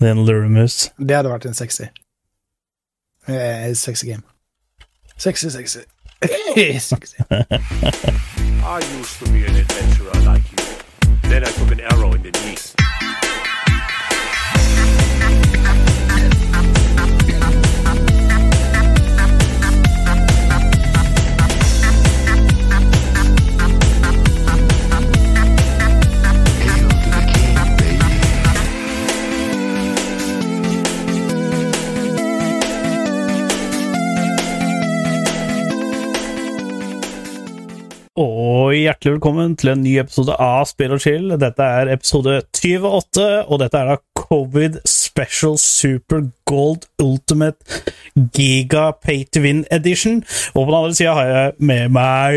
Din 0.00 0.24
luremus. 0.26 0.90
Det 0.98 1.16
hadde 1.16 1.30
vært 1.30 1.46
en 1.46 1.54
sexy. 1.54 1.88
Eh, 3.28 3.74
sexy 3.74 4.06
game. 4.06 4.22
Sexy, 5.16 5.48
sexy. 5.50 5.80
sexy. 6.80 7.16
I 7.30 8.80
used 8.98 9.18
to 9.18 9.30
be 9.32 9.44
an 9.46 9.56
adventurer 9.56 10.14
like 10.24 10.44
you. 10.52 11.30
Then 11.30 11.44
I 11.44 11.50
took 11.50 11.70
an 11.72 11.80
arrow 11.80 12.12
in 12.14 12.22
the 12.22 12.30
knee. 12.30 12.85
Og 38.56 38.70
hjertelig 38.72 39.16
velkommen 39.16 39.56
til 39.58 39.72
en 39.72 39.80
ny 39.84 39.96
episode 40.00 40.32
av 40.40 40.64
Spill 40.70 40.92
og 40.94 41.00
chill. 41.02 41.32
Dette 41.40 41.60
er 41.60 41.88
episode 41.92 42.42
28, 42.56 43.24
og 43.52 43.58
dette 43.60 43.76
er 43.76 43.86
da 43.90 43.96
Covid 44.16 44.78
Special 44.88 45.58
Super 45.60 46.20
Gold 46.48 46.82
Ultimate 47.02 47.58
Giga 48.14 48.92
Pay 49.02 49.24
to 49.34 49.40
Win 49.44 49.64
Edition. 49.74 50.22
Og 50.54 50.62
på 50.62 50.70
den 50.70 50.78
andre 50.78 50.94
sida 50.96 51.12
har 51.18 51.26
jeg 51.32 51.52
med 51.68 51.84
meg 51.98 52.34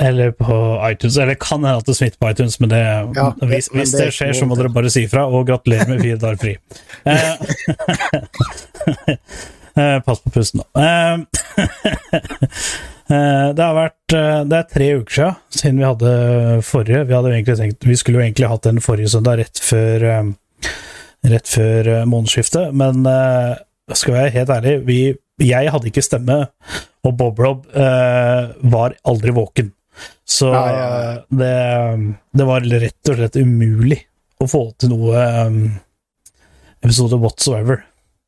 Eller 0.00 0.30
på 0.34 0.56
iTunes. 0.90 1.16
Eller 1.18 1.34
kan 1.40 1.64
hende 1.64 1.78
at 1.78 1.86
det 1.86 1.96
smitter 1.96 2.18
på 2.18 2.30
iTunes, 2.32 2.60
men 2.60 2.68
det, 2.72 2.80
Ja, 2.82 3.34
det- 3.40 3.48
hvis, 3.48 3.68
men 3.72 3.82
hvis 3.82 3.92
det 3.92 4.04
det 4.06 4.14
skjer, 4.16 4.32
så 4.34 4.46
må 4.48 4.56
dere 4.56 4.72
bare 4.72 4.90
si 4.90 5.04
ifra, 5.06 5.26
og 5.26 5.46
gratulerer 5.46 5.88
med 5.88 6.02
fire 6.02 6.16
dager 6.16 6.36
fri. 6.40 6.56
Eh, 9.74 9.82
eh, 9.96 10.00
Pass 10.04 10.20
på 10.20 10.30
pusten, 10.30 10.60
da. 10.62 10.66
Eh, 10.82 11.18
det 13.56 13.62
har 13.64 13.74
vært 13.76 14.14
Det 14.48 14.56
er 14.58 14.68
tre 14.70 14.88
uker 15.00 15.12
siden, 15.14 15.34
siden 15.50 15.78
vi 15.80 15.84
hadde 15.88 16.12
forrige. 16.64 17.04
Vi, 17.08 17.14
hadde 17.14 17.56
tenkt, 17.56 17.84
vi 17.88 17.96
skulle 17.96 18.20
jo 18.20 18.24
egentlig 18.26 18.48
hatt 18.48 18.62
den 18.68 18.80
forrige 18.84 19.08
søndag, 19.12 19.38
rett 19.42 19.58
før, 19.60 20.06
rett 21.32 21.48
før 21.48 21.90
månedsskiftet, 22.08 22.72
men 22.76 23.04
skal 23.92 24.14
jeg 24.14 24.20
være 24.22 24.34
helt 24.36 24.50
ærlig, 24.56 24.74
vi, 24.86 24.98
jeg 25.42 25.70
hadde 25.74 25.90
ikke 25.90 26.04
stemme, 26.04 26.38
og 27.02 27.14
Bob 27.18 27.40
Rob 27.42 27.64
eh, 27.74 28.52
var 28.72 28.96
aldri 29.08 29.34
våken. 29.34 29.72
Så 30.24 30.48
Ja, 30.52 30.64
ja, 30.72 30.88
ja. 31.04 31.14
Det, 31.28 31.54
det 32.38 32.48
var 32.48 32.64
rett 32.64 33.10
og 33.12 33.18
slett 33.18 33.36
umulig 33.36 34.00
å 34.42 34.48
få 34.50 34.62
til 34.80 34.94
noe 34.94 35.24
um, 35.46 35.58
episode 36.82 37.18
whatsoever, 37.20 37.84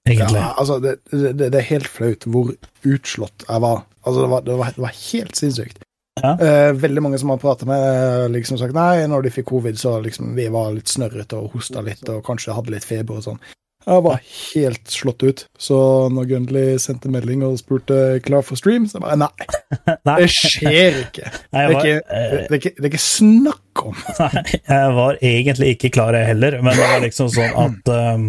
egentlig. 0.07 0.43
Ja, 0.43 0.53
altså, 0.61 0.79
det, 0.83 0.99
det, 1.11 1.33
det 1.41 1.59
er 1.59 1.71
helt 1.73 1.91
flaut 1.91 2.29
hvor 2.29 2.53
utslått 2.85 3.47
jeg 3.49 3.65
var. 3.65 3.83
Altså, 4.05 4.21
det 4.21 4.31
var, 4.35 4.47
det 4.47 4.61
var, 4.61 4.79
var 4.85 4.95
helt 4.99 5.39
sinnssykt. 5.39 5.83
Eh, 6.23 6.73
veldig 6.79 7.03
mange 7.03 7.19
som 7.19 7.33
har 7.33 7.41
pratet 7.43 7.67
med, 7.69 7.81
eh, 7.83 8.29
liksom 8.37 8.59
sagt 8.61 8.77
nei, 8.77 9.03
når 9.11 9.27
de 9.27 9.33
fikk 9.35 9.49
covid, 9.51 9.79
så 9.79 9.97
liksom 10.05 10.37
vi 10.37 10.47
var 10.53 10.71
litt 10.77 10.89
snørrete 10.89 11.41
og 11.41 11.57
hosta 11.57 11.83
litt 11.83 12.07
og 12.09 12.23
kanskje 12.27 12.55
hadde 12.55 12.75
litt 12.77 12.87
feber 12.87 13.19
og 13.19 13.27
sånn. 13.27 13.41
Jeg 13.85 14.03
var 14.07 14.21
helt 14.25 14.89
slått 14.93 15.23
ut. 15.27 15.43
Så 15.61 15.77
når 16.13 16.29
Gundley 16.31 16.79
sendte 16.81 17.11
melding 17.13 17.43
og 17.45 17.59
spurte 17.61 17.99
klar 18.25 18.45
for 18.47 18.57
stream, 18.57 18.87
så 18.89 18.97
jeg 18.97 19.05
bare 19.05 19.19
nei, 19.21 19.49
Nei, 20.09 20.15
det 20.23 20.29
skjer 20.33 20.97
ikke. 21.03 21.33
Nei, 21.53 21.65
Det 21.67 21.75
er 21.75 21.75
ikke, 21.75 21.99
det 21.99 22.47
er 22.49 22.57
ikke, 22.61 22.73
det 22.79 22.87
er 22.87 22.91
ikke 22.93 23.03
snakk 23.05 23.85
om. 23.85 23.99
Nei, 24.23 24.45
jeg 24.57 24.95
var 24.97 25.21
egentlig 25.21 25.69
ikke 25.77 25.93
klar, 25.99 26.17
jeg 26.17 26.31
heller, 26.33 26.57
men 26.65 26.79
det 26.79 26.89
var 26.95 27.05
liksom 27.05 27.29
sånn 27.35 27.61
at 27.67 27.93
um, 27.93 28.27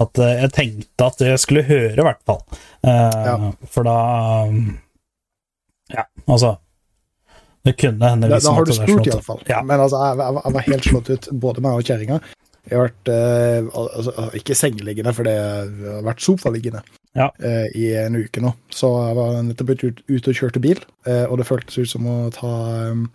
At 0.00 0.22
uh, 0.24 0.30
jeg 0.40 0.52
tenkte 0.56 1.10
at 1.10 1.20
jeg 1.28 1.40
skulle 1.42 1.66
høre, 1.68 1.92
i 2.00 2.06
hvert 2.08 2.22
fall. 2.28 2.40
Uh, 2.80 3.22
Ja. 3.28 3.34
For 3.68 3.84
da 3.86 3.96
um, 4.48 4.62
Ja, 5.92 6.06
altså 6.24 6.56
Det 7.62 7.76
kunne 7.78 8.08
hende 8.14 8.30
Da, 8.32 8.38
da 8.40 8.54
har 8.56 8.64
du 8.64 8.72
spurt, 8.72 9.06
iallfall. 9.06 9.42
Ja. 9.52 9.60
Men 9.62 9.84
altså, 9.84 10.00
jeg, 10.08 10.16
jeg, 10.24 10.40
jeg 10.46 10.56
var 10.56 10.64
helt 10.70 10.88
slått 10.88 11.12
ut, 11.12 11.28
både 11.44 11.62
meg 11.62 11.76
og 11.76 11.84
kjerringa. 11.90 12.22
Jeg 12.70 12.78
har 12.78 12.84
vært 12.86 13.10
eh, 13.10 13.68
altså, 13.74 14.12
ikke 14.38 14.54
sengeliggende, 14.54 15.12
for 15.16 15.26
det 15.26 15.34
har 15.34 16.04
vært 16.06 16.22
sofaliggende 16.22 16.82
Ja. 17.18 17.26
eh, 17.42 17.66
i 17.74 17.88
en 17.98 18.14
uke 18.20 18.42
nå. 18.44 18.52
Så 18.70 18.90
jeg 19.08 19.16
var 19.18 19.40
nettopp 19.48 19.72
ute 19.74 19.90
ut, 20.06 20.28
og 20.30 20.36
kjørte 20.38 20.62
bil, 20.62 20.78
eh, 21.10 21.24
og 21.26 21.40
det 21.40 21.48
føltes 21.48 21.80
ut 21.82 21.90
som 21.90 22.06
å 22.06 22.18
ta 22.34 22.52
um, 22.92 23.08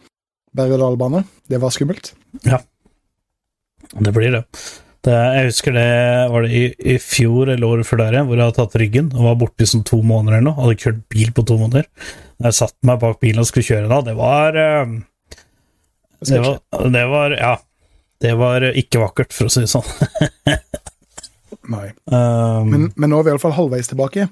berg-og-dal-bane. 0.58 1.24
Det 1.48 1.62
var 1.64 1.72
skummelt. 1.72 2.12
Det 2.44 4.14
blir 4.14 4.36
det. 4.36 4.44
det. 5.08 5.16
Jeg 5.16 5.48
husker 5.52 5.76
det 5.78 5.88
var 6.34 6.44
det 6.44 6.52
i, 6.52 6.64
i 6.96 6.98
fjor 7.00 7.54
eller 7.54 7.70
året 7.72 7.88
før 7.88 8.02
der 8.04 8.18
igjen, 8.18 8.28
hvor 8.28 8.36
jeg 8.42 8.50
hadde 8.50 8.60
tatt 8.60 8.80
ryggen 8.82 9.12
og 9.16 9.30
var 9.30 9.38
borte 9.46 9.64
i 9.64 9.70
sånn 9.72 9.86
to 9.88 10.02
måneder 10.04 10.42
eller 10.42 10.50
noe. 10.50 10.60
Hadde 10.60 10.82
kjørt 10.84 11.06
bil 11.14 11.32
på 11.38 11.46
to 11.48 11.56
måneder. 11.62 11.88
Jeg 12.44 12.58
satte 12.60 12.90
meg 12.90 13.00
bak 13.00 13.22
bilen 13.24 13.42
og 13.42 13.48
skulle 13.50 13.70
kjøre 13.70 13.88
da, 13.94 14.02
det 14.06 14.18
var 14.20 14.60
eh, 14.60 14.98
det 16.28 16.42
var, 16.44 16.60
det 16.92 17.06
var 17.14 17.38
Ja. 17.38 17.56
Det 18.22 18.32
var 18.40 18.64
ikke 18.72 19.00
vakkert, 19.04 19.34
for 19.36 19.46
å 19.46 19.52
si 19.54 19.62
det 19.62 19.70
sånn. 19.70 19.86
Nei. 21.74 21.90
Um, 22.10 22.70
Men, 22.72 22.86
men 22.96 23.12
nå 23.12 23.20
er 23.20 23.28
vi 23.28 23.32
iallfall 23.34 23.56
halvveis 23.58 23.90
tilbake. 23.92 24.28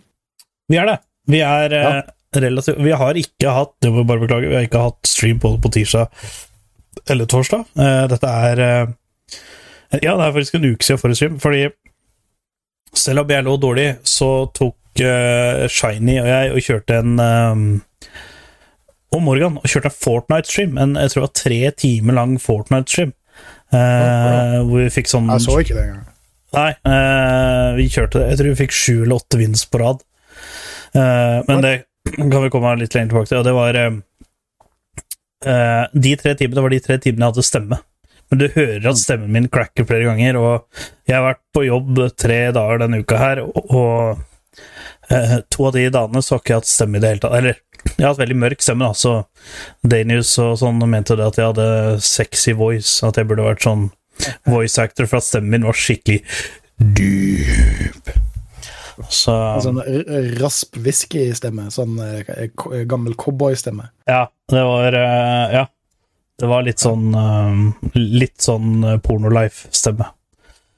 vi 0.71 0.77
er 0.81 0.85
det. 0.89 0.97
Vi 1.27 1.39
er 1.41 1.73
Ja. 1.73 1.89
eh, 1.97 2.39
relativt 2.41 2.77
Vi 2.83 2.91
har 2.91 3.13
ikke 3.17 3.49
hatt 3.55 3.71
Det 3.81 3.89
må 3.91 4.03
jeg 4.03 4.07
bare 4.07 4.21
beklage, 4.21 4.49
vi 4.49 4.55
har 4.55 4.65
ikke 4.67 4.81
hatt 4.83 5.07
stream 5.09 5.39
både 5.41 5.57
på 5.63 5.71
tirsdag 5.73 6.07
eller 7.09 7.25
torsdag. 7.25 7.65
Uh, 7.77 8.05
dette 8.07 8.29
er 8.29 8.61
uh, 8.61 8.93
Ja, 10.01 10.15
det 10.15 10.25
er 10.27 10.35
faktisk 10.35 10.55
en 10.59 10.67
uke 10.71 10.83
siden 10.85 11.01
forrige 11.01 11.15
stream, 11.19 11.39
fordi 11.43 11.65
selv 12.95 13.19
om 13.25 13.29
jeg 13.33 13.43
lå 13.43 13.57
dårlig, 13.59 13.87
så 14.07 14.29
tok 14.55 15.01
uh, 15.03 15.65
Shiny 15.67 16.15
og 16.21 16.29
jeg 16.31 16.53
og 16.55 16.63
kjørte 16.63 16.99
en 17.01 17.19
um, 17.19 17.65
og 19.15 19.21
Morgan 19.23 19.57
og 19.59 19.67
kjørte 19.67 19.91
en 19.91 19.97
Fortnite-stream. 19.99 20.77
En 20.81 20.95
jeg 20.99 21.11
tror 21.11 21.21
det 21.21 21.27
var 21.27 21.35
tre 21.41 21.59
timer 21.83 22.13
lang 22.17 22.37
Fortnite-stream. 22.41 23.11
Eh, 23.73 24.59
hvor 24.67 24.83
vi 24.83 24.91
fikk 24.93 25.09
sånn 25.09 25.31
Jeg 25.33 25.45
så 25.45 25.57
ikke 25.61 25.77
det 25.77 25.85
engang. 25.87 26.03
Nei, 26.55 26.69
eh, 26.87 27.69
vi 27.79 27.87
kjørte 27.91 28.21
det. 28.21 28.27
Jeg 28.31 28.39
tror 28.39 28.51
vi 28.51 28.59
fikk 28.61 28.75
sju 28.75 28.93
eller 29.03 29.17
åtte 29.17 29.39
vins 29.41 29.65
på 29.67 29.81
rad. 29.81 30.05
Eh, 30.95 31.39
men 31.49 31.65
det 31.65 31.73
kan 32.13 32.43
vi 32.45 32.51
komme 32.53 32.75
litt 32.79 32.95
lenger 32.95 33.11
tilbake 33.11 33.31
til. 33.31 33.41
Og 33.41 33.47
det 33.47 33.55
var 33.57 33.81
De 35.93 36.15
tre 36.17 36.31
timene 36.39 36.61
var 36.63 36.73
de 36.73 36.79
tre 36.81 36.95
timene 36.97 37.27
jeg 37.27 37.33
hadde 37.33 37.45
stemme. 37.45 37.77
Men 38.31 38.41
du 38.41 38.45
hører 38.55 38.87
at 38.89 38.97
stemmen 38.99 39.33
min 39.33 39.49
cracker 39.51 39.85
flere 39.85 40.07
ganger, 40.07 40.37
og 40.39 40.85
jeg 41.05 41.17
har 41.17 41.27
vært 41.27 41.43
på 41.53 41.65
jobb 41.67 41.99
tre 42.17 42.39
dager 42.55 42.81
denne 42.81 43.03
uka 43.03 43.19
her, 43.21 43.41
og, 43.45 43.69
og 43.69 44.63
eh, 45.13 45.37
to 45.53 45.67
av 45.69 45.75
de 45.75 45.85
dagene 45.93 46.23
så 46.25 46.35
har 46.35 46.41
ikke 46.41 46.55
jeg 46.55 46.63
hatt 46.63 46.71
stemme 46.71 46.97
i 46.97 47.03
det 47.03 47.11
hele 47.13 47.23
tatt. 47.25 47.37
Eller, 47.37 47.59
jeg 47.93 48.01
har 48.03 48.11
hatt 48.13 48.21
veldig 48.23 48.37
mørk 48.41 48.63
stemme, 48.65 48.89
da, 48.89 48.97
så 48.97 49.87
Danius 49.87 50.33
og 50.41 50.57
sånn 50.61 50.81
mente 50.89 51.17
det 51.17 51.27
at 51.29 51.39
jeg 51.39 51.51
hadde 51.51 51.67
sexy 52.03 52.55
voice, 52.57 52.99
at 53.05 53.19
jeg 53.19 53.29
burde 53.29 53.45
vært 53.45 53.65
sånn 53.65 53.89
voice 54.49 54.81
actor, 54.81 55.07
for 55.09 55.21
at 55.21 55.27
stemmen 55.27 55.53
min 55.57 55.67
var 55.67 55.77
skikkelig 55.77 56.21
dyp. 56.79 58.11
Så 59.11 59.33
En 59.35 59.63
sånn 59.63 59.79
rasp 60.39 60.77
whisky-stemme. 60.79 61.67
Sånn 61.73 61.97
eh, 61.99 62.47
gammel 62.87 63.15
cowboy-stemme. 63.19 63.89
Ja, 64.07 64.25
det 64.51 64.67
var 64.67 64.99
eh, 65.01 65.55
Ja. 65.59 65.65
Det 66.35 66.49
var 66.51 66.65
litt 66.67 66.81
sånn 66.83 67.13
eh, 67.15 67.91
Litt 67.95 68.43
sånn 68.43 68.83
eh, 68.83 68.97
pornolife-stemme. 69.03 70.07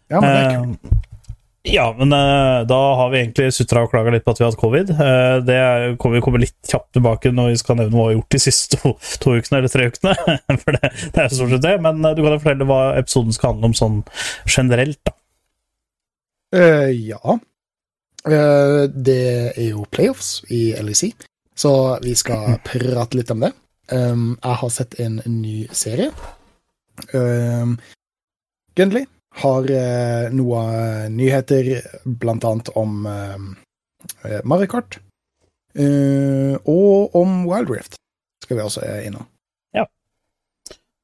Ja, 0.10 0.22
men 0.22 0.30
det 0.30 0.42
er 0.42 0.58
kult. 0.58 1.06
Ja, 1.66 1.96
men 1.98 2.14
uh, 2.14 2.64
da 2.68 2.78
har 2.96 3.10
vi 3.12 3.20
egentlig 3.20 3.50
sutra 3.56 3.84
og 3.84 3.92
klaga 3.92 4.14
litt 4.14 4.24
på 4.24 4.32
at 4.32 4.40
vi 4.40 4.46
har 4.46 4.52
hatt 4.54 4.62
covid. 4.62 4.92
Uh, 4.96 5.40
det 5.44 5.58
er, 5.58 5.96
kommer 6.00 6.20
vi 6.20 6.24
kommer 6.24 6.44
litt 6.44 6.56
kjapt 6.70 6.94
tilbake 6.96 7.34
når 7.36 7.52
vi 7.52 7.60
skal 7.60 7.80
nevne 7.80 7.98
hva 7.98 8.06
vi 8.06 8.14
har 8.14 8.18
gjort 8.20 8.36
de 8.38 8.42
siste 8.46 8.80
to, 8.80 8.94
to 9.24 9.36
ukene 9.36 9.60
eller 9.60 9.74
tre 9.74 9.90
ukene. 9.92 10.14
For 10.64 10.78
det, 10.78 10.92
det 11.16 11.24
er 11.24 11.34
stort 11.34 11.56
sett 11.56 11.66
det. 11.66 11.76
Men 11.84 12.00
uh, 12.06 12.14
du 12.16 12.24
kan 12.24 12.38
jo 12.38 12.42
fortelle 12.44 12.70
hva 12.70 12.82
episoden 13.02 13.36
skal 13.36 13.56
handle 13.56 13.72
om 13.72 13.78
sånn 13.78 14.02
generelt, 14.46 15.02
da. 15.08 15.16
Ja. 16.48 17.36
Det 18.28 19.24
er 19.50 19.66
jo 19.66 19.84
playoffs 19.92 20.38
i 20.54 20.70
LEC. 20.80 21.10
Så 21.58 21.74
vi 22.04 22.16
skal 22.16 22.56
prate 22.68 23.20
litt 23.20 23.34
om 23.34 23.44
det. 23.44 23.52
Um, 23.92 24.38
jeg 24.40 24.60
har 24.62 24.72
sett 24.72 24.98
en 25.04 25.20
ny 25.26 25.60
serie. 25.76 26.12
Um, 27.12 27.76
Gunley 28.80 29.08
har 29.44 29.72
eh, 29.72 30.28
noen 30.34 31.18
nyheter, 31.18 31.74
blant 32.06 32.46
annet 32.48 32.72
om 32.80 33.06
eh, 33.10 34.40
Mario 34.44 34.72
Kart. 34.72 35.00
Uh, 35.78 36.58
og 36.66 37.14
om 37.14 37.44
Wild 37.46 37.70
Rift 37.70 38.00
skal 38.42 38.58
vi 38.58 38.64
også 38.64 38.82
innom. 39.06 39.28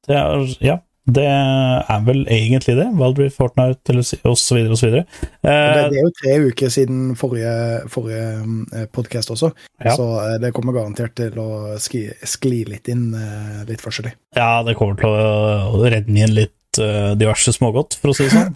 Det 0.04 0.16
er, 0.16 0.56
ja, 0.60 0.74
det 1.16 1.24
er 1.24 2.02
vel 2.04 2.24
egentlig 2.32 2.76
det. 2.76 2.86
Valdry, 2.98 3.28
Fortnite 3.32 3.92
eller 3.92 4.04
osv. 4.30 4.58
osv. 4.72 4.90
Det, 4.90 5.04
det 5.44 5.52
er 5.52 5.96
jo 5.98 6.12
tre 6.18 6.34
uker 6.50 6.72
siden 6.72 7.14
forrige, 7.16 7.54
forrige 7.92 8.86
podkast 8.92 9.32
også, 9.32 9.52
Ja. 9.84 9.96
så 9.96 10.08
eh, 10.24 10.36
det 10.42 10.52
kommer 10.56 10.76
garantert 10.76 11.16
til 11.16 11.38
å 11.40 11.76
skli, 11.80 12.06
skli 12.24 12.64
litt 12.68 12.88
inn 12.92 13.10
eh, 13.16 13.64
litt 13.68 13.84
forskjellig. 13.84 14.14
Ja, 14.36 14.62
det 14.66 14.76
kommer 14.80 15.00
til 15.00 15.12
å 15.12 15.80
redde 15.84 16.12
inn 16.12 16.36
litt 16.36 16.54
eh, 16.82 17.12
diverse 17.18 17.52
smågodt, 17.54 17.96
for 18.00 18.12
å 18.12 18.16
si 18.16 18.26
det 18.26 18.34
sånn. 18.34 18.54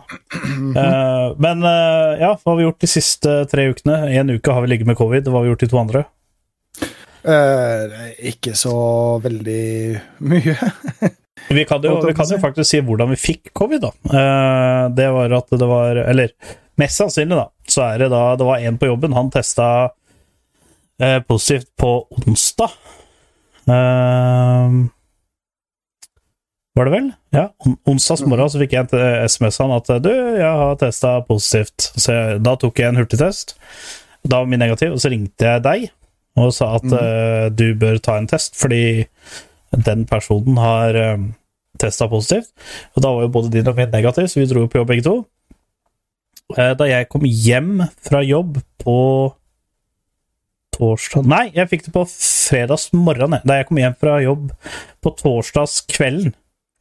Uh, 0.74 1.34
men 1.44 1.64
uh, 1.64 2.18
ja, 2.20 2.32
hva 2.34 2.52
har 2.52 2.58
vi 2.58 2.66
gjort 2.66 2.84
de 2.84 2.90
siste 2.90 3.34
tre 3.50 3.68
ukene? 3.72 4.00
En 4.18 4.32
uke 4.34 4.54
har 4.54 4.64
vi 4.64 4.72
ligget 4.72 4.90
med 4.90 4.98
covid, 4.98 5.28
hva 5.28 5.40
har 5.40 5.46
vi 5.46 5.52
gjort 5.52 5.64
de 5.64 5.70
to 5.72 5.80
andre? 5.80 6.04
Ikke 8.30 8.54
så 8.56 8.74
veldig 9.20 9.64
mye. 10.30 10.54
Vi 11.48 11.62
kan, 11.64 11.80
jo, 11.80 11.94
vi 12.04 12.12
kan 12.12 12.28
jo 12.28 12.36
faktisk 12.42 12.66
si 12.68 12.80
hvordan 12.84 13.08
vi 13.08 13.16
fikk 13.16 13.52
covid, 13.56 13.80
da. 13.80 14.18
Det 14.92 15.06
var 15.14 15.32
at 15.38 15.54
det 15.56 15.68
var 15.70 15.96
Eller 16.02 16.34
mest 16.76 17.00
sannsynlig, 17.00 17.38
da, 17.38 17.46
så 17.64 17.84
er 17.86 18.02
det 18.02 18.08
da 18.12 18.20
det 18.36 18.44
var 18.44 18.64
en 18.68 18.76
på 18.76 18.90
jobben. 18.90 19.14
Han 19.16 19.30
testa 19.32 19.68
positivt 21.30 21.70
på 21.80 21.92
onsdag. 22.18 22.74
Eh, 23.68 24.70
var 26.78 26.88
det 26.88 26.94
vel? 26.94 27.08
Ja. 27.34 27.44
Onsdag 27.88 28.24
morgen 28.30 28.50
så 28.52 28.60
fikk 28.60 28.76
jeg 28.76 28.88
en 28.88 29.28
SMS 29.28 29.58
han 29.62 29.74
at 29.74 29.90
du, 30.04 30.12
jeg 30.12 30.46
har 30.62 30.78
testa 30.80 31.18
positivt. 31.26 31.90
Så 31.98 32.14
jeg, 32.14 32.40
da 32.46 32.54
tok 32.60 32.78
jeg 32.78 32.92
en 32.92 33.00
hurtigtest. 33.00 33.56
Da 34.22 34.42
var 34.42 34.50
min 34.50 34.62
negativ, 34.62 34.94
og 34.94 35.02
så 35.02 35.10
ringte 35.12 35.46
jeg 35.46 35.64
deg 35.66 35.88
og 36.38 36.52
sa 36.54 36.76
at 36.76 36.86
eh, 36.94 37.48
du 37.50 37.72
bør 37.78 37.98
ta 38.02 38.14
en 38.18 38.28
test, 38.30 38.54
fordi 38.58 39.08
den 39.74 40.04
personen 40.08 40.58
har 40.62 40.96
uh, 40.96 41.24
testa 41.80 42.06
positivt. 42.08 42.52
Og 42.94 43.02
da 43.04 43.10
var 43.12 43.26
jo 43.26 43.32
både 43.34 43.50
din 43.52 43.68
og 43.68 43.76
min 43.76 43.90
negativ, 43.92 44.30
så 44.30 44.40
vi 44.40 44.46
dro 44.48 44.62
på 44.70 44.80
jobb 44.80 44.92
begge 44.92 45.04
to. 45.04 45.16
Uh, 46.54 46.72
da 46.78 46.88
jeg 46.88 47.10
kom 47.12 47.26
hjem 47.26 47.82
fra 48.06 48.22
jobb 48.24 48.62
på 48.80 48.96
torsdag 50.78 51.26
Nei, 51.28 51.44
jeg 51.56 51.68
fikk 51.68 51.88
det 51.88 51.94
på 51.98 52.06
fredags 52.08 52.88
morgen. 52.96 53.40
Da 53.42 53.58
jeg 53.58 53.68
kom 53.68 53.82
hjem 53.82 53.98
fra 53.98 54.20
jobb 54.24 54.52
på 55.04 55.14
torsdagskvelden. 55.20 56.32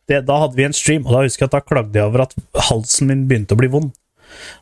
Det, 0.08 0.22
da 0.28 0.38
hadde 0.44 0.56
vi 0.56 0.66
en 0.68 0.76
stream, 0.76 1.06
og 1.06 1.16
da 1.16 1.24
husker 1.26 1.46
jeg 1.46 1.52
at 1.52 1.58
da 1.58 1.64
klagde 1.68 2.00
jeg 2.00 2.08
over 2.08 2.24
at 2.24 2.36
halsen 2.70 3.10
min 3.12 3.26
begynte 3.28 3.58
å 3.58 3.60
bli 3.60 3.70
vond. 3.72 3.92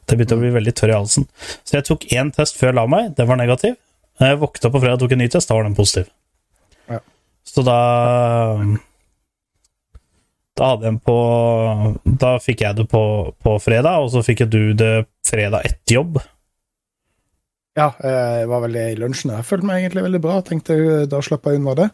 Det 0.05 0.17
begynte 0.17 0.37
å 0.37 0.41
bli 0.41 0.53
veldig 0.55 0.73
tørr 0.77 0.93
i 0.93 0.97
halsen. 0.97 1.27
Så 1.63 1.77
jeg 1.77 1.87
tok 1.89 2.07
én 2.13 2.31
test 2.33 2.57
før 2.57 2.71
jeg 2.71 2.79
la 2.79 2.85
meg, 2.89 3.13
den 3.17 3.29
var 3.29 3.39
negativ. 3.41 3.77
Jeg 4.21 4.39
våkna 4.41 4.71
på 4.71 4.81
fredag 4.81 4.97
og 4.97 5.05
tok 5.05 5.15
en 5.15 5.23
ny 5.25 5.29
test, 5.31 5.49
da 5.49 5.57
var 5.57 5.67
den 5.67 5.77
positiv. 5.77 6.11
Ja. 6.89 7.01
Så 7.45 7.65
da 7.65 7.79
Da 10.55 10.69
hadde 10.71 10.85
jeg 10.85 10.93
den 10.93 10.99
på 11.03 11.15
Da 12.21 12.35
fikk 12.39 12.61
jeg 12.63 12.77
det 12.77 12.85
på, 12.89 13.01
på 13.43 13.57
fredag, 13.59 14.05
og 14.05 14.13
så 14.13 14.23
fikk 14.25 14.45
du 14.49 14.73
det 14.73 14.93
fredag 15.27 15.67
etter 15.67 15.99
jobb. 15.99 16.21
Ja, 17.75 17.89
eh, 17.99 18.41
jeg 18.41 18.49
var 18.49 18.63
veldig 18.63 18.83
i 18.93 18.99
lunsjen. 18.99 19.33
Jeg 19.35 19.45
følte 19.49 19.67
meg 19.67 19.81
egentlig 19.83 20.05
veldig 20.05 20.21
bra. 20.23 20.39
Tenkte 20.47 20.77
da 21.11 21.19
slapp 21.25 21.49
jeg 21.49 21.59
unna 21.59 21.75
det. 21.75 21.89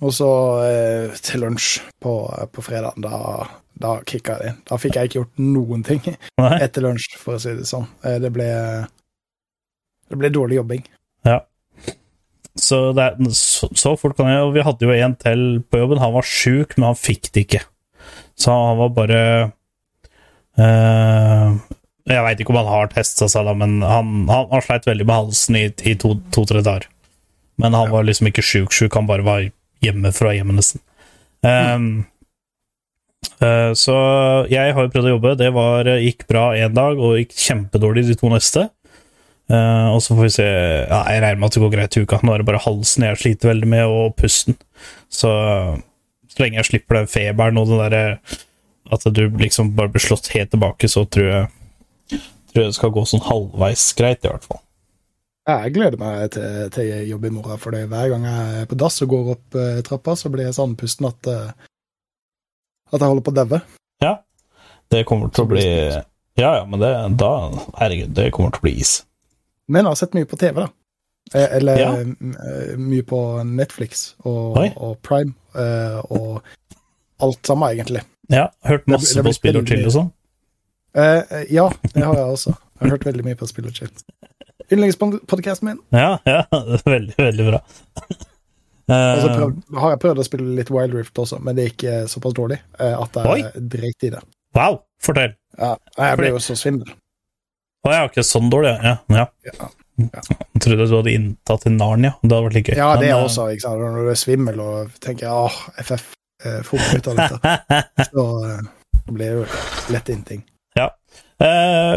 Og 0.00 0.14
så 0.16 0.28
eh, 0.64 1.16
til 1.20 1.42
lunsj 1.44 1.80
på, 2.00 2.14
på 2.54 2.64
fredag, 2.64 2.96
da, 3.04 3.44
da 3.80 3.98
kicka 4.08 4.38
det 4.40 4.52
inn. 4.52 4.60
Da 4.70 4.78
fikk 4.80 4.96
jeg 4.96 5.10
ikke 5.10 5.18
gjort 5.20 5.42
noen 5.44 5.84
ting 5.84 6.00
Nei? 6.40 6.54
etter 6.64 6.86
lunsj, 6.86 7.18
for 7.20 7.36
å 7.36 7.42
si 7.42 7.52
det 7.58 7.68
sånn. 7.68 7.84
Eh, 8.06 8.16
Det 8.22 8.30
ble, 8.32 8.48
det 10.08 10.20
ble 10.20 10.32
dårlig 10.32 10.60
jobbing. 10.60 10.86
Ja. 11.28 11.42
Så, 12.56 12.80
er, 12.96 13.18
så, 13.36 13.68
så 13.78 13.92
fort 14.00 14.16
kan 14.18 14.26
jeg 14.26 14.42
Og 14.42 14.50
vi 14.56 14.62
hadde 14.66 14.82
jo 14.82 14.90
en 14.92 15.14
til 15.20 15.42
på 15.70 15.78
jobben. 15.82 16.00
Han 16.02 16.16
var 16.16 16.26
sjuk, 16.26 16.74
men 16.78 16.88
han 16.90 16.98
fikk 16.98 17.30
det 17.34 17.44
ikke. 17.46 17.62
Så 18.40 18.56
han 18.56 18.80
var 18.80 18.90
bare 18.96 19.20
eh, 20.58 21.46
Jeg 22.10 22.24
veit 22.26 22.40
ikke 22.42 22.54
om 22.56 22.60
han 22.62 22.72
har 22.72 22.90
testa 22.96 23.28
seg, 23.30 23.52
men 23.60 23.82
han, 23.84 24.24
han, 24.32 24.48
han 24.50 24.64
sleit 24.64 24.88
veldig 24.88 25.06
med 25.06 25.18
halsen 25.26 25.60
i, 25.60 25.66
i 25.92 25.94
to-tre 26.00 26.32
to, 26.32 26.64
dager. 26.64 26.88
Men 27.60 27.76
han 27.76 27.92
var 27.92 28.08
liksom 28.08 28.30
ikke 28.30 28.44
sjuk-sjuk, 28.44 28.96
han 28.96 29.08
bare 29.08 29.26
var 29.26 29.44
hjemme 29.84 30.12
fra 30.16 30.34
hjemmet, 30.36 30.60
nesten. 30.60 30.82
Um, 31.40 31.88
eh, 33.40 33.70
så 33.78 33.96
jeg 34.52 34.74
har 34.76 34.86
jo 34.86 34.92
prøvd 34.92 35.10
å 35.10 35.14
jobbe. 35.14 35.36
Det 35.40 35.50
var, 35.56 35.90
gikk 36.02 36.26
bra 36.30 36.50
én 36.58 36.76
dag, 36.76 37.00
og 37.00 37.18
gikk 37.20 37.36
kjempedårlig 37.36 38.08
de 38.10 38.18
to 38.20 38.32
neste. 38.32 38.68
Uh, 39.50 39.90
og 39.96 40.00
så 40.04 40.14
får 40.14 40.22
vi 40.22 40.30
se 40.30 40.44
ja, 40.46 40.98
Jeg 41.10 41.22
regner 41.24 41.38
med 41.40 41.48
at 41.48 41.56
det 41.56 41.62
går 41.64 41.72
greit 41.72 41.96
i 41.98 42.02
uka. 42.04 42.20
Nå 42.22 42.34
er 42.34 42.42
det 42.42 42.46
bare 42.52 42.62
halsen 42.62 43.08
jeg 43.08 43.18
sliter 43.18 43.50
veldig 43.50 43.70
med, 43.72 43.86
og 43.90 44.12
pusten. 44.20 44.58
Så 45.10 45.30
så 46.30 46.44
lenge 46.44 46.60
jeg 46.60 46.70
slipper 46.70 47.00
den 47.00 47.10
feberen 47.10 47.58
og 47.60 47.70
den 47.70 47.82
derre 47.82 48.04
At 48.90 49.04
du 49.04 49.22
liksom 49.40 49.74
bare 49.76 49.92
blir 49.92 50.02
slått 50.02 50.30
helt 50.34 50.52
tilbake, 50.54 50.88
så 50.88 51.04
tror 51.04 51.26
jeg 51.26 51.48
Tror 52.50 52.64
jeg 52.64 52.72
det 52.72 52.78
skal 52.78 52.90
gå 52.90 53.04
sånn 53.06 53.22
halvveis 53.22 53.84
greit, 53.94 54.24
i 54.24 54.26
hvert 54.26 54.42
fall. 54.42 54.58
Jeg 55.64 55.74
gleder 55.76 55.98
meg 56.00 56.30
til, 56.34 56.70
til 56.74 56.88
jobb 57.10 57.24
i 57.28 57.32
morgen, 57.34 57.58
for 57.62 57.74
er 57.76 57.88
hver 57.90 58.10
gang 58.12 58.24
jeg 58.28 58.62
er 58.62 58.68
på 58.70 58.78
dass 58.80 59.00
og 59.04 59.12
går 59.12 59.30
opp 59.34 59.58
eh, 59.60 59.80
trappa, 59.86 60.14
så 60.18 60.30
blir 60.32 60.46
jeg 60.48 60.56
så 60.56 60.66
andpusten 60.68 61.08
at, 61.08 61.30
eh, 61.30 61.52
at 62.92 62.98
jeg 62.98 63.06
holder 63.08 63.24
på 63.26 63.34
å 63.34 63.38
daue. 63.40 63.60
Ja. 64.04 64.12
Det 64.90 65.04
kommer 65.06 65.30
til 65.30 65.44
å 65.46 65.50
bli 65.52 65.64
Ja, 66.40 66.54
ja, 66.56 66.62
men 66.66 66.80
det 66.82 66.90
da 67.20 67.30
Herregud, 67.78 68.14
det 68.16 68.30
kommer 68.34 68.50
til 68.54 68.62
å 68.62 68.66
bli 68.66 68.74
is. 68.82 68.94
Men 69.70 69.84
jeg 69.84 69.90
har 69.92 70.00
sett 70.00 70.16
mye 70.18 70.28
på 70.30 70.38
TV, 70.40 70.64
da. 70.64 70.68
Eh, 71.34 71.48
Eller 71.58 71.78
Ja. 71.78 71.90
mye 72.80 73.04
på 73.06 73.20
Netflix 73.46 74.14
og, 74.24 74.56
og 74.76 74.96
Prime 75.06 75.34
og 76.10 76.40
alt 77.20 77.46
sammen, 77.46 77.68
egentlig. 77.74 78.02
Ja, 78.30 78.48
hørt 78.66 78.86
masse 78.88 79.14
det 79.14 79.22
det 79.22 79.28
på 79.30 79.36
spill 79.36 79.58
og 79.60 79.68
chill 79.68 79.86
og 79.86 79.94
sånn. 79.94 80.10
Eh, 80.94 81.44
ja, 81.54 81.68
det 81.94 82.02
har 82.02 82.16
jeg 82.18 82.34
også. 82.34 82.54
Jeg 82.80 82.82
har 82.88 82.94
hørt 82.96 83.06
veldig 83.06 83.24
mye 83.26 83.38
på 83.38 83.46
Spill 83.50 83.68
og 83.68 83.76
chill. 83.76 83.90
Yndlingspodkasten 84.70 85.66
min. 85.70 85.78
Ja, 85.94 86.18
ja, 86.28 86.44
veldig, 86.94 87.14
veldig 87.18 87.46
bra. 87.52 87.62
Og 88.90 89.20
så 89.22 89.28
Eh, 89.30 89.50
har 89.78 89.92
jeg 89.92 90.00
prøvd 90.02 90.18
å 90.18 90.24
spille 90.26 90.54
litt 90.56 90.70
Wild 90.74 90.94
Rift 90.98 91.18
også, 91.22 91.36
men 91.46 91.54
det 91.54 91.68
gikk 91.68 91.84
eh, 91.86 92.00
såpass 92.10 92.32
dårlig 92.34 92.56
eh, 92.82 92.96
at 92.98 93.14
jeg 93.22 93.60
dreit 93.70 94.06
i 94.08 94.10
det. 94.16 94.22
wow, 94.58 94.80
fortell. 94.98 95.36
Ja, 95.60 95.76
jeg 95.94 96.18
ble 96.18 96.32
jo 96.32 96.40
så 96.42 96.56
svimmel. 96.58 96.90
Å 97.86 97.92
ja, 97.94 98.00
ikke 98.08 98.24
sånn 98.26 98.50
dårlig, 98.50 98.72
ja. 98.82 98.96
ja. 99.14 99.28
Ja. 99.46 99.68
Jeg 100.00 100.62
trodde 100.64 100.88
du 100.90 100.96
hadde 100.96 101.12
inntatt 101.14 101.62
til 101.68 101.76
Narnia. 101.76 102.16
Det 102.24 102.32
hadde 102.32 102.42
vært 102.48 102.56
litt 102.58 102.68
gøy. 102.72 102.76
Ja, 102.80 102.90
det 102.98 103.06
Men, 103.06 103.14
eh, 103.20 103.24
også. 103.28 103.46
ikke 103.54 103.64
sant? 103.68 103.80
Når 103.84 104.02
du 104.02 104.10
er 104.10 104.18
svimmel 104.24 104.60
og 104.66 104.98
tenker 105.06 105.30
åh, 105.38 105.60
FF, 105.86 106.10
eh, 106.42 106.58
få 106.66 106.82
ut 106.82 107.10
av 107.12 107.20
dette, 107.22 107.54
så 108.10 108.26
eh, 108.50 108.60
blir 109.06 109.22
det 109.22 109.36
jo 109.38 109.46
lett 109.94 110.10
inn 110.16 110.26
ting. 110.26 110.42
Eh, 110.42 110.59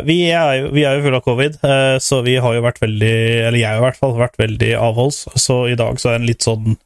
vi, 0.07 0.17
er 0.31 0.69
vi 0.71 0.85
er 0.87 0.97
jo 0.97 1.03
fulle 1.03 1.19
av 1.19 1.25
covid, 1.25 1.59
eh, 1.67 1.97
så 1.99 2.21
vi 2.23 2.37
har 2.39 2.55
jo 2.55 2.63
vært 2.63 2.79
veldig 2.79 3.15
Eller 3.49 3.59
jeg 3.59 3.67
har 3.67 3.81
i 3.81 3.83
hvert 3.83 3.99
fall 3.99 4.15
vært 4.15 4.39
veldig 4.39 4.71
avholds, 4.79 5.25
så 5.35 5.65
i 5.67 5.77
dag 5.79 5.99
så 5.99 6.11
er 6.11 6.17
det 6.17 6.21
en 6.21 6.29
litt 6.31 6.47
sånn 6.47 6.77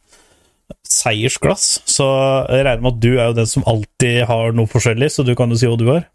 seiersglass. 0.88 1.68
Så 1.88 2.08
jeg 2.50 2.66
regner 2.66 2.84
med 2.84 2.96
at 2.96 3.02
du 3.04 3.12
er 3.14 3.30
jo 3.30 3.38
den 3.38 3.50
som 3.50 3.66
alltid 3.70 4.24
har 4.30 4.56
noe 4.58 4.70
forskjellig, 4.72 5.12
så 5.14 5.26
du 5.28 5.36
kan 5.38 5.54
jo 5.54 5.60
si 5.60 5.70
hva 5.70 5.80
du 5.80 5.88
har. 5.92 6.08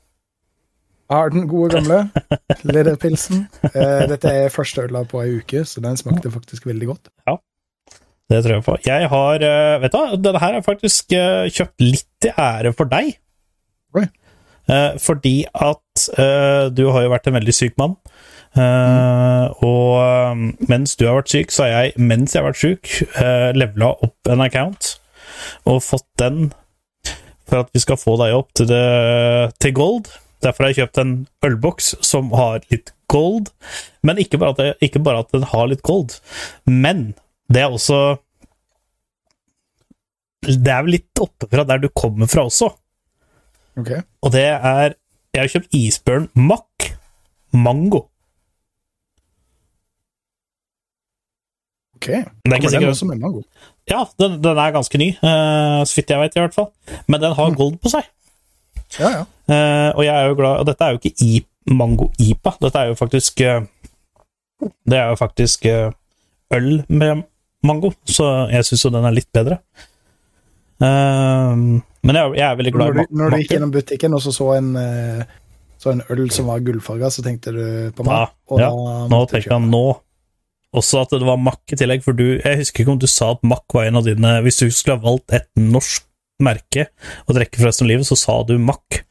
Jeg 1.12 1.18
har 1.20 1.32
den 1.34 1.48
gode 1.48 1.76
gamle 1.76 1.98
lederpilsen. 2.64 3.46
Eh, 3.68 4.04
dette 4.08 4.32
er 4.32 4.52
første 4.52 4.86
øla 4.86 5.04
på 5.08 5.20
ei 5.22 5.38
uke, 5.42 5.64
så 5.68 5.82
den 5.84 5.98
smakte 6.00 6.32
faktisk 6.32 6.66
veldig 6.68 6.94
godt. 6.94 7.12
Det 8.32 8.40
tror 8.44 8.54
jeg 8.54 8.64
på. 8.64 8.76
Jeg 8.86 9.08
har 9.12 9.44
eh, 9.44 9.78
Vet 9.82 9.92
du 9.92 9.98
hva, 9.98 10.16
denne 10.16 10.40
her 10.40 10.56
har 10.56 10.64
faktisk 10.64 11.12
eh, 11.16 11.50
kjøpt 11.52 11.84
litt 11.84 12.28
i 12.28 12.32
ære 12.32 12.72
for 12.76 12.88
deg. 12.88 13.12
Oi. 13.98 14.06
Eh, 14.70 14.94
fordi 15.02 15.44
at 15.52 16.06
eh, 16.18 16.68
du 16.70 16.84
har 16.92 17.02
jo 17.04 17.12
vært 17.12 17.26
en 17.28 17.38
veldig 17.38 17.54
syk 17.56 17.74
mann. 17.80 17.96
Eh, 18.54 19.62
Og 19.64 20.68
mens 20.68 20.96
du 20.96 21.06
har 21.08 21.18
vært 21.18 21.32
syk, 21.34 21.50
så 21.54 21.66
har 21.66 21.72
jeg, 21.72 21.94
mens 21.98 22.34
jeg 22.34 22.42
har 22.42 22.50
vært 22.50 22.62
syk, 22.62 22.90
levela 23.56 23.94
opp 24.04 24.30
en 24.32 24.44
account 24.44 24.96
og 25.66 25.80
fått 25.82 26.06
den 26.20 26.52
for 27.48 27.64
at 27.64 27.70
vi 27.74 27.80
skal 27.82 27.98
få 28.00 28.14
deg 28.20 28.34
opp 28.36 28.52
til, 28.56 28.68
det, 28.70 28.82
til 29.60 29.74
gold. 29.76 30.10
Derfor 30.44 30.64
har 30.64 30.72
jeg 30.72 30.82
kjøpt 30.82 31.00
en 31.02 31.14
ølboks 31.46 31.92
som 32.04 32.30
har 32.36 32.62
litt 32.72 32.92
gold. 33.12 33.50
Men 34.06 34.20
ikke 34.22 34.38
bare, 34.40 34.56
det, 34.58 34.68
ikke 34.84 35.02
bare 35.04 35.24
at 35.24 35.32
den 35.34 35.44
har 35.50 35.68
litt 35.70 35.82
gold, 35.86 36.16
men 36.66 37.12
det 37.52 37.60
er 37.66 37.74
også 37.74 37.98
Det 40.42 40.72
er 40.72 40.82
vel 40.82 40.96
litt 40.96 41.20
oppe 41.22 41.46
fra 41.50 41.62
der 41.68 41.82
du 41.82 41.88
kommer 41.94 42.26
fra 42.30 42.46
også. 42.48 42.72
Ok. 43.80 43.90
Og 44.22 44.32
det 44.32 44.46
er 44.48 44.94
Jeg 45.32 45.40
har 45.40 45.48
kjøpt 45.48 45.76
isbjørn 45.76 46.28
Mack 46.36 46.92
Mango. 47.52 48.06
Ok. 51.96 52.08
Det 52.08 52.50
er 52.50 52.56
ikke 52.56 52.66
den 52.66 52.74
sikkert 52.74 52.88
også 52.96 53.06
med 53.06 53.20
mango? 53.22 53.42
Ja, 53.90 54.04
den, 54.20 54.36
den 54.44 54.58
er 54.58 54.74
ganske 54.74 54.98
ny, 54.98 55.08
uh, 55.22 55.82
så 55.86 55.94
vidt 55.96 56.10
jeg 56.10 56.20
vet, 56.20 56.36
i 56.36 56.42
hvert 56.42 56.54
fall. 56.54 56.68
Men 57.06 57.22
den 57.22 57.36
har 57.38 57.54
gold 57.56 57.78
på 57.82 57.92
seg. 57.92 58.08
Ja, 58.98 59.08
ja. 59.08 59.22
Uh, 59.48 59.90
og 59.96 60.04
jeg 60.04 60.12
er 60.12 60.26
jo 60.28 60.34
glad 60.36 60.60
Og 60.60 60.66
dette 60.68 60.84
er 60.84 60.92
jo 60.92 60.98
ikke 61.00 61.24
i, 61.24 61.40
mango-ipa. 61.72 62.52
Dette 62.62 62.78
er 62.78 62.90
jo 62.90 62.98
faktisk 62.98 63.40
uh, 63.40 63.62
Det 64.60 64.98
er 64.98 65.08
jo 65.08 65.16
faktisk 65.18 65.66
øl 66.52 66.84
med 66.88 67.22
mango, 67.64 67.92
så 68.04 68.48
jeg 68.52 68.66
syns 68.66 68.84
jo 68.84 68.90
den 68.92 69.06
er 69.08 69.14
litt 69.16 69.30
bedre. 69.32 69.56
Eh, 70.80 71.56
men 72.02 72.16
jeg, 72.18 72.32
jeg 72.38 72.46
er 72.48 72.56
veldig 72.58 72.72
glad 72.74 72.88
i 72.96 73.02
du, 73.02 73.16
når 73.18 73.30
du 73.30 73.36
gikk 73.42 73.52
gjennom 73.56 73.72
butikken 73.74 74.14
og 74.16 74.22
så 74.24 74.32
så 74.34 74.48
en, 74.56 74.70
eh, 74.76 75.24
så 75.82 75.92
en 75.92 76.02
øl 76.10 76.24
som 76.34 76.46
var 76.50 76.62
gullfarga, 76.64 77.10
så 77.10 77.22
tenkte 77.22 77.52
du 77.54 77.62
på 77.98 78.06
Ja, 78.06 78.24
meg? 78.50 78.62
ja. 78.62 78.70
da 78.70 79.06
Nå 79.12 79.20
tenker 79.30 79.52
jeg 79.56 79.68
nå 79.70 79.84
også 80.72 81.02
at 81.04 81.10
det 81.12 81.26
var 81.28 81.36
makk 81.36 81.74
i 81.74 81.76
tillegg, 81.76 82.00
for 82.02 82.16
du 82.16 82.38
Jeg 82.40 82.56
husker 82.62 82.82
ikke 82.82 82.94
om 82.94 82.98
du 83.02 83.06
sa 83.10 83.32
at 83.34 83.42
makk 83.44 83.74
var 83.76 83.84
en 83.90 83.98
av 84.00 84.06
dine 84.06 84.30
Hvis 84.46 84.56
du 84.62 84.70
skulle 84.72 84.96
ha 84.96 85.04
valgt 85.04 85.34
et 85.36 85.48
norsk 85.60 86.06
merke 86.42 86.86
å 87.28 87.34
drikke 87.36 87.58
for 87.60 87.68
resten 87.68 87.84
av 87.86 87.90
livet, 87.92 88.06
så 88.08 88.16
sa 88.18 88.38
du 88.48 88.56
makk. 88.58 89.02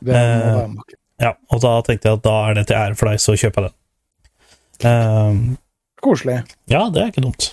Det 0.00 0.14
må 0.14 0.14
Eh, 0.14 0.54
være 0.54 0.68
makke. 0.76 0.94
Ja, 1.20 1.32
og 1.52 1.60
da 1.60 1.72
tenkte 1.82 2.08
jeg 2.08 2.16
at 2.20 2.22
da 2.24 2.36
er 2.48 2.54
det 2.54 2.66
til 2.70 2.76
ære 2.78 2.96
for 2.96 3.10
deg, 3.10 3.18
så 3.20 3.34
kjøper 3.36 3.66
jeg 3.66 3.72
den. 3.72 4.88
Eh, 4.88 5.56
Koselig. 6.00 6.38
ja, 6.70 6.84
det 6.94 7.02
er 7.02 7.10
ikke 7.10 7.24
dumt. 7.26 7.48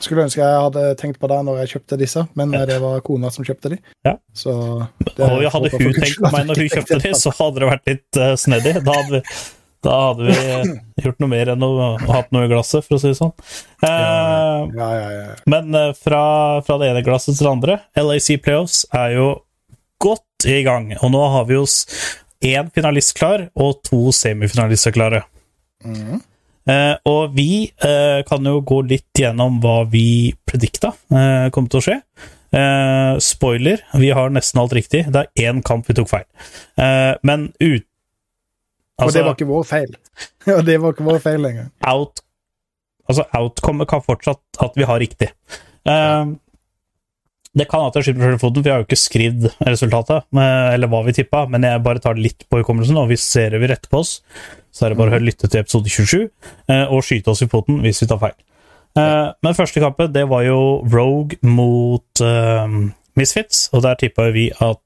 Skulle 0.00 0.24
ønske 0.24 0.40
jeg 0.40 0.64
hadde 0.64 0.82
tenkt 1.00 1.20
på 1.20 1.28
det 1.30 1.38
når 1.44 1.62
jeg 1.62 1.72
kjøpte 1.74 2.00
disse, 2.00 2.24
men 2.38 2.54
det 2.68 2.78
var 2.80 3.02
kona 3.04 3.30
som 3.32 3.44
kjøpte 3.44 3.74
de. 3.74 3.80
Ja. 4.06 4.16
Så 4.32 4.52
det 5.04 5.26
Og 5.26 5.44
hadde 5.44 5.72
hun 5.76 5.96
tenkt 5.96 6.20
på 6.20 6.30
meg 6.32 6.46
når 6.48 6.62
hun 6.62 6.70
kjøpte 6.72 7.00
de, 7.04 7.14
så 7.20 7.32
hadde 7.36 7.62
det 7.62 7.68
vært 7.68 7.90
litt 7.90 8.20
uh, 8.20 8.34
snedig. 8.40 8.76
Da 8.86 8.94
hadde 8.96 9.18
vi 9.18 9.24
da 9.80 9.94
hadde 10.10 10.26
vi 10.28 11.04
gjort 11.06 11.22
noe 11.22 11.30
mer 11.32 11.50
enn 11.54 11.64
å, 11.64 11.70
å 11.96 12.12
hatt 12.12 12.32
noe 12.34 12.44
i 12.44 12.50
glasset, 12.50 12.84
for 12.84 12.98
å 12.98 13.00
si 13.00 13.12
det 13.12 13.16
sånn. 13.16 13.32
Uh, 13.80 14.68
Ja, 14.76 14.88
ja, 14.92 15.06
ja. 15.14 15.36
Men 15.48 15.72
uh, 15.72 15.92
fra, 15.96 16.22
fra 16.66 16.76
det 16.82 16.90
ene 16.90 17.04
glasset 17.06 17.38
til 17.38 17.46
det 17.46 17.54
andre 17.54 17.78
LAC 17.96 18.28
Playoffs 18.44 18.82
er 18.92 19.14
jo 19.16 19.28
godt 20.00 20.48
i 20.48 20.60
gang, 20.66 20.92
og 21.00 21.12
nå 21.14 21.22
har 21.32 21.46
vi 21.48 21.56
jo 21.56 21.64
én 22.50 22.68
finalist 22.72 23.14
klar 23.18 23.48
og 23.56 23.80
to 23.88 24.08
semifinalister 24.16 24.94
klare. 24.96 25.24
Mhm. 25.84 26.20
Eh, 26.70 26.94
og 27.08 27.34
vi 27.34 27.66
eh, 27.66 28.20
kan 28.28 28.46
jo 28.46 28.60
gå 28.66 28.82
litt 28.88 29.18
gjennom 29.18 29.58
hva 29.62 29.82
vi 29.90 30.32
predikta 30.46 30.92
eh, 31.10 31.48
kom 31.54 31.70
til 31.70 31.80
å 31.80 31.86
skje. 31.88 31.98
Spoiler, 33.22 33.84
vi 34.02 34.08
har 34.10 34.32
nesten 34.34 34.58
alt 34.58 34.72
riktig. 34.74 35.04
Det 35.14 35.20
er 35.22 35.46
én 35.46 35.60
kamp 35.62 35.86
vi 35.86 35.94
tok 35.94 36.08
feil. 36.10 36.26
Men 37.22 37.52
ut... 37.62 37.86
Og 38.98 39.06
Altså, 39.06 39.14
det 39.14 39.22
var 39.24 39.36
ikke 39.36 39.46
vår 39.48 39.68
feil. 39.68 39.92
Og 40.56 40.64
det 40.66 40.74
var 40.82 40.96
ikke 40.96 41.06
vår 41.06 41.20
feil 41.22 41.46
engang. 41.46 41.68
out, 41.86 42.20
altså 43.08 43.24
outcome 43.38 43.86
kan 43.88 44.02
fortsatt 44.04 44.60
at 44.66 44.74
vi 44.76 44.88
har 44.90 44.98
riktig. 45.00 45.30
Eh, 45.88 46.34
det 47.58 47.66
kan 47.70 47.88
at 47.88 47.96
jeg 47.98 48.06
skyter 48.06 48.20
meg 48.20 48.28
selv 48.28 48.38
i 48.38 48.42
foten, 48.44 48.62
for 48.62 48.70
jeg 48.70 48.76
har 48.76 48.82
jo 48.82 48.86
ikke 48.86 49.00
skrevet 49.00 49.64
resultatet, 49.66 50.26
eller 50.38 50.90
hva 50.90 51.00
vi 51.06 51.14
tippa, 51.16 51.42
men 51.50 51.66
jeg 51.66 51.82
bare 51.82 52.02
tar 52.02 52.14
det 52.14 52.26
litt 52.28 52.46
på 52.46 52.60
hukommelsen, 52.60 52.98
og 53.00 53.10
hvis 53.10 53.24
ser 53.26 53.56
vil 53.58 53.72
rette 53.72 53.90
på 53.90 54.02
oss, 54.04 54.20
så 54.70 54.86
er 54.86 54.92
det 54.92 55.00
bare 55.00 55.18
å 55.18 55.24
lytte 55.24 55.50
til 55.50 55.64
episode 55.64 55.90
27 55.90 56.20
eh, 56.70 56.84
og 56.86 57.02
skyte 57.02 57.32
oss 57.32 57.42
i 57.42 57.50
foten 57.50 57.82
hvis 57.82 58.04
vi 58.04 58.08
tar 58.10 58.22
feil. 58.22 58.36
Eh, 58.98 59.32
Men 59.42 59.58
første 59.58 59.82
kampet, 59.82 60.14
det 60.14 60.28
var 60.30 60.46
jo 60.46 60.60
Rogue 60.92 61.40
mot 61.42 62.22
uh, 62.22 62.78
Misfits, 63.18 63.66
og 63.74 63.82
der 63.86 63.98
tippa 63.98 64.30
vi 64.34 64.50
at 64.54 64.78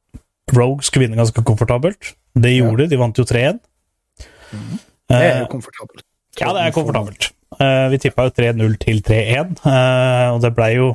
Rogue 0.56 0.85
skulle 0.85 1.04
vinne 1.04 1.21
ganske 1.21 1.44
komfortabelt. 1.44 2.14
Det 2.33 2.56
gjorde 2.56 2.85
de, 2.87 2.94
de 2.94 3.00
vant 3.00 3.21
jo 3.21 3.28
3-1. 3.28 3.61
Det 5.12 5.21
er 5.21 5.40
jo 5.44 5.52
komfortabelt. 5.52 6.04
ja, 6.40 6.50
det 6.56 6.64
er 6.64 6.75
komfortabelt. 6.75 7.30
Vi 7.92 7.99
tippa 8.02 8.26
jo 8.26 8.33
3-0 8.35 8.76
til 8.83 9.00
3-1, 9.04 9.56
eh, 9.68 10.28
og 10.33 10.40
det 10.42 10.50
blei 10.56 10.75
jo 10.78 10.94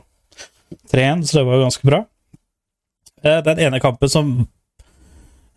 3-1, 0.91 1.25
så 1.27 1.39
det 1.39 1.45
var 1.47 1.57
jo 1.57 1.65
ganske 1.65 1.89
bra. 1.89 1.99
Eh, 3.23 3.41
den 3.45 3.59
ene 3.65 3.81
kampen 3.83 4.09
som 4.11 4.29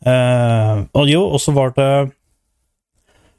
eh, 0.02 0.80
Og 0.98 1.06
jo, 1.10 1.22
og 1.30 1.38
så 1.40 1.54
var 1.54 1.74
det 1.76 1.90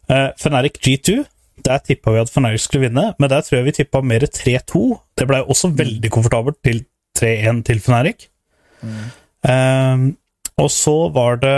eh, 0.10 0.30
Feneric 0.40 0.80
G2. 0.80 1.24
Der 1.64 1.84
tippa 1.84 2.12
vi 2.12 2.24
at 2.24 2.32
Feneric 2.32 2.66
skulle 2.66 2.88
vinne, 2.88 3.12
men 3.20 3.30
der 3.30 3.44
tror 3.44 3.60
jeg 3.60 3.68
vi 3.68 3.78
tippa 3.80 4.02
mer 4.02 4.26
3-2. 4.26 4.84
Det 5.18 5.28
blei 5.30 5.44
også 5.44 5.74
veldig 5.76 6.12
komfortabelt 6.12 6.60
til 6.66 6.84
3-1 7.20 7.64
til 7.70 7.84
Fnatic. 7.84 8.28
Eh, 8.84 10.10
og 10.60 10.70
så 10.72 10.98
var 11.14 11.40
det 11.42 11.58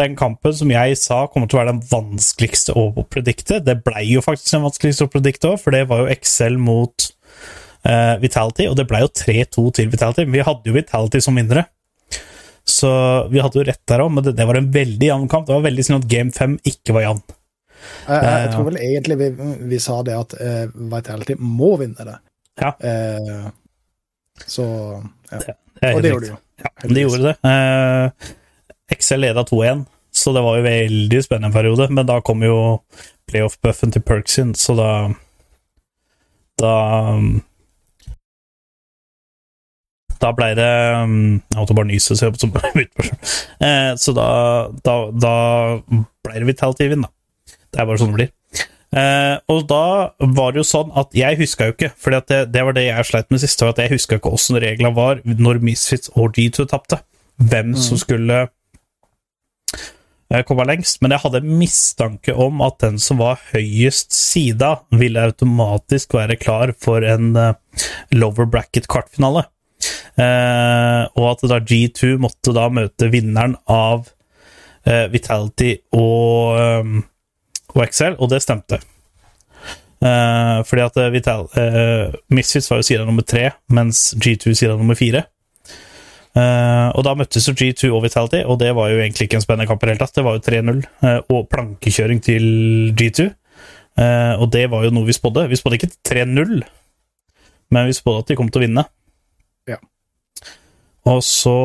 den 0.00 0.14
kampen 0.16 0.54
som 0.56 0.70
jeg 0.72 0.96
sa 0.96 1.24
kommer 1.28 1.48
til 1.48 1.58
å 1.58 1.62
være 1.62 1.74
den 1.74 1.86
vanskeligste 1.90 2.74
å 2.78 2.86
predikte. 3.12 3.60
Det 3.60 3.82
blei 3.84 4.06
jo 4.14 4.22
faktisk 4.24 4.54
den 4.54 4.64
vanskeligste 4.64 5.08
å 5.08 5.12
predikte 5.12 5.50
òg, 5.52 5.60
for 5.60 5.74
det 5.74 5.84
var 5.90 6.04
jo 6.04 6.12
Excel 6.14 6.56
mot 6.60 7.10
eh, 7.88 8.16
Vitality, 8.22 8.66
og 8.70 8.76
det 8.78 8.86
ble 8.90 9.02
jo 9.04 9.12
3-2 9.22 9.66
til 9.78 9.92
Vitality. 9.92 10.26
Men 10.26 10.38
vi 10.38 10.48
hadde 10.48 10.70
jo 10.70 10.76
Vitality 10.76 11.22
som 11.24 11.38
vinnere, 11.38 11.66
så 12.68 12.90
vi 13.30 13.42
hadde 13.42 13.58
jo 13.58 13.66
rett 13.66 13.82
der 13.90 14.04
òg, 14.04 14.12
men 14.14 14.26
det, 14.26 14.36
det 14.38 14.46
var 14.46 14.58
en 14.58 14.70
veldig 14.74 15.08
jevn 15.08 15.30
kamp. 15.30 15.48
Det 15.48 15.56
var 15.56 15.64
veldig 15.66 15.86
synd 15.86 16.02
at 16.02 16.10
Game 16.10 16.34
5 16.34 16.58
ikke 16.72 16.94
var 16.96 17.08
jevn. 17.08 17.22
Jeg, 17.82 18.14
jeg, 18.14 18.22
jeg 18.22 18.44
Eh, 18.46 18.52
tror 18.52 18.68
vel 18.68 18.78
egentlig 18.78 19.16
vi, 19.18 19.30
vi 19.72 19.80
sa 19.82 19.96
det 20.06 20.14
at 20.14 20.36
uh, 20.38 20.68
Vitality 20.92 21.34
må 21.38 21.72
vinne 21.80 22.06
det. 22.06 22.18
Ja. 22.62 22.70
Uh, 22.78 23.50
så 24.46 24.64
ja. 25.32 25.40
Det 25.42 25.56
det 25.82 25.94
Og 25.96 26.02
det 26.04 26.12
gjorde 26.12 26.26
de 26.26 26.30
jo. 26.30 26.38
Ja, 26.62 26.70
de 26.86 27.02
gjorde 27.02 27.24
det. 27.24 27.34
Uh, 27.42 28.30
Excel 28.92 29.24
leda 29.24 29.42
2-1, 29.48 29.84
så 30.14 30.34
det 30.36 30.42
var 30.44 30.58
jo 30.58 30.66
veldig 30.68 31.22
spennende 31.24 31.54
periode, 31.54 31.88
men 31.90 32.06
da 32.06 32.20
kom 32.22 32.44
jo 32.44 32.58
playoff-buffen 33.30 33.94
til 33.94 34.04
Perks 34.06 34.38
inn, 34.42 34.54
så 34.54 34.76
da 34.78 34.90
Da 36.60 36.74
Da 40.22 40.30
blei 40.36 40.52
det 40.54 40.68
um, 41.02 41.14
Jeg 41.50 41.58
måtte 41.58 41.74
bare 41.74 41.90
nyse, 41.90 42.14
så 42.14 42.28
jeg 42.28 42.34
måtte 42.36 42.50
bare 42.54 42.70
bytte 42.78 42.94
på. 43.00 43.08
Eh, 43.66 43.90
Så 43.98 44.14
da, 44.16 44.28
da, 44.86 44.94
da 45.10 45.34
blei 46.22 46.38
det 46.38 46.48
Vitality 46.52 46.86
Win, 46.92 47.06
da. 47.08 47.10
Det 47.72 47.80
er 47.82 47.88
bare 47.88 47.98
sånn 48.00 48.12
det 48.14 48.20
blir. 48.20 48.32
Eh, 48.92 49.36
og 49.48 49.62
da 49.70 49.84
var 50.36 50.52
det 50.52 50.60
jo 50.60 50.66
sånn 50.68 50.90
at 51.00 51.14
jeg 51.16 51.38
huska 51.40 51.70
jo 51.70 51.72
ikke, 51.74 51.88
for 51.96 52.12
det, 52.12 52.42
det 52.52 52.64
var 52.66 52.74
det 52.76 52.82
jeg 52.90 53.06
sleit 53.08 53.30
med 53.32 53.40
sist, 53.40 53.62
at 53.64 53.80
jeg 53.80 53.94
huska 53.94 54.18
ikke 54.20 54.32
åssen 54.36 54.58
reglene 54.60 54.92
var 54.94 55.22
når 55.24 55.62
Misfits 55.64 56.12
og 56.12 56.36
G2 56.36 56.66
tapte. 56.70 56.98
Hvem 57.40 57.72
som 57.80 57.96
skulle 57.98 58.42
eh, 60.30 60.42
komme 60.46 60.66
lengst. 60.68 61.00
Men 61.02 61.14
jeg 61.16 61.24
hadde 61.24 61.40
mistanke 61.46 62.36
om 62.36 62.60
at 62.64 62.78
den 62.84 63.00
som 63.02 63.18
var 63.22 63.40
høyest 63.54 64.12
sida, 64.14 64.74
ville 64.92 65.24
automatisk 65.24 66.14
være 66.18 66.36
klar 66.40 66.74
for 66.78 67.04
en 67.08 67.32
eh, 67.40 67.88
lower 68.14 68.46
bracket 68.52 68.86
kvartfinale. 68.92 69.46
Eh, 69.48 69.51
og 70.20 71.28
at 71.30 71.44
da 71.48 71.56
G2 71.64 72.16
måtte 72.20 72.52
da 72.52 72.66
møte 72.68 73.08
vinneren 73.12 73.54
av 73.70 74.10
eh, 74.86 75.06
Vitality 75.12 75.76
og, 75.96 76.58
eh, 76.60 76.90
og 77.74 77.84
Excel, 77.86 78.16
og 78.18 78.32
det 78.32 78.42
stemte. 78.44 78.80
Eh, 80.02 80.58
fordi 80.66 80.82
at 80.82 80.96
eh, 80.98 81.12
Vital, 81.14 81.46
eh, 81.58 82.14
Misfits 82.34 82.70
var 82.70 82.80
jo 82.80 82.88
sida 82.88 83.06
nummer 83.06 83.26
tre, 83.26 83.52
mens 83.70 84.10
G2 84.18 84.56
sida 84.58 84.74
nummer 84.76 84.98
fire. 84.98 85.24
Eh, 86.32 86.88
og 86.96 87.04
da 87.04 87.12
møttes 87.18 87.46
jo 87.46 87.54
G2 87.54 87.92
og 87.92 88.02
Vitality, 88.06 88.40
og 88.48 88.58
det 88.62 88.72
var 88.74 88.90
jo 88.90 89.02
egentlig 89.02 89.28
ikke 89.28 89.38
en 89.38 89.44
spennende 89.44 89.68
kamp 89.68 89.84
det 89.84 90.24
var 90.24 90.38
jo 90.38 90.44
3-0 90.46 90.82
eh, 91.04 91.20
og 91.28 91.48
plankekjøring 91.52 92.22
til 92.24 92.44
G2. 92.98 93.28
Eh, 94.00 94.34
og 94.40 94.50
det 94.50 94.70
var 94.72 94.84
jo 94.84 94.90
noe 94.90 95.06
vi 95.06 95.12
spådde. 95.12 95.48
Vi 95.48 95.60
spådde 95.60 95.78
ikke 95.78 95.92
3-0, 96.08 96.62
men 97.70 97.86
vi 97.86 97.92
spådde 97.92 98.24
at 98.24 98.32
de 98.32 98.36
kom 98.40 98.48
til 98.48 98.62
å 98.62 98.66
vinne. 98.66 98.86
Og 101.10 101.22
så 101.26 101.56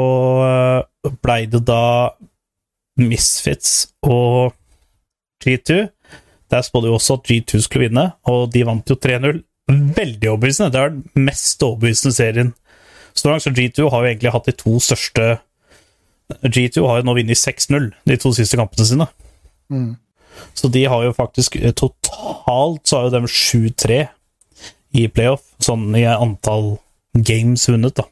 eh, 0.48 1.12
blei 1.22 1.44
det 1.50 1.62
da 1.67 2.13
Misfits 2.98 3.91
og 4.01 4.56
G2. 5.44 5.84
Der 6.48 6.63
spådde 6.63 6.89
jo 6.89 6.98
også 6.98 7.20
at 7.20 7.27
G2 7.29 7.62
skulle 7.62 7.89
vinne, 7.89 8.08
og 8.25 8.48
de 8.53 8.63
vant 8.65 8.89
jo 8.89 8.96
3-0. 8.96 9.44
Veldig 9.67 10.29
overbevisende. 10.32 10.72
Det 10.74 10.82
er 10.82 10.96
den 10.96 11.27
mest 11.27 11.63
overbevisende 11.63 12.15
serien 12.15 12.53
så 13.13 13.29
langt. 13.29 13.44
Så 13.44 13.51
G2 13.51 13.89
har 13.91 14.03
jo 14.03 14.12
egentlig 14.13 14.34
hatt 14.34 14.50
de 14.50 14.56
to 14.58 14.79
største 14.79 15.38
G2 16.27 16.84
har 16.84 17.00
jo 17.00 17.08
nå 17.08 17.15
vunnet 17.15 17.39
6-0 17.39 17.88
de 18.10 18.17
to 18.20 18.34
siste 18.36 18.60
kampene 18.60 18.86
sine. 18.88 19.08
Mm. 19.72 19.96
Så 20.58 20.70
de 20.72 20.84
har 20.86 21.06
jo 21.06 21.15
faktisk 21.15 21.56
eh, 21.56 21.72
Totalt 21.72 22.88
så 22.88 23.00
har 23.00 23.08
jo 23.08 23.13
de 23.15 23.32
7-3 23.32 24.01
i 24.98 25.08
playoff, 25.12 25.44
sånn 25.63 25.89
i 25.98 26.06
antall 26.08 26.77
games 27.13 27.67
vunnet, 27.70 27.96
da. 27.98 28.06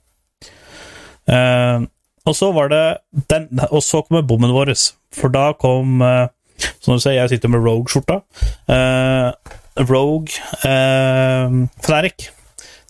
Eh, 1.25 1.85
og 2.25 2.35
så 2.35 2.51
var 2.51 2.69
det 2.69 2.97
den, 3.29 3.59
Og 3.71 3.83
så 3.83 4.01
kommer 4.01 4.25
bommen 4.25 4.53
vår, 4.53 4.73
for 5.13 5.33
da 5.33 5.51
kom 5.57 6.01
uh, 6.01 6.27
Som 6.81 6.95
du 6.95 6.99
ser, 6.99 7.17
jeg 7.17 7.29
sitter 7.29 7.51
med 7.51 7.65
Rogue-skjorta. 7.65 8.21
Uh, 8.69 9.33
Rogue 9.89 10.33
uh, 10.65 11.67
Fnatic. 11.83 12.29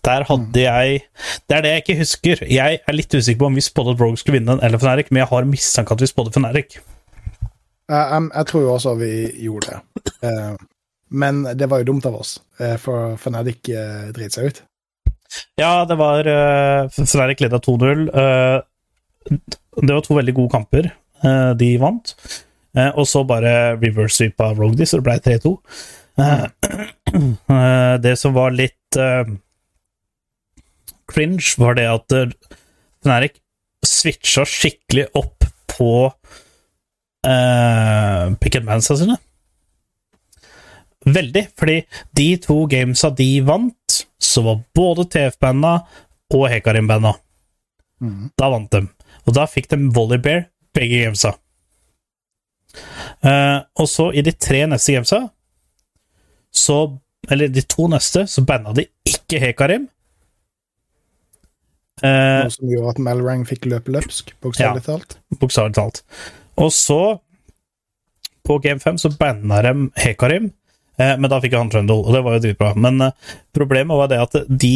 Der 0.06 0.24
hadde 0.24 0.62
jeg 0.62 1.02
Det 1.50 1.58
er 1.58 1.62
det 1.62 1.72
jeg 1.72 1.84
ikke 1.84 1.98
husker. 1.98 2.44
Jeg 2.48 2.80
er 2.88 2.94
litt 2.94 3.14
usikker 3.14 3.40
på 3.40 3.50
om 3.50 3.56
vi 3.56 3.62
spådde 3.66 3.96
at 3.96 4.02
Rogue 4.02 4.18
skulle 4.18 4.40
vinne 4.40 4.54
den 4.54 4.64
eller 4.64 4.78
Fnatic, 4.78 5.10
men 5.12 5.24
jeg 5.24 5.32
har 5.32 5.50
mistanke 5.50 5.94
at 5.94 6.02
vi 6.02 6.12
spådde 6.12 6.32
Fnatic. 6.32 6.78
Jeg, 7.90 8.30
jeg, 8.36 8.46
tror 8.46 8.62
jo 8.62 8.74
også 8.74 8.96
vi 8.96 9.12
gjorde 9.46 9.74
det. 9.74 10.30
Men 11.10 11.44
det 11.58 11.70
var 11.70 11.82
jo 11.82 11.90
dumt 11.90 12.06
av 12.06 12.16
oss, 12.18 12.38
for 12.82 13.18
Fnatic 13.18 13.70
uh, 13.74 14.14
dreit 14.14 14.34
seg 14.34 14.50
ut. 14.50 14.64
Ja, 15.60 15.86
det 15.88 15.98
var 16.00 16.28
uh, 16.28 16.90
Fnatic 16.92 17.44
leda 17.44 17.60
2-0. 17.64 18.08
Uh, 18.12 18.62
det 19.82 19.94
var 19.94 20.04
to 20.06 20.18
veldig 20.18 20.36
gode 20.38 20.54
kamper. 20.54 20.90
Uh, 21.24 21.52
de 21.58 21.76
vant. 21.82 22.16
Uh, 22.76 22.92
og 22.92 23.08
så 23.10 23.24
bare 23.28 23.76
reverse 23.80 24.20
sweep 24.20 24.42
av 24.44 24.60
Rogdy, 24.60 24.88
så 24.88 25.00
det 25.00 25.08
ble 25.08 25.20
3-2. 25.40 25.56
det 28.06 28.14
som 28.20 28.32
var 28.36 28.54
litt 28.56 28.98
cringe, 31.12 31.50
var 31.60 31.76
det 31.76 31.90
at 31.92 32.16
Fnatic 33.04 33.42
switcha 33.84 34.46
skikkelig 34.48 35.10
opp 35.20 35.44
på 35.76 35.92
pick 38.40 38.56
and 38.62 38.88
sine. 38.88 39.20
Veldig, 41.06 41.46
fordi 41.58 41.78
de 42.18 42.28
to 42.42 42.64
gamesa 42.70 43.12
de 43.14 43.30
vant, 43.46 43.98
så 44.18 44.42
var 44.46 44.64
både 44.76 45.06
TF-banda 45.14 45.78
og 46.34 46.46
Hekarim-banda. 46.50 47.14
Mm. 48.02 48.32
Da 48.38 48.50
vant 48.52 48.72
de. 48.74 48.86
Og 49.26 49.36
da 49.38 49.46
fikk 49.50 49.70
de 49.72 49.80
Volleybear, 49.94 50.48
begge 50.76 51.04
gamesa. 51.04 51.36
Uh, 53.24 53.62
og 53.80 53.88
så 53.90 54.10
i 54.12 54.24
de 54.26 54.34
tre 54.36 54.66
neste 54.68 54.92
gamesa 54.92 55.22
så 56.52 56.76
Eller 57.32 57.48
de 57.48 57.62
to 57.66 57.88
neste, 57.88 58.28
så 58.28 58.44
banda 58.46 58.74
de 58.76 58.84
ikke 59.08 59.40
Hekarim. 59.42 59.88
Uh, 62.04 62.44
Noe 62.46 62.52
som 62.54 62.70
gjorde 62.70 62.92
at 62.94 63.00
Malrang 63.02 63.46
fikk 63.50 63.66
løpe 63.72 63.90
løpsk, 63.96 64.30
bokstavelig 64.46 64.84
ja, 64.84 64.86
talt. 64.92 65.16
Bokstavelig 65.42 65.74
talt. 65.74 66.04
Og 66.62 66.70
så, 66.76 67.00
på 68.46 68.60
game 68.62 68.80
5, 68.84 69.00
så 69.02 69.10
banna 69.18 69.64
de 69.66 69.74
Hekarim. 70.04 70.52
Eh, 70.98 71.16
men 71.20 71.30
da 71.32 71.40
fikk 71.44 71.58
han 71.58 71.72
Trundle, 71.72 72.04
og 72.04 72.16
det 72.16 72.24
var 72.26 72.38
jo 72.38 72.44
dritbra. 72.46 72.74
Men 72.80 73.02
eh, 73.08 73.34
problemet 73.56 74.00
var 74.00 74.12
det 74.12 74.22
at 74.24 74.40
de 74.50 74.76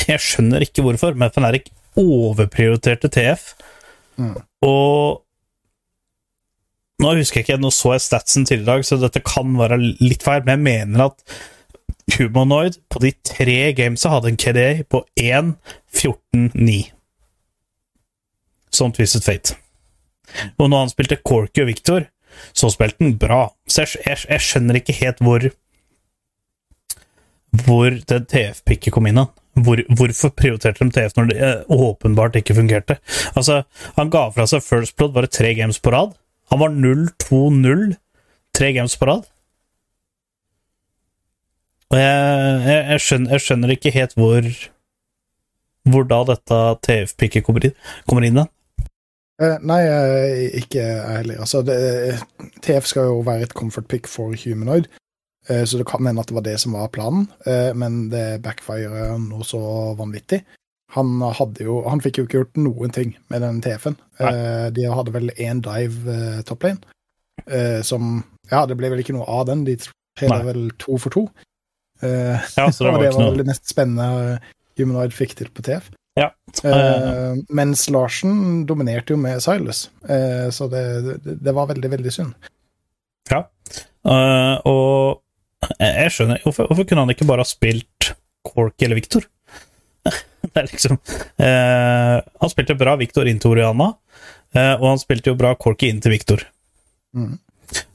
Jeg 0.00 0.22
skjønner 0.22 0.62
ikke 0.62 0.84
hvorfor, 0.86 1.16
men 1.18 1.32
Fnatic 1.34 1.66
overprioriterte 1.98 3.10
TF. 3.10 3.48
Mm. 4.20 4.36
Og 4.64 5.24
nå 7.00 7.14
husker 7.16 7.40
jeg 7.40 7.48
ikke, 7.48 7.58
nå 7.60 7.72
så 7.74 7.96
jeg 7.96 8.04
statsen 8.04 8.46
til 8.48 8.62
i 8.62 8.68
dag, 8.68 8.84
så 8.86 9.00
dette 9.00 9.22
kan 9.24 9.56
være 9.58 9.80
litt 9.80 10.24
feil, 10.24 10.44
men 10.44 10.54
jeg 10.54 10.64
mener 10.68 11.04
at 11.08 11.40
Humanoid 12.16 12.78
på 12.90 13.02
de 13.04 13.12
tre 13.26 13.58
gamesa 13.76 14.12
hadde 14.12 14.32
en 14.32 14.38
KDA 14.40 14.70
på 14.90 15.02
1-14-9. 15.18 16.78
Som 18.74 18.94
Twisted 18.94 19.26
Fate. 19.26 19.56
Og 20.58 20.68
når 20.70 20.84
han 20.84 20.92
spilte 20.92 21.20
Corky 21.26 21.64
og 21.64 21.70
Victor, 21.70 22.06
så 22.56 22.70
spilte 22.72 23.04
han 23.04 23.16
bra. 23.20 23.42
Så 23.66 23.84
jeg, 23.84 24.00
jeg, 24.06 24.22
jeg, 24.28 24.46
skjønner 24.46 24.80
ikke 24.80 24.96
helt 25.00 25.22
hvor 25.24 25.50
Hvor 27.66 27.90
det 27.90 28.20
TF-pikket 28.30 28.94
kom 28.94 29.08
inn. 29.10 29.18
Hvor, 29.58 29.82
hvorfor 29.98 30.30
prioriterte 30.38 30.86
de 30.86 30.94
TF 30.94 31.16
når 31.16 31.30
det 31.30 31.38
eh, 31.42 31.64
åpenbart 31.74 32.38
ikke 32.38 32.54
fungerte? 32.54 33.00
Altså, 33.34 33.62
Han 33.96 34.10
ga 34.10 34.28
fra 34.30 34.46
seg 34.46 34.62
First 34.62 34.96
Blood 34.96 35.16
bare 35.16 35.26
tre 35.26 35.54
games 35.58 35.80
på 35.82 35.90
rad. 35.90 36.14
Han 36.50 36.62
var 36.62 36.70
0-2-0 36.70 37.96
tre 38.54 38.72
games 38.72 38.96
på 38.96 39.10
rad. 39.10 39.26
Og 41.90 41.98
jeg, 41.98 42.60
jeg, 42.70 43.02
skjønner, 43.02 43.42
skjønner, 43.42 43.74
ikke 43.74 43.94
helt 43.94 44.14
hvor 44.18 44.46
Hvor 45.90 46.04
da 46.06 46.20
dette 46.28 46.58
TF-pikket 46.86 47.44
kommer 47.46 47.66
inn. 47.66 47.76
Kommer 48.06 48.26
inn 48.26 48.38
nei, 49.40 49.80
ikke 50.60 50.60
ikke 50.60 50.86
heller. 51.16 51.42
Altså, 51.44 51.62
det, 51.66 51.76
TF 52.64 52.88
skal 52.88 53.10
jo 53.10 53.20
være 53.26 53.48
et 53.48 53.56
comfort 53.56 53.88
pick 53.88 54.08
for 54.10 54.34
Humanoid, 54.44 54.88
så 55.48 55.80
det 55.80 55.86
kan 55.88 56.04
hende 56.06 56.20
at 56.20 56.28
det 56.28 56.36
var 56.36 56.44
det 56.46 56.58
som 56.60 56.74
var 56.76 56.90
planen, 56.92 57.24
men 57.74 58.10
det 58.12 58.42
backfirer 58.44 59.16
noe 59.18 59.46
så 59.48 59.60
vanvittig. 59.98 60.42
Han, 60.94 61.22
jo, 61.62 61.78
han 61.88 62.02
fikk 62.04 62.20
jo 62.20 62.24
ikke 62.26 62.38
gjort 62.42 62.60
noen 62.60 62.92
ting 62.94 63.14
med 63.32 63.42
den 63.42 63.62
TF-en. 63.64 63.96
de 64.76 64.84
hadde 64.92 65.14
vel 65.14 65.32
én 65.38 65.62
dive 65.64 66.42
top 66.46 66.66
lane, 66.68 67.80
som 67.86 68.20
Ja, 68.50 68.66
det 68.66 68.76
ble 68.76 68.90
vel 68.92 69.00
ikke 69.00 69.14
noe 69.16 69.26
av 69.30 69.46
den, 69.48 69.64
de 69.64 69.78
treda 70.18 70.42
vel 70.44 70.68
to 70.78 70.98
for 70.98 71.14
to. 71.14 71.24
ja, 72.02 72.68
så 72.68 72.84
det 72.84 72.92
var, 72.94 73.02
det 73.02 73.14
var 73.16 73.30
vel 73.30 73.42
det 73.42 73.48
mest 73.48 73.70
spennende 73.70 74.38
Humanoid 74.78 75.14
fikk 75.16 75.36
til 75.38 75.50
på 75.54 75.64
TF. 75.66 75.90
Ja. 76.20 76.28
Uh, 76.64 77.38
mens 77.54 77.86
Larsen 77.92 78.64
dominerte 78.68 79.14
jo 79.14 79.20
med 79.20 79.40
Silas, 79.44 79.86
uh, 80.10 80.50
så 80.52 80.68
det, 80.68 80.84
det, 81.06 81.36
det, 81.40 81.54
var 81.56 81.70
veldig, 81.70 81.90
veldig 81.94 82.12
synd. 82.12 82.50
Ja, 83.30 83.44
uh, 84.08 84.56
og 84.68 85.70
jeg 85.78 86.12
skjønner 86.12 86.40
hvorfor, 86.44 86.68
hvorfor, 86.68 86.88
kunne 86.88 87.04
han 87.04 87.14
ikke 87.14 87.28
bare 87.28 87.44
ha 87.44 87.48
spilt 87.48 88.12
Corky 88.46 88.88
eller 88.88 88.98
Victor? 88.98 89.26
det 90.10 90.56
er 90.56 90.66
liksom 90.70 90.96
Han 91.36 92.50
spilte 92.50 92.78
bra 92.80 92.94
Victor 92.96 93.28
inn 93.28 93.38
til 93.42 93.52
Oriana, 93.52 93.90
og 94.56 94.86
han 94.88 95.02
spilte 95.02 95.28
jo 95.28 95.36
bra 95.38 95.52
Corky 95.60 95.90
inn 95.92 96.00
til 96.00 96.14
Victor. 96.14 96.46
Mm. 97.12 97.36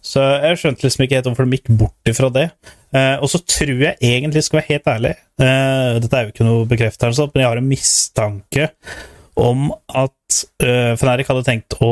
Så 0.05 0.21
jeg 0.45 0.59
skjønte 0.61 0.85
liksom 0.85 1.03
ikke 1.03 1.17
helt 1.17 1.27
hvorfor 1.31 1.49
de 1.49 1.57
gikk 1.57 1.71
bort 1.81 2.11
ifra 2.13 2.29
det. 2.31 2.45
Uh, 2.95 3.17
og 3.19 3.27
så 3.27 3.41
tror 3.43 3.81
jeg 3.81 3.97
egentlig, 3.99 4.45
skal 4.45 4.61
være 4.61 4.69
helt 4.69 4.85
ærlig 4.87 5.09
uh, 5.41 5.97
Dette 5.99 6.15
er 6.15 6.27
jo 6.27 6.31
ikke 6.31 6.45
noe 6.47 6.67
bekreftelse, 6.69 7.25
men 7.33 7.41
jeg 7.41 7.49
har 7.49 7.59
en 7.59 7.67
mistanke 7.67 8.67
om 9.35 9.65
at 9.91 10.37
uh, 10.63 10.93
Fnatic 10.95 11.27
hadde 11.27 11.43
tenkt 11.43 11.75
å 11.83 11.89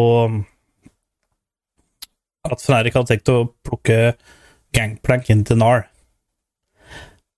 At 2.47 2.63
Fnatic 2.63 2.95
hadde 2.95 3.11
tenkt 3.11 3.33
å 3.33 3.41
plukke 3.65 4.13
Gangplank 4.73 5.27
inn 5.29 5.43
til 5.45 5.59
NAR. 5.59 5.83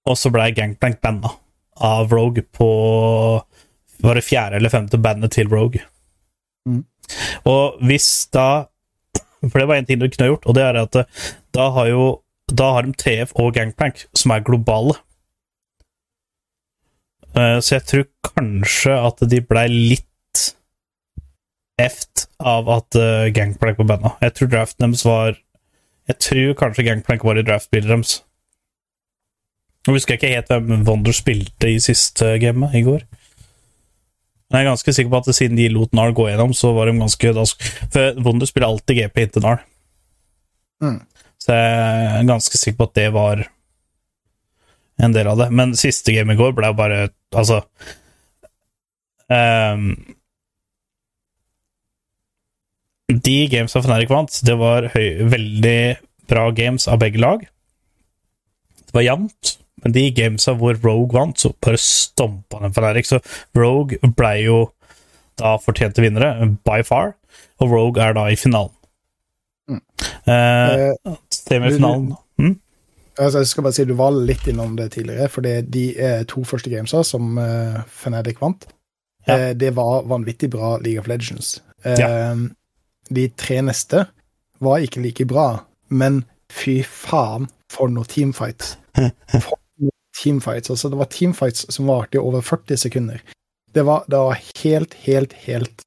Og 0.07 0.15
så 0.17 0.29
blei 0.31 0.51
Gangplank 0.55 1.01
banna 1.03 1.33
av 1.83 2.13
Rogue 2.13 2.45
på 2.55 2.69
Var 4.05 4.19
det 4.19 4.23
fjerde 4.23 4.61
eller 4.61 4.71
femte 4.71 5.01
bandet 5.01 5.33
til 5.35 5.49
Rogue. 5.51 5.81
Mm. 6.69 6.85
Og 7.49 7.81
hvis 7.85 8.29
da 8.33 8.67
for 9.51 9.59
det 9.61 9.67
var 9.69 9.79
en 9.79 9.85
ting 9.85 9.99
du 9.99 10.07
kunne 10.09 10.31
gjort, 10.31 10.45
og 10.45 10.55
det 10.57 10.63
er 10.65 10.79
at 10.79 10.99
eh, 11.01 11.25
da 11.55 11.69
har 11.75 11.89
jo 11.91 12.05
da 12.51 12.71
har 12.75 12.85
de 12.85 12.93
TF 12.93 13.33
og 13.41 13.53
Gangplank, 13.55 14.05
som 14.17 14.33
er 14.35 14.45
globale. 14.45 14.97
Eh, 17.35 17.57
så 17.59 17.77
jeg 17.77 17.85
tror 17.89 18.05
kanskje 18.35 18.93
at 18.95 19.23
de 19.31 19.41
blei 19.43 19.65
litt 19.71 20.43
eft 21.81 22.27
av 22.39 22.69
at 22.71 22.95
eh, 22.99 23.31
Gangplank 23.35 23.81
var 23.81 23.89
banda. 23.95 24.13
Jeg 24.23 24.37
tror 24.37 24.53
draften 24.53 24.87
deres 24.87 25.05
var 25.07 25.41
Jeg 26.05 26.19
tror 26.21 26.53
kanskje 26.53 26.85
Gangplank 26.85 27.23
var 27.25 27.37
i 27.37 27.43
draftbildet 27.43 27.89
deres. 27.89 28.19
Nå 29.85 29.93
husker 29.95 30.13
jeg 30.13 30.21
ikke 30.21 30.35
helt 30.35 30.51
hvem 30.53 30.85
Wonder 30.85 31.13
spilte 31.13 31.69
i 31.69 31.81
siste 31.81 32.37
gamet 32.41 32.77
i 32.77 32.83
går. 32.85 33.01
Men 34.49 34.59
jeg 34.59 34.65
er 34.65 34.69
ganske 34.69 34.93
sikker 34.93 35.09
på 35.09 35.19
at 35.19 35.35
siden 35.35 35.57
de 35.57 35.65
lot 35.73 35.93
Nar 35.97 36.13
gå 36.13 36.27
gjennom, 36.29 36.53
så 36.53 36.71
var 36.77 36.85
de 36.85 36.93
ganske 36.97 37.33
For 37.93 38.21
Wonder 38.21 38.49
spiller 38.49 38.69
alltid 38.69 39.01
GP 39.01 39.23
inntil 39.25 39.45
Nar. 39.45 39.65
Mm. 40.83 41.01
Så 41.45 41.53
jeg 41.53 42.09
er 42.09 42.25
ganske 42.25 42.57
sikker 42.57 42.79
på 42.79 42.87
at 42.89 42.97
det 42.97 43.09
var 43.13 43.43
en 45.05 45.13
del 45.13 45.29
av 45.29 45.37
det. 45.43 45.49
Men 45.53 45.75
siste 45.77 46.15
game 46.15 46.33
i 46.33 46.39
går 46.39 46.55
ble 46.57 46.71
jo 46.71 46.77
bare 46.77 46.99
Altså 47.35 47.59
um, 49.29 49.89
De 53.11 53.35
gamesa 53.51 53.81
Fnatic 53.83 54.09
vant, 54.09 54.39
det 54.47 54.55
var 54.57 54.87
høy, 54.95 55.09
veldig 55.29 55.79
bra 56.31 56.47
games 56.57 56.87
av 56.89 57.03
begge 57.03 57.21
lag. 57.21 57.43
Det 58.87 58.95
var 58.97 59.05
jevnt. 59.05 59.51
Men 59.83 59.93
de 59.93 60.07
gamesa 60.17 60.55
hvor 60.57 60.79
Rogue 60.81 61.13
vant, 61.13 61.37
så 61.37 61.51
bare 61.61 61.77
stompa 61.77 62.63
den 62.63 62.73
Fnatic. 62.73 63.11
Så 63.11 63.19
Rogue 63.53 63.99
blei 64.17 64.47
jo 64.47 64.63
da 65.37 65.57
fortjente 65.61 66.01
vinnere, 66.01 66.31
by 66.65 66.79
far, 66.87 67.13
og 67.61 67.75
Rogue 67.75 68.01
er 68.01 68.15
da 68.17 68.25
i 68.31 68.39
finalen. 68.39 68.73
Mm. 69.69 69.81
Eh, 70.31 71.15
Semifinalen 71.47 72.13
mm? 72.41 72.53
altså, 73.19 73.39
Jeg 73.43 73.47
skal 73.47 73.63
bare 73.67 73.73
si 73.77 73.85
Du 73.85 73.93
var 73.99 74.11
litt 74.17 74.47
innom 74.51 74.75
det 74.77 74.91
tidligere, 74.95 75.29
for 75.29 75.41
de 75.45 75.85
to 76.27 76.43
første 76.43 76.69
gamesa 76.73 77.03
som 77.07 77.37
uh, 77.37 77.81
Fnatic 77.87 78.41
vant, 78.41 78.65
Ja. 79.27 79.37
eh, 79.37 79.53
det 79.57 79.71
var 79.75 80.03
vanvittig 80.05 80.49
bra 80.53 80.75
League 80.77 80.99
of 80.99 81.07
Legends. 81.07 81.61
Eh, 81.83 81.95
Ja. 81.99 82.35
De 83.09 83.27
tre 83.37 83.59
neste 83.61 84.07
var 84.61 84.79
ikke 84.81 85.01
like 85.01 85.25
bra, 85.29 85.63
men 85.89 86.23
fy 86.49 86.79
faen 86.83 87.47
for 87.69 87.87
noe 87.89 88.05
teamfights. 88.09 88.77
For 89.45 89.57
noe 89.81 89.91
teamfights. 90.17 90.69
Altså, 90.71 90.89
det 90.89 90.97
var 90.97 91.09
teamfights 91.11 91.65
som 91.73 91.85
varte 91.89 92.15
i 92.17 92.21
over 92.21 92.41
40 92.41 92.77
sekunder. 92.77 93.21
Det 93.75 93.83
var, 93.85 94.05
det 94.09 94.17
var 94.17 94.39
helt, 94.63 94.93
helt, 95.05 95.33
helt 95.45 95.81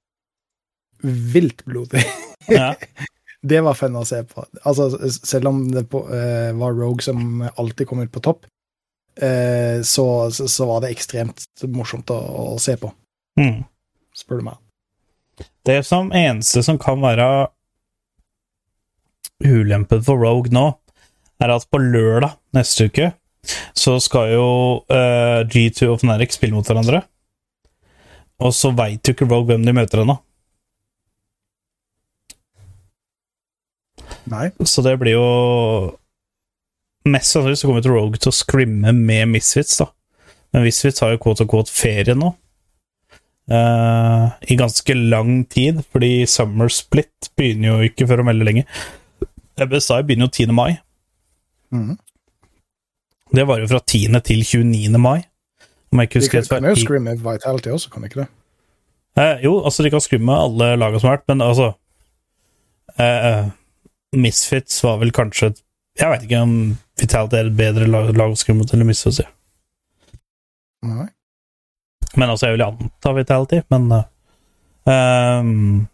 vilt 1.02 1.64
blodig. 1.64 2.04
Ja. 2.48 2.74
Det 3.42 3.60
var 3.62 3.76
fun 3.78 3.96
å 3.96 4.04
se 4.06 4.22
på. 4.26 4.42
Altså, 4.66 4.88
selv 5.14 5.50
om 5.50 5.60
det 5.70 5.84
på, 5.92 6.00
uh, 6.10 6.50
var 6.58 6.74
Rogue 6.74 7.04
som 7.04 7.44
alltid 7.54 7.86
kom 7.86 8.00
ut 8.02 8.10
på 8.12 8.22
topp, 8.24 8.48
uh, 9.22 9.78
så, 9.86 10.06
så, 10.34 10.48
så 10.50 10.66
var 10.66 10.82
det 10.82 10.90
ekstremt 10.94 11.44
morsomt 11.70 12.10
å, 12.14 12.18
å 12.54 12.58
se 12.62 12.76
på, 12.80 12.90
Mm. 13.38 13.62
spør 14.18 14.40
du 14.40 14.48
meg. 14.48 14.58
Det 15.62 15.78
som 15.86 16.08
eneste 16.10 16.64
som 16.66 16.80
kan 16.82 16.98
være 16.98 17.28
ulempen 19.44 20.02
for 20.02 20.18
Rogue 20.18 20.50
nå, 20.50 20.72
er 21.38 21.52
at 21.54 21.68
på 21.70 21.78
lørdag 21.78 22.34
neste 22.56 22.88
uke 22.90 23.12
så 23.78 23.94
skal 24.02 24.32
jo 24.32 24.46
uh, 24.90 25.46
G2 25.46 25.92
og 25.92 26.00
Fnatic 26.02 26.34
spille 26.34 26.56
mot 26.56 26.66
hverandre. 26.66 27.04
Og 28.42 28.50
så 28.54 28.72
veit 28.74 29.06
jo 29.06 29.14
ikke 29.14 29.28
Rogue 29.30 29.52
hvem 29.52 29.62
de 29.66 29.74
møter 29.74 30.02
ennå. 30.02 30.18
Nei. 34.28 34.48
Så 34.66 34.84
det 34.84 34.96
blir 35.00 35.16
jo 35.16 35.28
Mest 37.08 37.32
sannsynlig 37.32 37.60
så 37.60 37.68
kommer 37.70 37.86
Rogue 37.88 38.18
til 38.20 38.28
å 38.32 38.36
scrimme 38.36 38.92
med 38.92 39.30
Misfits, 39.32 39.78
da. 39.80 39.86
Men 40.52 40.66
Misfits 40.66 41.00
har 41.00 41.14
jo 41.14 41.20
quote 41.22 41.46
og 41.46 41.52
quote 41.54 41.72
ferie 41.72 42.16
nå. 42.18 42.34
Uh, 43.48 44.28
I 44.44 44.58
ganske 44.60 44.96
lang 44.98 45.46
tid, 45.48 45.80
fordi 45.88 46.26
Summer 46.28 46.68
Split 46.72 47.30
begynner 47.38 47.70
jo 47.70 47.88
ikke 47.88 48.08
før 48.10 48.20
om 48.24 48.28
veldig 48.28 48.48
lenge. 48.50 48.66
BSI 49.56 50.02
begynner 50.04 50.28
jo 50.28 50.34
10. 50.50 50.52
mai. 50.52 50.76
Mm. 51.72 51.96
Det 53.32 53.46
var 53.48 53.62
jo 53.62 53.70
fra 53.70 53.80
10. 53.80 54.20
til 54.26 54.44
29. 54.44 55.00
mai. 55.00 55.22
Om 55.92 56.02
jeg 56.02 56.10
ikke 56.10 56.18
De 56.18 56.24
husker 56.26 56.42
kan, 56.42 56.44
rett. 56.44 56.50
kan 56.60 56.68
jo 56.68 56.84
scrimme 56.84 57.16
Vitality 57.24 57.72
også, 57.72 57.90
kan 57.94 58.04
de 58.04 58.10
ikke 58.10 58.20
det? 58.20 58.28
Eh, 59.18 59.44
jo, 59.44 59.54
altså 59.64 59.82
de 59.82 59.90
kan 59.90 60.04
scrimme 60.04 60.34
alle 60.36 60.74
lagene 60.76 61.00
som 61.00 61.08
har 61.08 61.16
vært, 61.16 61.28
men 61.32 61.40
altså 61.42 61.70
eh, 63.00 63.48
Misfits 64.16 64.84
var 64.84 64.98
vel 65.02 65.12
kanskje 65.12 65.52
Jeg 65.98 66.08
veit 66.08 66.24
ikke 66.24 66.40
om 66.40 66.54
Vitality 66.98 67.36
er 67.36 67.50
et 67.50 67.58
bedre 67.58 67.86
lag, 67.90 68.10
lag 68.16 68.32
å 68.32 68.38
scrimme 68.38 68.62
mot 68.62 68.72
eller 68.74 68.86
Misfits. 68.88 69.20
Ja. 69.22 69.30
Nei. 70.86 71.08
Men 72.16 72.32
altså, 72.32 72.48
jeg 72.48 72.56
vil 72.56 72.64
anta 72.66 73.12
Vitality, 73.14 73.60
men 73.70 73.92
uh, 73.92 74.02
um, 74.88 75.86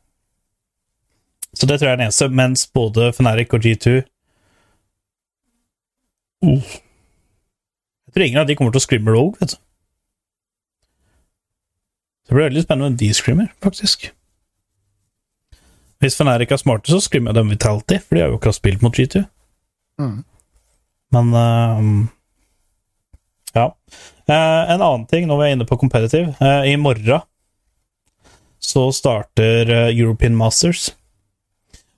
Så 1.52 1.66
det 1.66 1.78
tror 1.78 1.88
jeg 1.88 1.92
er 1.92 2.00
den 2.00 2.06
eneste, 2.08 2.28
mens 2.28 2.66
både 2.66 3.12
Feneric 3.16 3.52
og 3.56 3.64
G2 3.64 3.94
uh, 6.44 6.74
Jeg 8.06 8.14
tror 8.14 8.26
ingen 8.26 8.42
av 8.44 8.48
de 8.48 8.56
kommer 8.56 8.72
til 8.74 8.82
å 8.82 8.86
scrimme 8.86 9.14
Rogue, 9.14 9.36
vet 9.40 9.56
du. 9.56 9.60
Det 12.24 12.32
blir 12.32 12.46
veldig 12.46 12.62
spennende 12.64 12.92
om 12.92 13.00
de 13.00 13.10
screamer, 13.12 13.50
faktisk. 13.64 14.08
Hvis 16.02 16.18
Fnatic 16.18 16.52
er 16.52 16.60
smarte, 16.60 16.90
så 16.92 17.00
skriver 17.00 17.30
jeg 17.30 17.38
dem 17.38 17.52
Vitality, 17.52 18.00
for 18.02 18.16
de 18.16 18.24
har 18.24 18.32
jo 18.32 18.38
ikke 18.40 18.54
spilt 18.56 18.82
mot 18.84 18.96
G2. 18.96 19.24
Mm. 20.02 20.18
Men 21.14 21.30
uh, 21.34 22.06
Ja. 23.54 23.68
Uh, 24.26 24.62
en 24.72 24.82
annen 24.82 25.06
ting, 25.06 25.28
når 25.28 25.38
vi 25.38 25.46
er 25.46 25.54
inne 25.54 25.66
på 25.68 25.78
competitive 25.78 26.32
uh, 26.40 26.64
I 26.66 26.74
morgen 26.80 27.22
så 28.64 28.88
starter 28.96 29.68
European 29.92 30.32
Masters. 30.34 30.94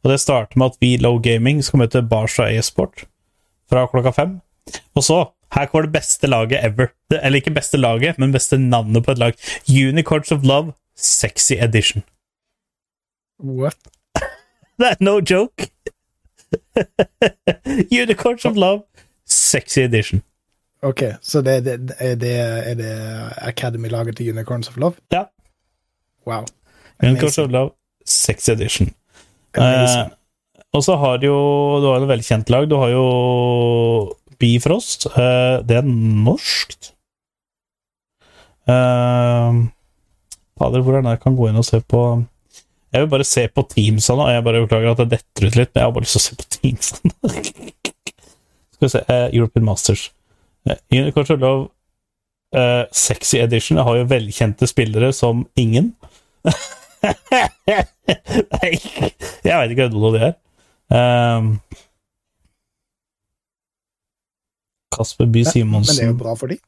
Og 0.02 0.10
det 0.10 0.18
starter 0.18 0.58
med 0.58 0.72
at 0.72 0.80
vi 0.82 0.96
Low 0.98 1.20
Gaming 1.22 1.60
skal 1.62 1.84
møte 1.84 2.02
Barca 2.02 2.48
e-sport 2.50 3.04
fra 3.70 3.84
klokka 3.86 4.10
fem. 4.16 4.32
Og 4.98 5.06
så 5.06 5.20
her 5.54 5.68
kommer 5.70 5.86
det 5.86 5.94
beste 5.94 6.26
laget 6.26 6.64
ever. 6.66 6.90
Eller 7.14 7.38
ikke 7.38 7.54
beste 7.54 7.78
laget, 7.78 8.18
men 8.18 8.34
beste 8.34 8.58
navnet 8.58 9.04
på 9.06 9.14
et 9.14 9.22
lag. 9.22 9.38
Unicorns 9.70 10.32
of 10.34 10.42
Love 10.42 10.74
Sexy 10.98 11.54
Edition. 11.54 12.02
What? 13.38 13.76
That 14.78 15.00
no 15.00 15.20
joke! 15.20 15.70
Unicorns 17.90 18.44
of 18.44 18.56
Love 18.56 18.82
Sexy 19.24 19.80
Edition. 19.80 20.22
Ok, 20.82 21.02
så 21.20 21.40
det, 21.40 21.64
det, 21.64 21.96
er, 21.98 22.14
det, 22.14 22.36
er 22.70 22.74
det 22.74 22.92
Academy-laget 23.36 24.16
til 24.16 24.30
Unicorns 24.30 24.68
of 24.68 24.76
Love? 24.76 24.94
Ja. 25.12 25.24
Wow. 26.26 26.44
Unicorns 27.02 27.38
of 27.38 27.50
Love 27.50 27.70
Sexy 28.06 28.50
Edition. 28.50 28.92
Eh, 29.56 30.10
og 30.72 30.84
så 30.84 30.96
har 31.00 31.16
du 31.16 31.26
jo 31.26 31.40
Du 31.80 31.86
har 31.88 32.02
et 32.02 32.08
velkjent 32.08 32.50
lag. 32.50 32.68
Du 32.70 32.76
har 32.76 32.92
jo 32.92 33.06
Bifrost. 34.38 35.06
Eh, 35.06 35.64
det 35.64 35.78
er 35.80 35.88
norskt. 35.88 36.92
Eh, 38.68 39.64
Fader, 40.58 40.82
hvor 40.82 40.96
er 40.96 41.02
det 41.02 41.16
jeg 41.16 41.22
kan 41.24 41.36
gå 41.36 41.48
inn 41.48 41.60
og 41.60 41.64
se 41.64 41.80
på 41.80 42.02
Jeg 42.96 43.04
vil 43.04 43.10
bare 43.12 43.24
se 43.28 43.42
på 43.52 43.60
Teamsene, 43.68 44.24
og 44.24 44.30
jeg 44.32 44.44
bare 44.44 44.60
beklager 44.62 44.94
at 44.94 45.00
jeg 45.02 45.10
detter 45.10 45.46
ut 45.46 45.56
litt, 45.58 45.70
men 45.74 45.82
jeg 45.82 45.84
har 45.84 45.90
bare 45.92 46.04
lyst 46.06 46.16
til 46.16 46.22
å 46.22 46.24
se 46.24 46.36
på 46.40 46.46
Teamsene. 46.54 47.10
Skal 48.72 48.86
vi 48.86 48.88
se 48.94 49.02
uh, 49.04 49.26
European 49.36 49.66
Masters. 49.66 50.04
Uh, 50.64 50.78
Unicorns 50.94 51.32
of 51.34 51.42
Love 51.42 51.66
uh, 52.56 52.88
Sexy 52.96 53.36
Edition 53.42 53.76
jeg 53.76 53.84
har 53.88 53.98
jo 53.98 54.06
velkjente 54.14 54.68
spillere 54.70 55.12
som 55.12 55.44
ingen. 55.60 55.92
Nei, 57.04 58.72
jeg 59.44 59.52
veit 59.52 59.76
ikke 59.76 59.90
hvem 59.92 60.16
de 60.16 60.24
er. 60.30 60.34
Um, 60.88 61.52
Kasper 64.96 65.28
By 65.28 65.44
Men 65.68 65.84
det 65.84 66.00
er 66.00 66.14
jo 66.14 66.16
bra 66.16 66.32
for 66.40 66.48
de. 66.48 66.62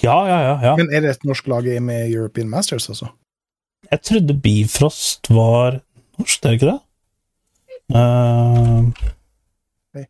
Ja, 0.00 0.16
ja, 0.24 0.40
ja. 0.40 0.58
ja. 0.70 0.76
Men 0.80 0.88
er 0.88 1.04
det 1.04 1.18
et 1.18 1.24
norsk 1.28 1.52
lag 1.52 1.68
med 1.84 2.08
European 2.08 2.48
Masters, 2.48 2.88
altså? 2.88 3.12
Jeg 3.90 4.02
trodde 4.02 4.40
Bifrost 4.42 5.30
var 5.30 5.80
norsk, 6.18 6.44
er 6.44 6.48
det 6.48 6.54
ikke 6.54 6.66
det? 6.66 6.80
Uh, 7.88 8.84
Nei. 9.94 10.04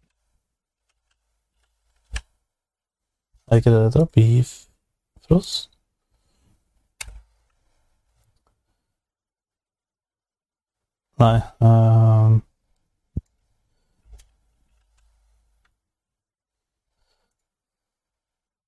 er 3.46 3.50
det 3.50 3.56
ikke 3.56 3.70
det 3.70 3.78
det 3.78 3.84
heter? 3.84 4.04
Bifrost? 4.14 5.70
Nei 11.18 11.38
uh, 11.62 12.38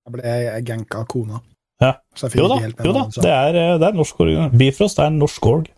Jeg 0.06 0.12
ble 0.14 0.22
genka 0.22 0.60
ganka 0.72 1.02
av 1.02 1.06
kona. 1.06 1.36
Ja. 1.80 1.94
Jo 2.36 2.48
da, 2.50 2.56
jo 2.84 2.92
da 2.92 3.02
det, 3.14 3.30
er, 3.30 3.56
eh, 3.56 3.76
det 3.80 3.86
er 3.88 3.94
norsk 3.96 4.18
org. 4.20 4.50
Bifrost 4.60 4.98
er 5.00 5.08
en 5.08 5.18
norsk 5.22 5.46
org. 5.48 5.70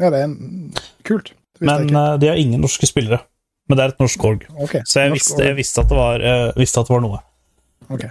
Ja, 0.00 0.08
det 0.10 0.20
er 0.20 0.24
en- 0.24 0.72
kult. 1.04 1.32
Det 1.58 1.66
Men 1.66 1.90
eh, 1.94 2.16
de 2.18 2.28
har 2.30 2.36
ingen 2.40 2.60
norske 2.62 2.86
spillere. 2.86 3.20
Men 3.68 3.76
det 3.76 3.84
er 3.84 3.88
et 3.92 3.98
norsk 4.00 4.24
org. 4.24 4.46
Okay. 4.56 4.80
Så 4.88 5.02
jeg 5.02 5.10
norsk 5.12 5.20
visste, 5.20 5.44
jeg 5.44 5.56
visste, 5.58 5.80
at, 5.82 5.88
det 5.90 5.98
var, 5.98 6.20
eh, 6.24 6.52
visste 6.56 6.80
at 6.80 6.88
det 6.88 6.94
var 6.94 7.04
noe. 7.04 7.20
Ok. 7.90 8.04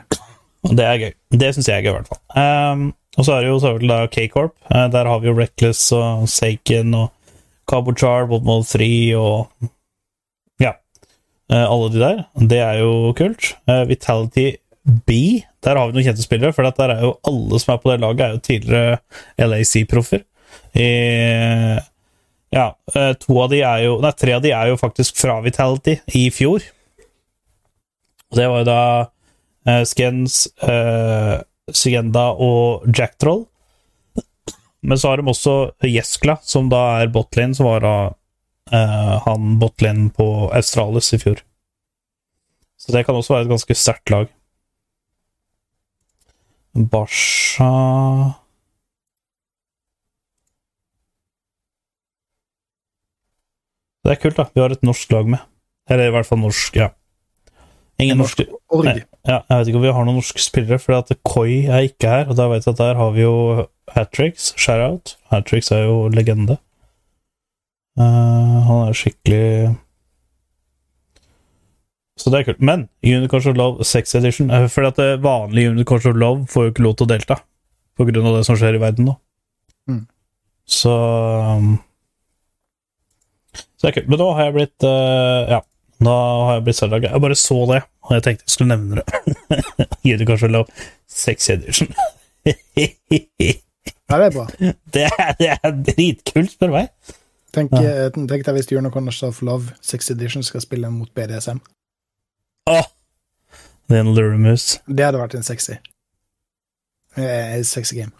Og 0.67 0.75
det 0.77 0.85
er 0.85 0.97
gøy. 1.01 1.13
Det 1.31 1.49
syns 1.55 1.69
jeg 1.71 1.79
er 1.79 1.85
gøy, 1.87 1.93
i 1.93 1.97
hvert 1.97 2.11
fall. 2.11 2.21
Um, 2.37 2.83
og 3.17 3.25
så 3.25 3.33
er 3.33 3.41
det 3.41 3.49
jo 3.49 3.59
selvfølgelig 3.63 3.89
da 3.89 4.07
K-Corp. 4.13 4.53
Uh, 4.69 4.85
der 4.93 5.09
har 5.09 5.19
vi 5.23 5.27
jo 5.31 5.33
Reckless 5.37 5.91
og 5.95 6.27
Saken 6.29 6.93
og 6.97 7.11
Cabochar, 7.69 8.27
Botmod 8.29 8.65
3 8.69 8.91
og 9.17 9.69
Ja. 10.61 10.73
Alle 11.49 11.89
de 11.93 11.99
der. 11.99 12.23
Det 12.51 12.57
er 12.59 12.79
jo 12.81 13.13
kult. 13.15 13.53
Vitality 13.87 14.57
B, 14.87 15.43
der 15.63 15.75
har 15.75 15.89
vi 15.89 15.97
noen 15.97 16.07
kjente 16.07 16.23
spillere. 16.23 16.55
For 16.55 16.67
der 16.67 16.95
er 16.95 17.03
jo 17.05 17.17
alle 17.27 17.59
som 17.61 17.73
er 17.73 17.83
på 17.83 17.91
det 17.91 17.99
laget, 18.03 18.23
er 18.23 18.35
jo 18.35 18.43
tidligere 18.47 19.47
LAC-proffer. 19.49 20.25
Ja, 22.49 22.67
eh, 22.95 23.13
to 23.19 23.41
av 23.43 23.51
de 23.51 23.59
er 23.65 23.83
jo 23.83 23.97
Nei, 24.03 24.13
tre 24.15 24.37
av 24.37 24.43
de 24.45 24.53
er 24.55 24.71
jo 24.71 24.79
faktisk 24.79 25.19
fra 25.19 25.39
Vitality 25.43 25.97
i 26.15 26.27
fjor. 26.33 26.63
Og 28.31 28.39
det 28.39 28.47
var 28.51 28.63
jo 28.63 28.67
da 28.67 28.81
uh, 29.69 29.83
Skens, 29.87 30.45
uh, 30.63 31.39
Sigenda 31.71 32.29
og 32.43 32.87
Jack 32.91 33.15
Troll. 33.21 33.45
Men 34.83 34.99
så 34.99 35.11
har 35.11 35.21
de 35.21 35.31
også 35.31 35.55
Jeskla, 35.87 36.37
som 36.43 36.67
da 36.71 36.81
er 37.01 37.11
Botlin, 37.11 37.55
som 37.55 37.69
var 37.69 37.83
da 37.83 37.95
uh, 38.11 39.13
han 39.23 39.55
Botlin 39.61 40.09
på 40.15 40.27
Australis 40.55 41.13
i 41.15 41.21
fjor. 41.23 41.43
Så 42.77 42.91
det 42.93 43.05
kan 43.07 43.15
også 43.15 43.33
være 43.33 43.47
et 43.47 43.53
ganske 43.55 43.79
sterkt 43.79 44.11
lag. 44.13 44.27
Basha 46.77 47.71
Det 54.07 54.13
er 54.13 54.19
kult, 54.21 54.37
da. 54.37 54.45
Vi 54.55 54.61
har 54.63 54.71
et 54.71 54.83
norsk 54.87 55.11
lag 55.11 55.27
med. 55.27 55.41
Eller 55.91 56.07
i 56.07 56.11
hvert 56.15 56.27
fall 56.29 56.39
norsk, 56.39 56.77
ja. 56.79 56.93
Ingen 57.99 58.21
Norsk 58.21 58.39
norske. 58.45 58.85
Nei, 58.85 59.01
ja, 59.27 59.41
jeg 59.41 59.57
vet 59.57 59.71
ikke 59.71 59.79
om 59.81 59.83
vi 59.83 59.91
har 59.97 60.05
noen 60.07 60.19
norske 60.21 60.39
spillere, 60.39 60.77
for 60.79 60.95
at 60.95 61.11
Koi 61.27 61.65
er 61.65 61.89
ikke 61.89 62.13
her. 62.13 62.29
Og 62.29 62.37
da 62.39 62.45
vet 62.47 62.63
jeg 62.63 62.77
at 62.77 62.79
der 62.79 62.95
har 63.01 63.11
vi 63.17 63.25
jo 63.25 63.65
Hatrix, 63.91 64.53
Sharout. 64.55 65.17
Hatrix 65.33 65.73
er 65.75 65.83
jo 65.89 65.97
legende. 66.13 66.55
Uh, 67.99 68.61
han 68.69 68.81
er 68.85 68.95
skikkelig 68.95 69.75
Så 72.17 72.31
det 72.33 72.39
er 72.39 72.47
kult. 72.49 72.61
Men 72.65 72.87
Unicorns 73.05 73.45
of 73.49 73.57
Love 73.59 73.85
6 73.85 74.15
Edition 74.17 74.49
eh, 74.49 74.65
Fordi 74.73 74.87
at 74.89 74.97
det 74.97 75.09
vanlige 75.21 75.69
Unicorns 75.75 76.05
of 76.09 76.15
Love 76.17 76.47
får 76.49 76.63
jo 76.67 76.71
ikke 76.73 76.85
lov 76.87 76.95
til 76.97 77.05
å 77.05 77.11
delta, 77.11 77.35
på 77.97 78.07
grunn 78.09 78.25
av 78.29 78.39
det 78.39 78.45
som 78.47 78.57
skjer 78.57 78.77
i 78.77 78.81
verden 78.81 79.05
nå. 79.11 79.13
Mm. 79.87 80.01
Så 80.67 80.91
um, 80.91 81.75
Så 83.53 83.85
det 83.85 83.91
er 83.91 83.97
kult. 83.99 84.09
Men 84.11 84.19
nå 84.23 84.29
har 84.37 84.49
jeg 84.49 84.55
blitt 84.57 84.87
eh, 84.89 85.53
Ja. 85.55 85.61
Da 85.97 86.13
har 86.45 86.57
jeg 86.59 86.65
blitt 86.67 86.77
Zelda. 86.77 86.99
Jeg 87.01 87.21
bare 87.23 87.35
så 87.41 87.55
det, 87.71 87.79
og 88.05 88.11
jeg 88.13 88.23
tenkte 88.27 88.45
jeg 88.45 88.53
skulle 88.53 88.75
nevne 88.75 88.99
det. 88.99 89.87
Unicorns 90.13 90.43
of 90.45 90.51
Love 90.53 90.83
6 91.09 91.49
Edition. 91.55 91.89
Ja, 94.07 94.19
det 94.19 94.27
er 94.27 94.35
bra. 94.35 94.45
det, 94.93 95.07
er, 95.07 95.31
det 95.39 95.49
er 95.55 95.71
dritkult, 95.89 96.53
spør 96.53 96.75
meg. 96.75 96.91
Tenk, 97.55 97.73
Ja. 97.73 97.81
eh, 98.05 98.11
tenk 98.13 98.45
deg 98.45 98.53
hvis 98.59 98.69
Unicorns 98.77 99.23
of 99.25 99.41
Love 99.41 99.73
6 99.81 100.11
Edition 100.13 100.45
skal 100.45 100.61
spille 100.61 100.91
mot 100.93 101.09
BDSM. 101.17 101.57
Åh! 102.67 102.85
en 103.95 104.09
luremus. 104.11 104.81
Det 104.87 105.05
hadde 105.05 105.19
vært 105.21 105.37
en 105.37 105.45
sexy. 105.47 105.77
Eh, 107.15 107.61
sexy 107.63 107.95
game. 108.01 108.11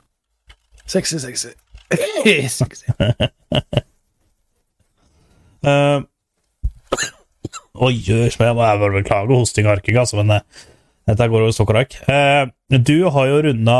Sexy, 0.87 1.19
sexy. 1.19 1.51
sexy. 2.55 2.87
Uh, 5.67 6.05
Oi, 7.77 7.93
jøss, 7.93 8.39
jeg 8.39 8.55
må 8.55 8.63
jeg 8.65 8.79
bare 8.81 8.95
beklage 8.95 9.35
hosting 9.35 9.67
og 9.67 9.75
arking, 9.75 9.99
altså, 9.99 10.17
men 10.21 10.37
eh, 10.37 10.63
dette 11.09 11.27
går 11.29 11.43
over 11.43 11.53
stokk 11.53 11.73
og 11.73 11.77
rakk. 11.81 11.97
Eh, 12.09 12.47
du 12.73 13.09
har 13.13 13.27
jo 13.29 13.41
runda 13.45 13.75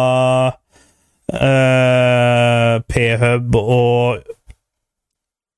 eh, 1.34 2.76
P-hub 2.92 3.58
og 3.58 4.28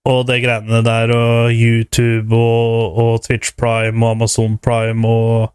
og 0.08 0.26
det 0.30 0.40
greiene 0.44 0.80
der, 0.86 1.12
og 1.16 1.52
YouTube 1.54 2.36
og, 2.36 2.98
og 3.04 3.24
Twitch 3.26 3.52
Prime 3.60 4.00
og 4.06 4.12
Amazon 4.18 4.58
Prime 4.64 5.08
og 5.08 5.52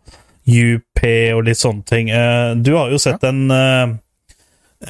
UP 0.46 1.00
og 1.34 1.44
litt 1.46 1.56
sånne 1.60 1.84
ting. 1.88 2.10
Eh, 2.12 2.54
du 2.60 2.74
har 2.76 2.90
jo 2.92 2.98
sett 3.00 3.24
en, 3.24 3.46
eh, 3.50 3.94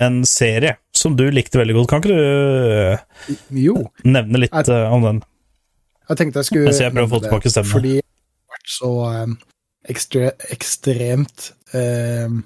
en 0.03 0.25
serie 0.27 0.77
som 0.95 1.15
du 1.17 1.29
likte 1.31 1.61
veldig 1.61 1.77
godt. 1.79 1.89
Kan 1.93 2.03
ikke 2.03 2.15
du 2.15 2.25
eh, 2.25 3.37
Jo. 3.55 3.77
nevne 4.05 4.43
litt 4.43 4.53
Jeg- 4.53 4.91
om 4.93 5.03
den? 5.03 5.23
Jeg 6.09 6.17
tenkte 6.19 6.43
jeg 6.43 6.45
skulle 6.51 6.73
jeg 6.75 6.93
prøver 6.93 7.07
å 7.09 7.13
få 7.15 7.23
tilbake 7.25 7.51
stemmen. 7.51 7.71
Fordi 7.73 7.95
jeg 7.95 8.03
har 8.05 8.59
vært 8.59 8.73
så 8.75 8.91
um, 9.25 9.39
ekstre, 9.89 10.33
ekstremt 10.53 11.53
um, 11.73 12.43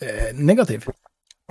eh, 0.00 0.30
negativ. 0.36 0.86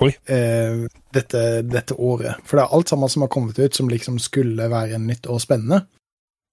Eh, 0.02 0.88
dette, 1.14 1.62
dette 1.62 1.94
året. 1.94 2.40
For 2.46 2.58
det 2.58 2.64
er 2.66 2.74
alt 2.78 2.90
sammen 2.90 3.10
som 3.10 3.22
har 3.26 3.30
kommet 3.34 3.60
ut 3.60 3.76
som 3.76 3.90
liksom 3.90 4.20
skulle 4.20 4.70
være 4.72 4.98
nytt 5.00 5.28
og 5.30 5.42
spennende. 5.42 5.84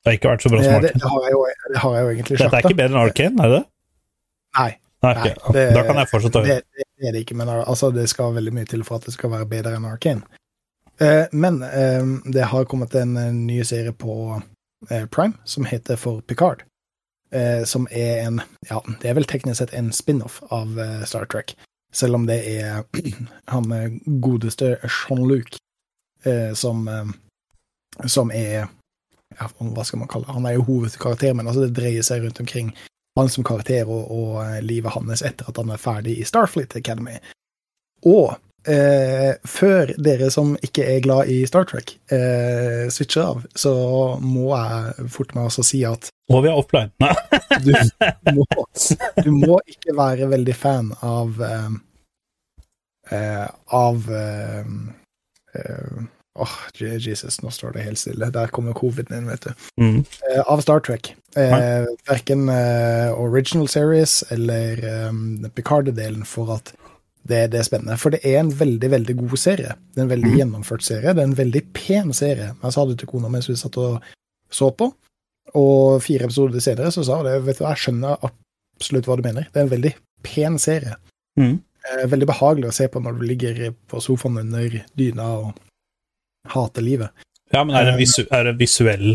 Det 0.05 0.09
har 0.11 0.16
ikke 0.18 0.31
vært 0.33 0.42
så 0.44 0.50
bra 0.53 0.61
Eh, 0.61 0.64
som 0.72 0.83
det, 0.83 0.92
det, 0.94 1.09
har 1.12 1.24
jeg 1.26 1.33
jo, 1.33 1.40
det 1.72 1.81
har 1.83 1.94
jeg 1.96 2.03
jo 2.05 2.11
egentlig 2.14 2.38
Dette 2.38 2.57
er 2.57 2.64
ikke 2.64 2.76
bedre 2.79 2.94
enn 2.96 3.03
Arcane, 3.05 3.44
er 3.44 3.48
det 3.48 3.59
det? 3.59 3.66
Nei, 4.59 4.70
Nei, 5.03 5.14
Nei, 5.14 5.35
det- 5.57 5.74
da 5.74 5.83
kan 5.87 5.96
jeg 5.96 6.09
fortsette 6.11 6.42
det, 6.44 6.57
det, 6.76 6.85
er 7.09 7.12
det 7.12 7.20
ikke. 7.24 7.37
Men 7.37 7.48
altså, 7.48 7.90
det 7.94 8.09
skal 8.09 8.35
veldig 8.37 8.53
mye 8.53 8.68
til 8.68 8.83
for 8.85 8.96
at 9.00 9.07
det 9.09 9.14
skal 9.14 9.31
være 9.33 9.46
bedre 9.48 9.74
enn 9.76 9.87
Arcane. 9.88 10.22
Eh, 11.00 11.26
men 11.33 11.62
eh, 11.64 12.05
det 12.33 12.44
har 12.50 12.64
kommet 12.68 12.94
en, 12.94 13.16
eh, 13.16 13.31
ny 13.33 13.62
serie 13.64 13.92
på 13.96 14.42
eh, 14.90 15.07
Prime 15.07 15.33
som 15.44 15.64
heter 15.64 15.96
for 15.96 16.20
Picard. 16.20 16.64
Eh, 17.33 17.64
som 17.64 17.87
er 17.90 18.26
en 18.26 18.42
Ja, 18.68 18.81
det 19.00 19.09
er 19.09 19.14
vel 19.14 19.24
teknisk 19.24 19.62
sett 19.62 19.72
en 19.72 19.92
spin-off 19.92 20.42
av 20.50 20.76
Star 21.07 21.24
Trek. 21.24 21.55
Selv 21.92 22.14
om 22.14 22.26
det 22.26 22.40
er 22.46 22.85
han 23.55 23.72
eh, 23.72 23.96
godeste 24.22 24.76
Jean-Luc 24.85 25.59
eh, 26.24 26.53
som 26.55 26.88
eh, 26.88 27.11
Som 28.07 28.31
er 28.31 28.68
ja, 29.38 29.48
Hva 29.59 29.85
skal 29.85 30.03
man 30.03 30.09
kalle 30.09 30.26
det? 30.26 30.37
Han 30.37 30.46
er 30.46 30.57
jo 30.57 30.66
hovedkarakter, 30.68 31.35
men 31.35 31.46
altså 31.46 31.66
det 31.66 31.74
dreier 31.76 32.03
seg 32.07 32.24
rundt 32.24 32.40
omkring 32.40 32.72
han 33.18 33.29
som 33.29 33.44
karakter 33.44 33.88
og, 33.90 34.11
og 34.11 34.62
livet 34.62 34.94
hans 34.94 35.22
etter 35.26 35.48
at 35.50 35.59
han 35.59 35.70
er 35.70 35.83
ferdig 35.83 36.14
i 36.18 36.26
Starfleet 36.26 36.76
Academy. 36.79 37.16
Og 38.07 38.37
eh, 38.68 39.32
før 39.48 39.92
dere 40.02 40.30
som 40.32 40.54
ikke 40.64 40.84
er 40.84 41.02
glad 41.04 41.30
i 41.32 41.40
Star 41.48 41.66
Trek, 41.68 41.94
eh, 42.12 42.86
switcher 42.92 43.24
av, 43.24 43.44
så 43.54 43.72
må 44.20 44.50
jeg 44.52 45.10
fort 45.14 45.34
meg 45.36 45.50
også 45.50 45.64
si 45.66 45.82
at 45.88 46.10
Må 46.30 46.42
vi 46.44 46.52
ha 46.52 46.58
offline. 46.60 46.92
Nei. 47.02 47.14
du 47.66 48.32
må, 48.36 48.46
du 49.24 49.30
må 49.34 49.60
ikke 49.68 49.96
være 49.98 50.30
veldig 50.30 50.56
fan 50.56 50.92
av 51.02 51.42
eh, 51.42 51.68
eh, 53.16 53.46
Av 53.80 54.10
eh, 54.20 54.72
eh, 55.58 56.00
Åh, 56.40 56.52
Jesus, 56.78 57.42
nå 57.42 57.50
står 57.50 57.74
det 57.74 57.82
helt 57.84 57.98
stille. 57.98 58.30
Der 58.32 58.52
kommer 58.54 58.72
coviden 58.72 59.16
inn, 59.16 59.26
vet 59.28 59.48
du. 59.48 59.64
Mm. 59.82 60.04
Eh, 60.30 60.38
av 60.46 60.62
Star 60.62 60.80
Trek. 60.80 61.10
Eh, 61.36 61.88
verken 62.08 62.48
eh, 62.48 63.10
original 63.12 63.68
series 63.68 64.22
eller 64.30 64.80
eh, 64.86 65.50
Picard-delen 65.54 66.22
for 66.24 66.54
at 66.54 66.72
det, 67.28 67.50
det 67.52 67.61
er 67.61 67.66
spennende. 67.66 67.98
For 68.00 68.14
det 68.14 68.22
er 68.26 68.38
en 68.40 68.50
veldig 68.56 68.90
veldig 68.90 69.16
god 69.20 69.37
serie. 69.38 69.74
Det 69.92 70.00
er 70.00 70.06
en 70.06 70.12
veldig 70.14 70.33
gjennomført 70.38 70.85
serie. 70.87 71.12
Det 71.14 71.22
er 71.22 71.28
en 71.28 71.37
veldig 71.38 71.62
pen 71.76 72.12
serie. 72.16 72.52
Jeg 72.62 72.74
sa 72.76 72.85
det 72.88 72.98
til 73.02 73.11
kona 73.11 73.30
mens 73.33 73.48
vi 73.50 73.56
satt 73.61 73.76
og 73.80 74.00
så 74.50 74.70
på, 74.74 74.88
og 75.54 76.00
fire 76.02 76.26
episoder 76.26 76.62
senere 76.62 76.90
så 76.94 77.04
sa 77.06 77.20
hun 77.20 77.28
det. 77.28 77.37
Vet 77.46 77.61
du, 77.61 77.64
jeg 77.68 77.83
skjønner 77.85 78.24
absolutt 78.26 79.06
hva 79.11 79.18
du 79.20 79.24
mener. 79.26 79.48
Det 79.52 79.61
er 79.61 79.66
en 79.68 79.74
veldig 79.74 79.92
pen 80.26 80.59
serie. 80.62 80.96
Mm. 81.38 81.56
Eh, 81.90 82.04
veldig 82.12 82.28
behagelig 82.28 82.70
å 82.70 82.76
se 82.76 82.88
på 82.92 83.00
når 83.02 83.18
du 83.20 83.26
ligger 83.28 83.61
på 83.90 84.02
sofaen 84.04 84.40
under 84.42 84.80
dyna 84.98 85.28
og 85.40 85.61
hater 86.50 86.85
livet. 86.85 87.11
Ja, 87.52 87.64
men 87.64 87.76
er 87.76 87.90
det, 87.90 87.98
visu 88.00 88.22
er 88.30 88.46
det 88.48 88.56
visuell 88.61 89.09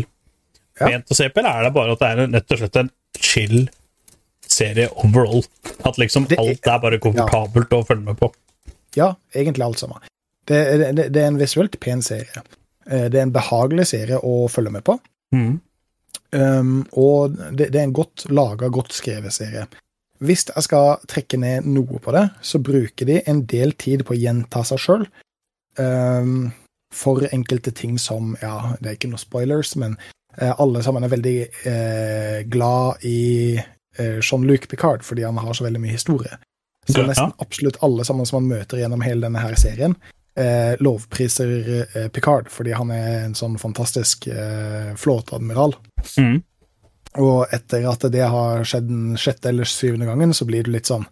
Ja. 0.76 0.90
pent 0.90 1.08
å 1.10 1.16
se 1.16 1.28
på, 1.32 1.40
eller 1.40 1.56
er 1.56 1.64
det 1.64 1.72
bare 1.72 1.92
at 1.94 2.02
det 2.02 2.08
er 2.12 2.18
en, 2.24 2.34
rett 2.36 2.52
og 2.52 2.58
slett 2.60 2.76
en 2.82 2.90
chill 3.16 3.62
serie 4.52 4.88
overall? 5.04 5.44
At 5.84 5.98
liksom 5.98 6.26
er- 6.30 6.38
alt 6.42 6.66
er 6.66 6.78
bare 6.82 6.98
komfortabelt 7.02 7.72
å 7.72 7.84
følge 7.86 8.04
med 8.04 8.18
på? 8.20 8.32
Ja, 8.96 9.14
egentlig 9.34 9.64
alt 9.66 9.78
sammen. 9.82 10.00
Det, 10.46 10.60
det, 10.96 11.08
det 11.12 11.22
er 11.22 11.26
en 11.32 11.38
visuelt 11.40 11.78
pen 11.82 12.02
serie. 12.02 12.42
Eh, 12.88 13.08
Det 13.10 13.18
er 13.18 13.22
en 13.26 13.32
behagelig 13.34 13.86
serie 13.92 14.18
å 14.22 14.46
følge 14.48 14.70
med 14.72 14.84
på. 14.86 14.98
Mm. 15.34 15.60
Um, 16.32 16.86
og 16.92 17.36
det, 17.56 17.70
det 17.72 17.80
er 17.80 17.84
en 17.86 17.92
godt 17.96 18.26
laga, 18.30 18.68
godt 18.72 18.92
skrevet 18.94 19.32
serie. 19.34 19.66
Hvis 20.24 20.46
jeg 20.48 20.64
skal 20.64 20.96
trekke 21.08 21.36
ned 21.38 21.66
noe 21.68 21.98
på 22.02 22.12
det, 22.16 22.24
så 22.40 22.58
bruker 22.62 23.06
de 23.06 23.20
en 23.28 23.42
del 23.46 23.72
tid 23.76 24.04
på 24.06 24.14
å 24.14 24.18
gjenta 24.18 24.62
seg 24.64 24.80
sjøl. 24.80 25.04
Um, 25.76 26.52
for 26.94 27.26
enkelte 27.28 27.72
ting 27.76 27.98
som 28.00 28.36
Ja, 28.40 28.72
det 28.80 28.88
er 28.88 28.96
ikke 28.96 29.10
noe 29.10 29.20
spoilers, 29.20 29.74
men 29.76 29.96
eh, 30.38 30.52
alle 30.62 30.80
sammen 30.86 31.04
er 31.04 31.12
veldig 31.12 31.36
eh, 31.68 32.38
glad 32.48 33.04
i 33.04 33.58
Jean-Luc 33.98 34.68
Picard 34.70 35.04
fordi 35.06 35.24
han 35.26 35.38
har 35.40 35.56
så 35.56 35.66
veldig 35.66 35.80
mye 35.82 35.96
historie. 35.96 36.38
Så 36.86 37.02
nesten 37.02 37.32
absolutt 37.42 37.80
alle 37.82 38.04
sammen 38.06 38.26
som 38.28 38.42
man 38.42 38.58
møter 38.58 38.78
gjennom 38.78 39.02
hele 39.02 39.26
denne 39.26 39.42
her 39.42 39.56
serien, 39.58 39.96
eh, 40.38 40.76
lovpriser 40.78 41.54
eh, 41.82 42.08
Picard 42.14 42.50
fordi 42.52 42.76
han 42.76 42.92
er 42.94 43.24
en 43.24 43.34
sånn 43.34 43.56
fantastisk 43.58 44.28
eh, 44.30 44.92
flåteadmiral. 44.98 45.74
Mm. 46.18 46.42
Og 47.22 47.54
etter 47.54 47.86
at 47.88 48.04
det 48.12 48.26
har 48.28 48.66
skjedd 48.68 48.90
den 48.90 49.16
sjette 49.20 49.50
eller 49.50 49.68
syvende 49.68 50.08
gangen, 50.08 50.34
så 50.36 50.46
blir 50.48 50.66
du 50.66 50.74
litt 50.74 50.90
sånn 50.90 51.06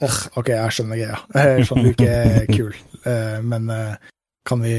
«Åh, 0.00 0.20
OK, 0.40 0.48
jeg 0.54 0.76
skjønner 0.76 0.96
greia. 1.02 1.18
Eh, 1.40 1.60
Jean-Luc 1.60 2.00
er 2.06 2.46
kul, 2.48 2.72
eh, 3.04 3.38
men 3.44 3.68
eh, 3.74 3.98
kan 4.48 4.62
vi 4.64 4.74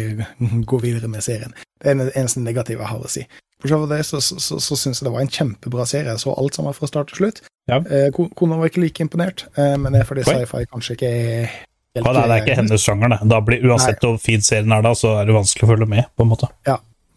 gå 0.66 0.80
videre 0.82 1.12
med 1.12 1.24
serien? 1.24 1.54
Det 1.78 1.94
er 1.94 2.00
det 2.00 2.16
eneste 2.16 2.42
negative 2.42 2.82
jeg 2.82 2.90
har 2.90 3.06
å 3.06 3.12
si. 3.12 3.28
Bortsett 3.62 3.78
fra 3.78 3.90
det, 3.96 4.04
så, 4.04 4.22
så, 4.22 4.40
så, 4.42 4.60
så 4.60 4.78
syns 4.80 5.02
jeg 5.02 5.08
det 5.08 5.14
var 5.14 5.24
en 5.24 5.32
kjempebra 5.32 5.86
serie. 5.90 6.10
Jeg 6.10 6.24
så 6.24 6.34
alt 6.34 6.58
sammen 6.58 6.78
fra 6.78 6.90
start 6.90 7.12
til 7.12 7.22
slutt. 7.22 7.42
Ja. 7.70 7.78
Eh, 7.78 8.08
Kona 8.36 8.58
var 8.58 8.72
ikke 8.72 8.82
like 8.82 9.04
imponert, 9.04 9.46
eh, 9.56 9.76
men 9.78 9.94
det 9.94 10.02
er 10.02 10.08
fordi 10.10 10.26
sci-fi 10.26 10.64
kanskje 10.72 10.96
ikke 10.98 11.12
er 11.12 11.44
helt 11.46 12.06
Ja, 12.06 12.14
det, 12.14 12.22
er, 12.24 12.28
det 12.28 12.36
er 12.36 12.46
ikke 12.46 12.56
hennes 12.58 12.86
sjanger, 12.86 13.14
det. 13.14 13.20
Da 13.30 13.42
blir, 13.46 13.68
uansett 13.70 14.02
hvor 14.02 14.18
fin 14.22 14.42
serien 14.46 14.74
er 14.74 14.86
da, 14.86 14.96
så 14.98 15.20
er 15.20 15.30
det 15.30 15.36
vanskelig 15.38 15.68
å 15.68 15.72
følge 15.76 15.90
med, 15.94 16.10
på 16.18 16.26
en 16.26 16.32
måte. 16.32 16.50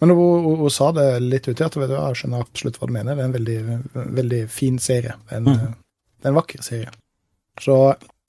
Men 0.03 0.11
hun, 0.11 0.45
hun, 0.45 0.59
hun 0.61 0.73
sa 0.75 0.91
det 0.93 1.07
litt 1.25 1.47
uti 1.49 1.65
at 1.65 1.77
vet 1.79 1.89
du, 1.89 1.95
jeg 1.97 2.21
skjønner 2.21 2.45
absolutt 2.45 2.77
hva 2.77 2.91
du 2.91 2.93
mener. 2.93 3.17
Det 3.17 3.23
er 3.23 3.31
en 3.31 3.37
veldig, 3.39 3.59
veldig 4.19 4.41
fin 4.53 4.77
serie. 4.83 5.15
En, 5.33 5.49
mm. 5.49 5.79
Det 6.21 6.29
er 6.29 6.35
en 6.35 6.41
vakker 6.43 6.65
serie. 6.67 6.93
Så 7.63 7.79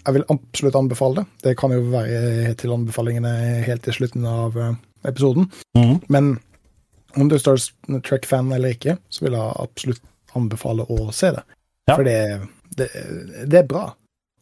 jeg 0.05 0.15
vil 0.15 0.27
absolutt 0.29 0.77
anbefale 0.77 1.19
det. 1.19 1.25
Det 1.49 1.55
kan 1.59 1.73
jo 1.73 1.81
være 1.89 2.53
til 2.61 2.73
anbefalingene 2.75 3.33
helt 3.65 3.83
til 3.87 3.97
slutten 3.97 4.27
av 4.29 4.55
eh, 4.61 4.75
episoden. 5.09 5.49
Mm. 5.77 5.97
Men 6.13 6.35
om 7.15 7.29
du 7.29 7.35
er 7.37 7.41
Star 7.41 7.59
Trek-fan 8.05 8.51
eller 8.55 8.75
ikke, 8.75 8.97
så 9.09 9.25
vil 9.25 9.37
jeg 9.37 9.57
absolutt 9.63 10.03
anbefale 10.35 10.85
å 10.91 11.11
se 11.15 11.31
det. 11.35 11.43
Ja. 11.87 11.95
For 11.95 12.07
det, 12.07 12.17
det, 12.79 12.89
det 13.51 13.61
er 13.61 13.69
bra. 13.69 13.85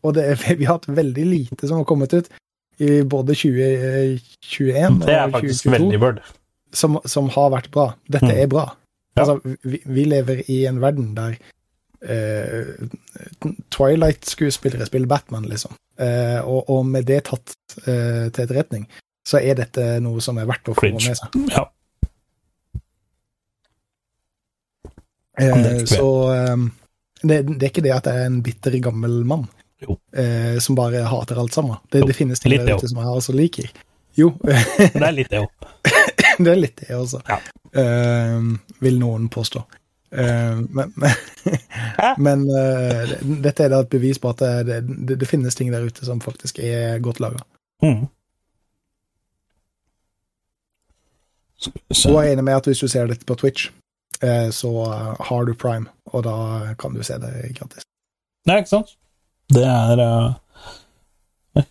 Og 0.03 0.15
det, 0.17 0.27
vi 0.59 0.65
har 0.65 0.79
hatt 0.79 0.89
veldig 0.89 1.25
lite 1.29 1.67
som 1.69 1.81
har 1.81 1.89
kommet 1.89 2.13
ut 2.15 2.31
i 2.81 3.03
både 3.05 3.36
2021 3.38 5.03
Det 5.03 5.13
er 5.13 5.27
og 5.27 5.36
faktisk 5.36 5.67
2022 5.69 5.99
veldig 6.01 6.23
som, 6.73 6.97
som 7.05 7.29
har 7.36 7.51
vært 7.53 7.69
bra. 7.73 7.91
Dette 8.09 8.31
Mm. 8.31 8.38
er 8.41 8.47
bra. 8.49 8.63
Ja. 9.13 9.21
Altså, 9.21 9.55
vi, 9.62 9.77
vi 9.86 10.05
lever 10.09 10.41
i 10.49 10.63
en 10.65 10.79
verden 10.81 11.12
der 11.13 11.36
uh, 12.09 12.88
Twilight-skuespillere 13.69 14.88
spiller 14.89 15.07
Batman, 15.07 15.45
liksom. 15.45 15.75
Uh, 16.01 16.41
og, 16.41 16.69
og 16.73 16.86
med 16.89 17.05
det 17.05 17.23
tatt 17.29 17.53
uh, 17.86 18.29
til 18.33 18.43
etterretning, 18.47 18.88
så 19.27 19.38
er 19.38 19.59
dette 19.62 19.86
noe 20.03 20.21
som 20.21 20.41
er 20.41 20.49
verdt 20.49 20.73
å 20.73 20.75
få 20.77 20.89
med 20.95 21.05
seg. 21.05 21.38
Ja. 21.53 21.67
Eh, 25.41 25.86
så 25.89 26.08
eh, 26.34 26.58
det, 27.24 27.41
det 27.48 27.63
er 27.63 27.72
ikke 27.72 27.86
det 27.86 27.96
at 27.96 28.10
jeg 28.10 28.22
er 28.22 28.30
en 28.30 28.41
bitter 28.46 28.78
gammel 28.84 29.24
mann 29.28 29.48
eh, 30.15 30.60
som 30.62 30.78
bare 30.78 31.06
hater 31.10 31.39
alt 31.39 31.54
sammen. 31.54 31.78
Det, 31.91 32.04
det 32.08 32.15
finnes 32.17 32.39
ting 32.39 32.54
der 32.54 32.76
ute 32.76 32.89
som 32.89 33.02
jeg 33.02 33.17
også 33.22 33.36
liker. 33.38 33.69
Jo, 34.15 34.34
Det 34.46 35.02
er 35.02 35.15
litt 35.15 35.32
det 35.34 35.41
òg. 35.41 35.69
det 36.43 36.52
er 36.52 36.60
litt 36.60 36.84
det 36.84 36.98
også, 36.98 37.24
Ja. 37.30 37.39
Eh, 37.74 38.41
vil 38.86 39.00
noen 39.02 39.30
påstå. 39.34 39.63
Eh, 40.13 40.60
men 40.69 40.91
men 42.26 42.43
eh, 42.54 43.15
dette 43.24 43.65
er 43.65 43.72
da 43.74 43.80
et 43.82 43.89
bevis 43.89 44.22
på 44.22 44.30
at 44.30 44.43
det, 44.67 44.84
det, 44.86 45.17
det 45.24 45.30
finnes 45.30 45.58
ting 45.58 45.72
der 45.74 45.88
ute 45.88 46.06
som 46.06 46.22
faktisk 46.22 46.62
er 46.62 47.00
godt 47.02 47.24
laga. 47.24 47.41
Mm. 47.82 48.06
Og 51.63 51.96
jeg 51.96 52.28
er 52.28 52.34
enig 52.36 52.43
med 52.43 52.60
at 52.60 52.67
hvis 52.67 52.84
du 52.84 52.91
ser 52.91 53.08
dette 53.10 53.26
på 53.26 53.38
Twitch, 53.39 53.72
så 54.51 54.71
eh, 54.86 55.15
har 55.27 55.45
du 55.45 55.53
Prime, 55.53 55.89
og 56.13 56.23
da 56.27 56.36
kan 56.79 56.95
du 56.95 57.03
se 57.03 57.17
det 57.21 57.33
gratis. 57.57 57.83
Nei, 58.47 58.59
ikke 58.62 58.73
sant? 58.73 58.95
Det 59.53 59.63
er 59.67 59.99
eh, 60.03 61.63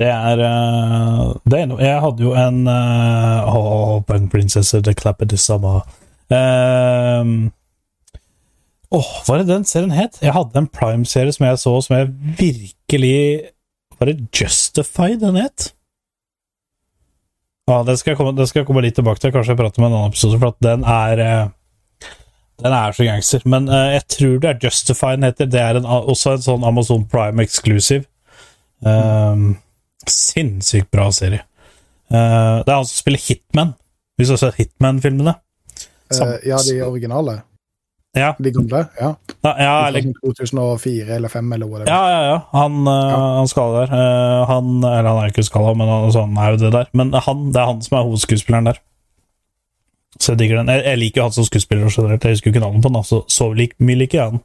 Det 0.00 0.08
er 0.08 0.40
eh, 0.40 1.24
det 1.44 1.58
er 1.58 1.66
noe 1.68 1.82
Jeg 1.84 2.00
hadde 2.00 2.24
jo 2.24 2.32
en 2.36 2.62
uh, 2.68 3.48
oh, 3.52 4.00
Bang 4.08 4.30
Princess 4.32 4.72
The 4.72 4.94
Clapper 4.96 5.28
This 5.28 5.44
Summer 5.48 5.84
Åh, 8.92 9.10
hva 9.24 9.36
er 9.36 9.42
det 9.42 9.48
den 9.48 9.68
serien 9.68 9.92
het? 9.92 10.18
Jeg 10.24 10.32
hadde 10.32 10.58
en 10.58 10.68
Prime-serie 10.68 11.32
som 11.32 11.46
jeg 11.46 11.60
så, 11.60 11.74
som 11.84 11.96
jeg 11.96 12.10
virkelig 12.40 13.52
Var 13.98 14.10
det 14.10 14.16
Justified 14.32 15.20
den 15.20 15.36
het? 15.40 15.72
Ja, 17.70 17.82
det 17.86 17.94
skal, 18.00 18.16
komme, 18.18 18.34
det 18.34 18.48
skal 18.50 18.62
jeg 18.62 18.68
komme 18.68 18.82
litt 18.82 18.96
tilbake 18.98 19.22
til. 19.22 19.32
Kanskje 19.34 19.54
jeg 19.54 19.60
prater 19.60 19.82
med 19.82 19.92
en 19.92 19.98
annen 20.00 20.12
episode, 20.12 20.38
for 20.40 20.50
at 20.50 20.64
den 20.64 20.86
er 20.88 21.22
eh, 21.22 22.08
Den 22.62 22.74
er 22.78 22.94
så 22.94 23.06
gangster. 23.06 23.44
Men 23.48 23.68
uh, 23.70 23.90
jeg 23.94 24.06
tror 24.16 24.34
det 24.42 24.50
er 24.50 24.64
Justify 24.66 25.12
den 25.16 25.26
heter. 25.26 25.48
Det 25.50 25.60
er 25.60 25.78
en, 25.78 25.86
også 25.86 26.36
en 26.36 26.44
sånn 26.44 26.66
Amazon 26.66 27.06
Prime 27.10 27.42
exclusive. 27.42 28.04
Um, 28.82 29.56
sinnssykt 30.06 30.90
bra 30.94 31.08
serie. 31.14 31.42
Uh, 32.10 32.60
det 32.62 32.68
er 32.68 32.76
han 32.76 32.86
som 32.86 32.98
spiller 32.98 33.22
Hitman. 33.22 33.72
Hvis 34.18 34.30
du 34.30 34.36
har 34.36 34.42
sett 34.42 34.60
Hitman-filmene? 34.60 35.34
Uh, 36.12 36.36
ja, 36.46 36.60
de 36.66 36.76
originale. 36.84 37.40
Ja. 38.14 38.34
De 38.38 38.50
gamle. 38.52 38.82
Ja. 39.00 39.14
Ja, 39.42 39.52
ja, 39.58 39.74
eller, 39.88 40.02
2004 40.20 41.14
eller 41.16 41.28
2005 41.32 41.52
eller 41.56 41.66
whatever. 41.66 41.88
ja, 41.92 42.10
ja, 42.10 42.22
ja. 42.28 42.38
Han, 42.52 42.74
eh, 42.86 43.10
Ja. 43.12 43.20
han 43.38 43.48
skalla 43.48 43.80
der. 43.86 43.92
Eh, 43.96 44.46
han, 44.50 44.66
eller 44.84 45.08
han 45.08 45.18
er 45.22 45.28
jo 45.30 45.32
ikke 45.32 45.44
skala, 45.48 45.74
men 45.74 45.88
han, 45.88 46.04
altså, 46.04 46.20
han 46.26 46.36
er 46.36 46.50
jo 46.50 46.56
det 46.64 46.72
der. 46.72 46.90
Men 46.92 47.12
han, 47.12 47.46
det 47.52 47.56
er 47.62 47.66
han 47.70 47.80
som 47.82 47.96
er 47.98 48.02
hovedskuespilleren 48.10 48.68
der. 48.68 48.78
Så 50.20 50.32
jeg 50.34 50.38
digger 50.42 50.56
den. 50.60 50.68
Jeg, 50.68 50.84
jeg 50.84 50.98
liker 50.98 51.20
jo 51.22 51.26
han 51.30 51.32
som 51.38 51.44
skuespiller 51.48 51.88
generelt. 51.88 52.24
Jeg 52.24 52.36
husker 52.36 52.50
jo 52.50 52.54
ikke 52.54 52.64
navnet 52.66 52.84
på 52.84 52.92
han, 52.92 53.04
så 53.08 53.22
så 53.32 53.48
lik, 53.56 53.72
mye 53.80 53.96
liker 54.04 54.18
jeg 54.18 54.30
han. 54.34 54.42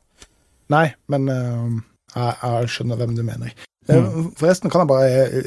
Nei, 0.71 0.86
men 1.12 1.27
uh, 1.30 1.82
jeg, 2.15 2.34
jeg 2.43 2.69
skjønner 2.71 2.95
hvem 3.03 3.15
du 3.19 3.23
mener. 3.27 3.51
Mm. 3.88 4.32
Forresten 4.36 4.71
kan 4.71 4.84
jeg 4.84 4.88
bare 4.88 5.43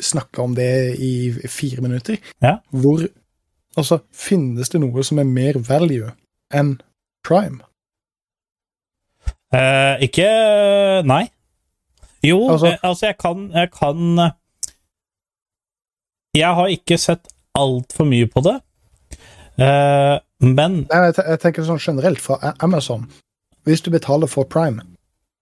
snakke 0.00 0.40
om 0.44 0.54
det 0.56 0.68
i 1.00 1.32
fire 1.48 1.80
minutter. 1.84 2.16
Ja. 2.44 2.58
Hvor 2.70 3.06
Altså, 3.76 3.98
finnes 4.14 4.68
det 4.70 4.78
noe 4.78 5.02
som 5.02 5.18
er 5.18 5.24
mer 5.26 5.56
value 5.58 6.12
enn 6.54 6.76
Prime? 7.24 7.60
Eh, 9.54 10.02
ikke 10.08 10.26
Nei. 11.06 11.28
Jo, 12.24 12.38
Altså- 12.50 12.66
eh, 12.72 12.78
altså 12.82 13.06
jeg 13.06 13.18
kan 13.18 13.50
Jeg 13.54 13.70
kan 13.72 14.18
eh, 14.18 14.30
Jeg 16.34 16.54
har 16.54 16.66
ikke 16.68 16.98
sett 16.98 17.28
altfor 17.54 18.04
mye 18.10 18.26
på 18.26 18.42
det, 18.42 18.54
eh, 19.62 20.18
men 20.40 20.80
jeg, 20.90 21.14
jeg 21.14 21.38
tenker 21.44 21.62
sånn 21.62 21.78
generelt 21.78 22.18
fra 22.18 22.54
Amazon. 22.60 23.04
Hvis 23.64 23.80
du 23.84 23.90
betaler 23.94 24.26
for 24.26 24.42
Prime, 24.44 24.82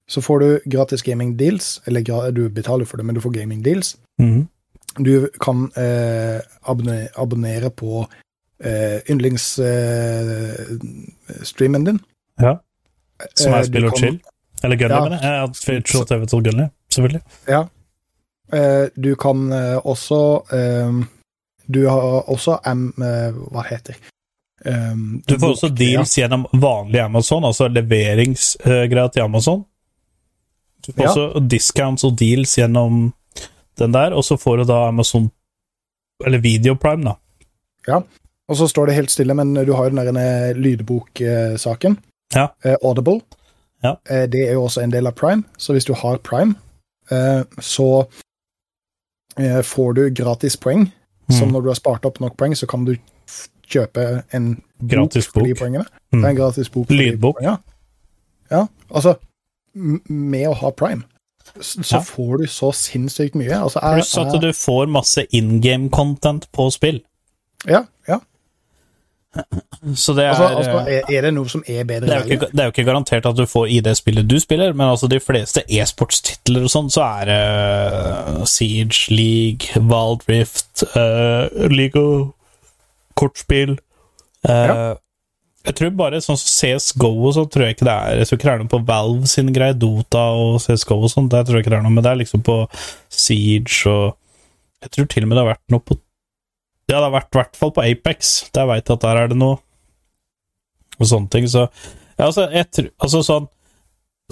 så 0.07 0.21
får 0.21 0.41
du 0.41 0.61
gratis 0.69 1.01
gaming 1.03 1.39
deals. 1.39 1.81
Eller 1.87 2.05
du 2.37 2.49
betaler 2.51 2.85
for 2.85 2.99
det, 3.01 3.07
men 3.07 3.15
du 3.15 3.23
får 3.25 3.33
gaming 3.33 3.63
deals. 3.65 3.97
Mm. 4.21 4.49
Du 5.01 5.31
kan 5.41 5.71
eh, 5.81 6.43
abonnere, 6.69 7.09
abonnere 7.17 7.71
på 7.71 8.05
eh, 8.63 9.01
yndlingsstreamen 9.11 11.85
din. 11.85 11.99
Ja. 12.41 12.59
Som 13.35 13.53
Eh, 13.53 13.59
er 13.59 13.63
du 13.63 13.67
spill 13.69 13.85
og 13.87 13.97
chill. 13.99 14.21
Eller 14.65 14.77
Gunny, 14.77 14.95
Ja. 14.95 15.01
mener 15.05 15.19
jeg. 15.23 15.33
Ja, 15.33 15.47
Chill 15.81 16.05
TV 16.07 16.27
til 16.27 16.43
Gunny, 16.43 16.67
selvfølgelig. 16.91 17.21
Ja. 17.49 17.63
Eh, 18.53 18.89
du 19.03 19.15
kan 19.17 19.53
eh, 19.53 19.79
også 19.87 20.43
eh, 20.53 20.93
Du 21.73 21.89
har 21.89 22.01
også 22.29 22.59
M... 22.75 22.93
Eh, 23.03 23.33
hva 23.53 23.63
heter 23.69 23.95
um, 24.67 25.23
Du 25.29 25.39
får 25.39 25.49
også 25.55 25.69
deals 25.75 26.15
gjennom 26.19 26.47
vanlig 26.53 27.01
Amazon, 27.01 27.45
altså 27.45 27.69
leveringsgreier 27.69 29.09
til 29.13 29.21
Amazon. 29.23 29.65
Du 30.87 30.93
får 30.93 31.03
Ja. 31.03 31.09
også 31.09 31.41
discounts 31.49 32.05
og 32.05 32.17
deals 32.19 32.57
gjennom 32.59 33.13
den 33.79 33.93
der, 33.95 34.11
og 34.13 34.25
så 34.25 34.37
får 34.37 34.57
du 34.57 34.65
da 34.65 34.89
Amazon 34.89 35.31
Eller 36.27 36.39
Videoprime, 36.39 37.05
da. 37.05 37.13
Og 38.49 38.57
så 38.57 38.67
står 38.69 38.87
det 38.87 38.95
helt 38.95 39.11
stille, 39.11 39.35
men 39.35 39.55
du 39.55 39.73
har 39.73 39.89
jo 39.89 39.97
den 39.97 40.15
der 40.15 40.55
lydboksaken. 40.55 41.99
Ja. 42.35 42.49
Eh, 42.65 42.77
Audible. 42.83 43.21
Ja. 43.85 43.95
Eh, 44.11 44.27
det 44.31 44.49
er 44.49 44.53
jo 44.53 44.65
også 44.65 44.83
en 44.83 44.91
del 44.93 45.07
av 45.07 45.13
Prime, 45.15 45.45
så 45.59 45.73
hvis 45.73 45.85
du 45.85 45.93
har 45.95 46.19
Prime, 46.19 46.55
eh, 47.11 47.43
så 47.61 48.07
eh, 49.39 49.63
får 49.63 49.93
du 49.95 50.11
gratis 50.11 50.57
poeng. 50.57 50.91
Som 51.31 51.49
Mm. 51.49 51.53
når 51.53 51.61
du 51.63 51.69
har 51.69 51.75
spart 51.75 52.05
opp 52.05 52.21
nok 52.21 52.37
poeng, 52.37 52.55
så 52.57 52.67
kan 52.67 52.85
du 52.85 52.97
kjøpe 53.69 54.23
en 54.35 54.63
Gratis 54.89 55.27
for 55.27 55.41
de 55.47 55.55
poengene. 55.55 55.85
Mm. 56.13 56.21
Det 56.21 56.25
er 56.25 56.31
en 56.31 56.37
gratis 56.37 56.69
bok. 56.69 56.91
Lydbok. 56.91 57.37
poengene. 57.39 57.59
Ja, 58.51 58.67
altså 58.91 59.15
Med 59.75 60.49
å 60.49 60.53
ha 60.55 60.71
Prime, 60.71 61.03
så 61.61 61.93
Ja. 61.97 62.01
får 62.01 62.39
du 62.39 62.47
så 62.47 62.73
sinnssykt 62.73 63.35
mye. 63.35 63.55
Altså, 63.63 63.81
jeg, 63.83 63.95
Pluss 64.03 64.19
at 64.19 64.41
du 64.43 64.53
får 64.53 64.87
masse 64.89 65.25
in 65.33 65.61
game 65.63 65.89
content 65.89 66.47
på 66.53 66.71
spill. 66.71 67.01
Ja, 67.67 67.73
ja. 67.73 67.85
Så 69.97 70.13
det 70.13 70.27
er 70.27 70.35
Altså, 70.35 70.49
altså, 70.61 70.91
eh, 70.91 71.15
er, 71.17 71.25
det 71.25 71.33
noe 71.35 71.49
som 71.49 71.63
er 71.67 71.87
bedre 71.89 72.07
det 72.07 72.15
er, 72.15 72.27
jo 72.27 72.37
ikke, 72.37 72.49
det 72.53 72.61
er 72.61 72.69
jo 72.69 72.73
ikke 72.75 72.85
garantert 72.85 73.27
at 73.27 73.39
du 73.39 73.47
får 73.49 73.71
i 73.73 73.79
det 73.85 73.95
spillet 73.97 74.29
du 74.29 74.37
spiller, 74.41 74.75
men 74.77 74.93
altså 74.93 75.09
de 75.09 75.19
fleste 75.21 75.65
e-sportstitler 75.73 76.67
og 76.69 76.73
sånn, 76.73 76.91
så 76.93 77.07
er 77.07 77.31
det 77.31 77.39
uh, 77.41 78.43
Siege, 78.49 79.09
League, 79.11 79.73
Wild 79.81 80.27
Rift, 80.29 80.85
uh, 80.95 81.49
Lego, 81.73 82.35
kortspill 83.19 83.79
uh, 84.49 84.53
Ja. 84.53 84.77
Jeg 85.63 85.77
tror 85.79 85.93
bare 85.95 86.19
sånn 86.19 86.39
som 86.41 86.49
CSGO 86.51 87.13
og 87.23 87.37
sånn, 87.37 87.51
tror 87.55 87.69
jeg 87.69 87.77
ikke 87.77 87.87
det 87.87 87.93
er 87.95 88.17
Jeg 88.19 88.27
tror 88.29 88.39
ikke 88.39 88.47
det 88.49 88.53
er 88.53 88.63
noe 88.65 88.71
på 88.73 88.81
Valve 88.89 89.29
sin 89.31 89.53
greie, 89.55 89.77
Dota 89.79 90.25
og 90.35 90.57
CSGO 90.65 90.97
og 91.07 91.13
sånn, 91.13 91.29
der 91.31 91.45
tror 91.47 91.59
jeg 91.59 91.65
ikke 91.65 91.75
det 91.77 91.79
er 91.79 91.85
noe, 91.87 91.95
men 91.95 92.03
det 92.03 92.11
er 92.11 92.19
liksom 92.19 92.43
på 92.47 92.65
Siege 93.09 93.91
og 93.91 94.17
Jeg 94.83 94.97
tror 94.97 95.07
til 95.13 95.25
og 95.25 95.31
med 95.31 95.39
det 95.39 95.45
har 95.45 95.55
vært 95.55 95.75
noe 95.75 95.87
på 95.87 95.99
Ja, 96.91 96.99
det 96.99 97.07
har 97.07 97.15
vært 97.15 97.33
i 97.33 97.39
hvert 97.41 97.59
fall 97.59 97.73
på 97.77 97.85
Apex. 97.85 98.33
Der 98.55 98.69
veit 98.69 98.89
jeg 98.89 98.99
at 98.99 99.05
der 99.05 99.21
er 99.23 99.33
det 99.33 99.39
noe 99.41 99.61
og 101.01 101.09
sånne 101.09 101.31
ting. 101.33 101.49
Så 101.51 101.67
ja, 101.67 102.29
altså, 102.29 102.47
jeg 102.53 102.69
tror, 102.71 102.89
altså 103.03 103.23
sånn 103.27 103.51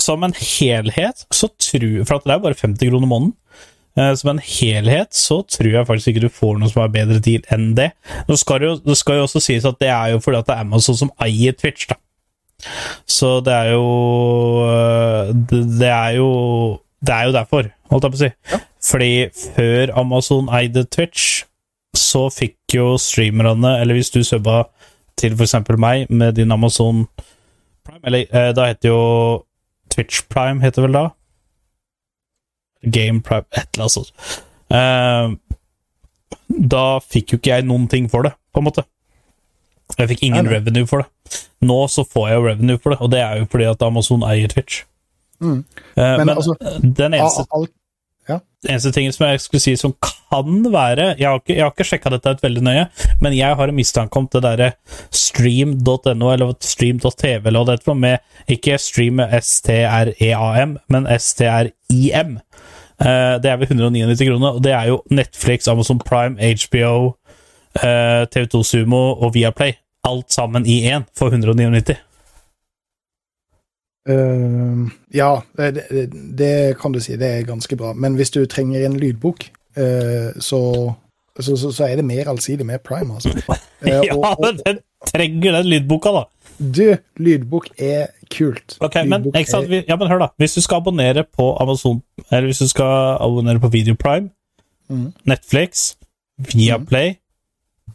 Som 0.00 0.24
en 0.24 0.34
helhet, 0.36 1.24
så 1.34 1.48
tror 1.60 2.04
For 2.06 2.18
at 2.18 2.26
det 2.28 2.34
er 2.34 2.42
bare 2.44 2.58
50 2.58 2.90
kroner 2.92 3.10
måneden. 3.10 3.34
Eh, 3.98 4.12
som 4.14 4.30
en 4.32 4.42
helhet 4.44 5.16
så 5.16 5.40
tror 5.50 5.72
jeg 5.72 5.86
faktisk 5.88 6.12
ikke 6.12 6.22
du 6.28 6.32
får 6.32 6.60
noe 6.60 6.70
som 6.70 6.84
er 6.84 6.92
bedre 6.94 7.18
deal 7.22 7.42
enn 7.52 7.72
det. 7.78 7.90
Nå 8.28 8.38
skal 8.38 8.62
det, 8.62 8.70
jo, 8.70 8.76
det 8.86 8.96
skal 9.00 9.18
jo 9.18 9.26
også 9.26 9.42
sies 9.42 9.66
at 9.66 9.80
det 9.82 9.90
er 9.90 10.14
jo 10.14 10.22
fordi 10.22 10.38
at 10.38 10.48
det 10.48 10.54
er 10.56 10.64
Amazon 10.68 11.00
som 11.00 11.12
eier 11.26 11.56
Twitch, 11.58 11.88
da. 11.90 11.98
Så 13.08 13.38
det 13.40 13.54
er 13.56 13.70
jo 13.72 13.84
øh, 14.68 15.30
Det, 15.32 15.88
er 15.88 16.10
jo 16.18 16.26
Det 17.00 17.14
er 17.14 17.22
jo 17.24 17.32
derfor, 17.32 17.70
holdt 17.88 18.04
jeg 18.04 18.12
på 18.12 18.18
å 18.18 18.20
si. 18.20 18.30
Fordi 18.90 19.12
før 19.56 19.94
Amazon 20.00 20.50
eide 20.56 20.84
Twitch, 20.84 21.46
så 21.96 22.29
fikk 22.31 22.74
jo 22.76 22.94
streamerne 23.03 23.72
Eller 23.81 23.96
hvis 23.98 24.12
du 24.14 24.20
subba 24.24 24.64
til 25.18 25.35
eksempel 25.35 25.79
meg 25.81 26.11
med 26.11 26.37
din 26.38 26.53
Amazon 26.55 27.07
Prime 27.87 28.00
Eller 28.07 28.26
eh, 28.31 28.53
da 28.57 28.68
heter 28.70 28.92
jo 28.92 29.00
Twitch 29.90 30.22
Prime, 30.31 30.62
heter 30.62 30.87
vel 30.87 30.94
da? 30.94 31.09
Game 32.83 33.20
Prime, 33.26 33.44
et 33.53 33.66
eller 33.74 33.88
annet 33.88 33.92
sånt. 33.96 34.12
Eh, 34.70 35.33
da 36.70 36.85
fikk 37.03 37.35
jo 37.35 37.40
ikke 37.40 37.57
jeg 37.57 37.66
noen 37.66 37.88
ting 37.90 38.07
for 38.12 38.22
det, 38.24 38.33
på 38.55 38.62
en 38.62 38.68
måte. 38.68 38.85
Jeg 39.98 40.12
fikk 40.12 40.22
ingen 40.29 40.46
Nei, 40.46 40.55
revenue 40.55 40.87
for 40.88 41.03
det. 41.03 41.40
Nå 41.66 41.81
så 41.90 42.05
får 42.07 42.29
jeg 42.31 42.38
jo 42.38 42.46
revenue 42.46 42.79
for 42.81 42.94
det, 42.94 43.00
og 43.03 43.11
det 43.12 43.20
er 43.24 43.42
jo 43.42 43.48
fordi 43.50 43.66
at 43.72 43.83
Amazon 43.85 44.22
eier 44.31 44.48
Twitch. 44.55 44.85
Mm. 45.42 45.59
Eh, 45.59 46.16
Men 46.20 46.22
men 46.22 46.37
altså, 46.37 46.55
den 46.81 47.18
eneste, 47.18 47.44
Al- 48.28 48.40
Det 48.62 48.70
eneste 48.70 48.92
tingen 48.92 49.12
som 49.12 49.26
jeg 49.26 49.40
skulle 49.40 49.61
si 49.64 49.72
som 49.76 49.94
kan 50.04 50.59
være 50.72 51.14
Jeg 51.18 51.26
har 51.28 51.38
ikke, 51.40 51.54
jeg 51.56 51.70
ikke 51.72 51.85
sjekka 51.88 52.11
dette 52.12 52.30
ut 52.37 52.42
veldig 52.44 52.62
nøye, 52.62 52.83
men 53.24 53.33
jeg 53.33 53.56
har 53.56 53.68
en 53.68 53.74
mistanke 53.74 54.16
om 54.20 54.28
det 54.33 54.42
derre 54.44 54.72
stream.no 55.11 56.28
eller 56.33 56.52
stream.tv 56.61 57.46
eller 57.48 57.59
hva 57.64 57.66
det 57.70 57.78
heter, 57.80 57.94
med 57.94 58.18
ikke 58.52 58.77
stream 58.79 59.21
S-T-R-E-A-M, 59.21 60.77
men 60.92 61.06
S-T-R-I-M. 61.16 62.37
Eh, 63.00 63.35
det 63.40 63.48
er 63.50 63.56
ved 63.56 63.71
199 63.73 64.27
kroner, 64.29 64.58
og 64.58 64.62
det 64.64 64.73
er 64.77 64.90
jo 64.92 65.00
Netflix, 65.10 65.68
Amazon 65.68 65.98
Prime, 65.98 66.37
HBO, 66.37 67.14
eh, 67.81 68.27
TV2 68.29 68.62
Sumo 68.64 69.02
og 69.25 69.35
Viaplay. 69.35 69.73
Alt 70.04 70.33
sammen 70.33 70.66
i 70.66 70.83
én 70.90 71.04
for 71.16 71.29
199. 71.33 71.96
Eh, 74.09 74.88
ja, 75.15 75.42
det, 75.57 75.85
det, 75.90 76.07
det 76.38 76.79
kan 76.81 76.92
du 76.92 77.01
si. 77.01 77.17
Det 77.21 77.29
er 77.29 77.48
ganske 77.48 77.77
bra. 77.77 77.92
Men 77.92 78.15
hvis 78.15 78.31
du 78.31 78.44
trenger 78.46 78.87
en 78.87 78.98
lydbok, 79.01 79.44
uh, 79.79 80.33
så, 80.40 80.61
så, 81.40 81.57
så, 81.57 81.73
så 81.73 81.85
er 81.85 82.01
det 82.01 82.05
mer 82.05 82.29
allsidig 82.29 82.67
med 82.67 82.79
Prime, 82.85 83.15
altså. 83.15 83.35
Uh, 83.48 83.57
Ja, 83.88 84.15
og, 84.15 84.25
og, 84.25 84.37
men 84.44 84.61
den 84.67 84.83
trenger 85.07 85.61
den 85.61 85.73
lydboka, 85.73 86.13
da! 86.17 86.25
du, 86.61 86.96
lydbok 87.17 87.69
er 87.79 88.07
kult. 88.37 88.77
Ok, 88.81 88.94
men, 88.94 89.23
Lydbok 89.23 89.37
ikke 89.37 89.51
sant? 89.51 89.73
er- 89.73 89.85
Ja, 89.88 89.96
men 89.96 90.09
hør, 90.09 90.19
da. 90.19 90.27
Hvis 90.37 90.55
du 90.55 90.61
skal 90.61 90.77
abonnere 90.77 91.25
på 91.37 91.57
Amazon 91.57 92.03
Eller 92.31 92.44
hvis 92.44 92.59
du 92.59 92.69
skal 92.69 93.17
abonnere 93.21 93.61
på 93.61 93.69
Video 93.69 93.94
Prime, 93.94 94.31
mm. 94.88 95.13
Netflix, 95.25 95.96
Viaplay, 96.38 97.15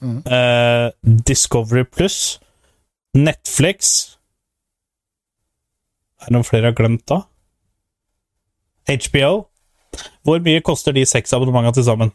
mm. 0.01 0.17
eh, 0.17 0.91
Discovery 1.27 1.83
Pluss, 1.83 2.39
Netflix 3.15 4.14
Er 6.25 6.31
det 6.31 6.33
noen 6.39 6.47
flere 6.47 6.65
jeg 6.65 6.73
har 6.73 6.79
glemt 6.79 7.05
da? 7.09 7.19
HBO. 8.89 9.33
Hvor 10.25 10.41
mye 10.45 10.63
koster 10.65 10.95
de 10.95 11.05
seks 11.07 11.33
abonnementene 11.37 11.77
til 11.77 11.85
sammen? 11.85 12.11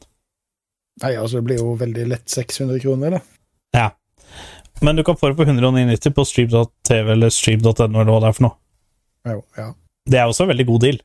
Nei, 1.01 1.15
altså, 1.15 1.39
det 1.39 1.47
blir 1.47 1.61
jo 1.63 1.77
veldig 1.79 2.09
lett 2.11 2.27
600 2.29 2.83
kroner, 2.83 3.17
da. 3.17 3.21
Ja. 3.77 3.87
Men 4.83 4.99
du 4.99 5.05
kan 5.07 5.17
få 5.17 5.31
det 5.31 5.39
på 5.39 5.47
199 5.47 6.11
på 6.17 6.25
stream.tv 6.27 7.13
eller 7.15 7.31
stream.no 7.33 7.87
eller 7.87 8.11
hva 8.11 8.19
det 8.25 8.33
er 8.33 8.37
for 8.37 8.47
noe. 8.49 8.59
Jo, 9.31 9.39
ja. 9.61 9.69
Det 10.11 10.19
er 10.19 10.27
også 10.27 10.45
en 10.47 10.53
veldig 10.53 10.67
god 10.73 10.85
deal. 10.89 11.01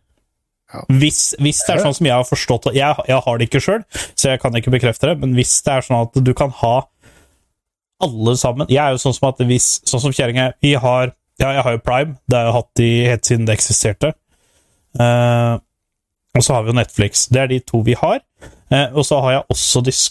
Ja. 0.74 0.82
Hvis, 0.98 1.22
hvis 1.38 1.62
det 1.68 1.76
er 1.76 1.84
sånn 1.84 1.94
som 1.94 2.08
jeg 2.10 2.16
har 2.16 2.26
forstått 2.26 2.72
jeg, 2.74 3.06
jeg 3.06 3.22
har 3.28 3.38
det 3.38 3.46
ikke 3.46 3.62
sjøl, 3.62 3.84
så 4.18 4.32
jeg 4.32 4.42
kan 4.42 4.56
ikke 4.58 4.74
bekrefte 4.74 5.12
det, 5.12 5.20
men 5.22 5.36
hvis 5.38 5.54
det 5.62 5.76
er 5.76 5.86
sånn 5.86 6.08
at 6.08 6.18
du 6.26 6.34
kan 6.38 6.50
ha 6.64 6.76
alle 8.04 8.34
sammen 8.36 8.68
Jeg 8.68 8.82
er 8.82 8.92
jo 8.92 9.00
sånn 9.00 9.14
som 9.16 9.30
at 9.30 9.38
hvis 9.48 9.68
Sånn 9.88 10.02
som 10.04 10.12
kjerringa 10.12 10.50
Vi 10.60 10.74
har 10.76 11.14
Ja, 11.42 11.52
jeg 11.52 11.64
har 11.66 11.76
jo 11.76 11.84
Prime. 11.84 12.18
Det 12.30 12.38
har 12.38 12.48
jeg 12.48 12.56
hatt 12.56 12.84
i 12.84 12.92
helt 13.10 13.28
siden 13.28 13.48
det 13.48 13.56
eksisterte. 13.58 14.14
Uh, 14.96 15.60
og 16.36 16.44
så 16.44 16.56
har 16.56 16.64
vi 16.64 16.72
jo 16.72 16.78
Netflix. 16.78 17.26
Det 17.28 17.42
er 17.42 17.52
de 17.52 17.60
to 17.60 17.82
vi 17.84 17.98
har. 18.00 18.22
Uh, 18.72 18.88
og 18.96 19.04
så 19.08 19.20
har 19.24 19.38
jeg 19.38 19.50
også 19.56 19.84
Dis 19.86 20.06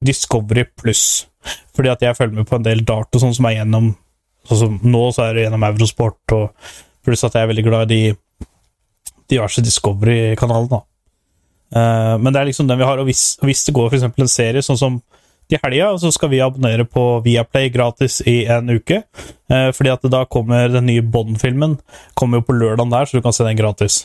Discovery 0.00 0.64
Pluss, 0.80 1.28
fordi 1.76 1.90
at 1.92 2.02
jeg 2.02 2.16
følger 2.16 2.38
med 2.38 2.46
på 2.48 2.56
en 2.56 2.64
del 2.64 2.80
dart 2.88 3.12
og 3.12 3.20
sånn 3.20 3.34
som 3.36 3.50
er 3.50 3.58
gjennom 3.60 3.92
Sånn 4.48 4.56
som 4.56 4.76
nå, 4.88 5.02
så 5.12 5.26
er 5.26 5.34
det 5.36 5.42
gjennom 5.44 5.64
Eurosport, 5.66 6.32
og 6.32 6.70
pluss 7.04 7.26
at 7.26 7.34
jeg 7.36 7.44
er 7.44 7.50
veldig 7.50 7.64
glad 7.66 7.90
i 7.92 7.98
de 8.08 8.46
diverse 9.28 9.60
Discovery-kanalene. 9.60 10.78
Eh, 11.76 12.14
men 12.18 12.32
det 12.32 12.40
er 12.40 12.48
liksom 12.48 12.70
den 12.70 12.80
vi 12.80 12.86
har, 12.88 12.98
og 12.98 13.06
hvis, 13.06 13.36
hvis 13.44 13.66
det 13.68 13.74
går 13.76 13.92
for 13.92 14.22
en 14.24 14.32
serie 14.32 14.64
sånn 14.64 14.80
som 14.80 14.96
til 15.50 15.60
helga, 15.62 15.90
så 16.00 16.12
skal 16.14 16.30
vi 16.32 16.42
abonnere 16.44 16.86
på 16.88 17.04
Viaplay 17.24 17.70
gratis 17.74 18.20
i 18.28 18.44
en 18.50 18.70
uke. 18.70 19.02
Eh, 19.50 19.68
fordi 19.76 19.92
at 19.92 20.06
da 20.12 20.24
kommer 20.30 20.70
den 20.72 20.88
nye 20.88 21.02
Bond-filmen 21.02 21.78
kommer 22.18 22.40
jo 22.40 22.48
på 22.48 22.56
lørdagen 22.56 22.92
der, 22.94 23.08
så 23.08 23.18
du 23.18 23.24
kan 23.24 23.36
se 23.36 23.46
den 23.46 23.58
gratis. 23.58 24.04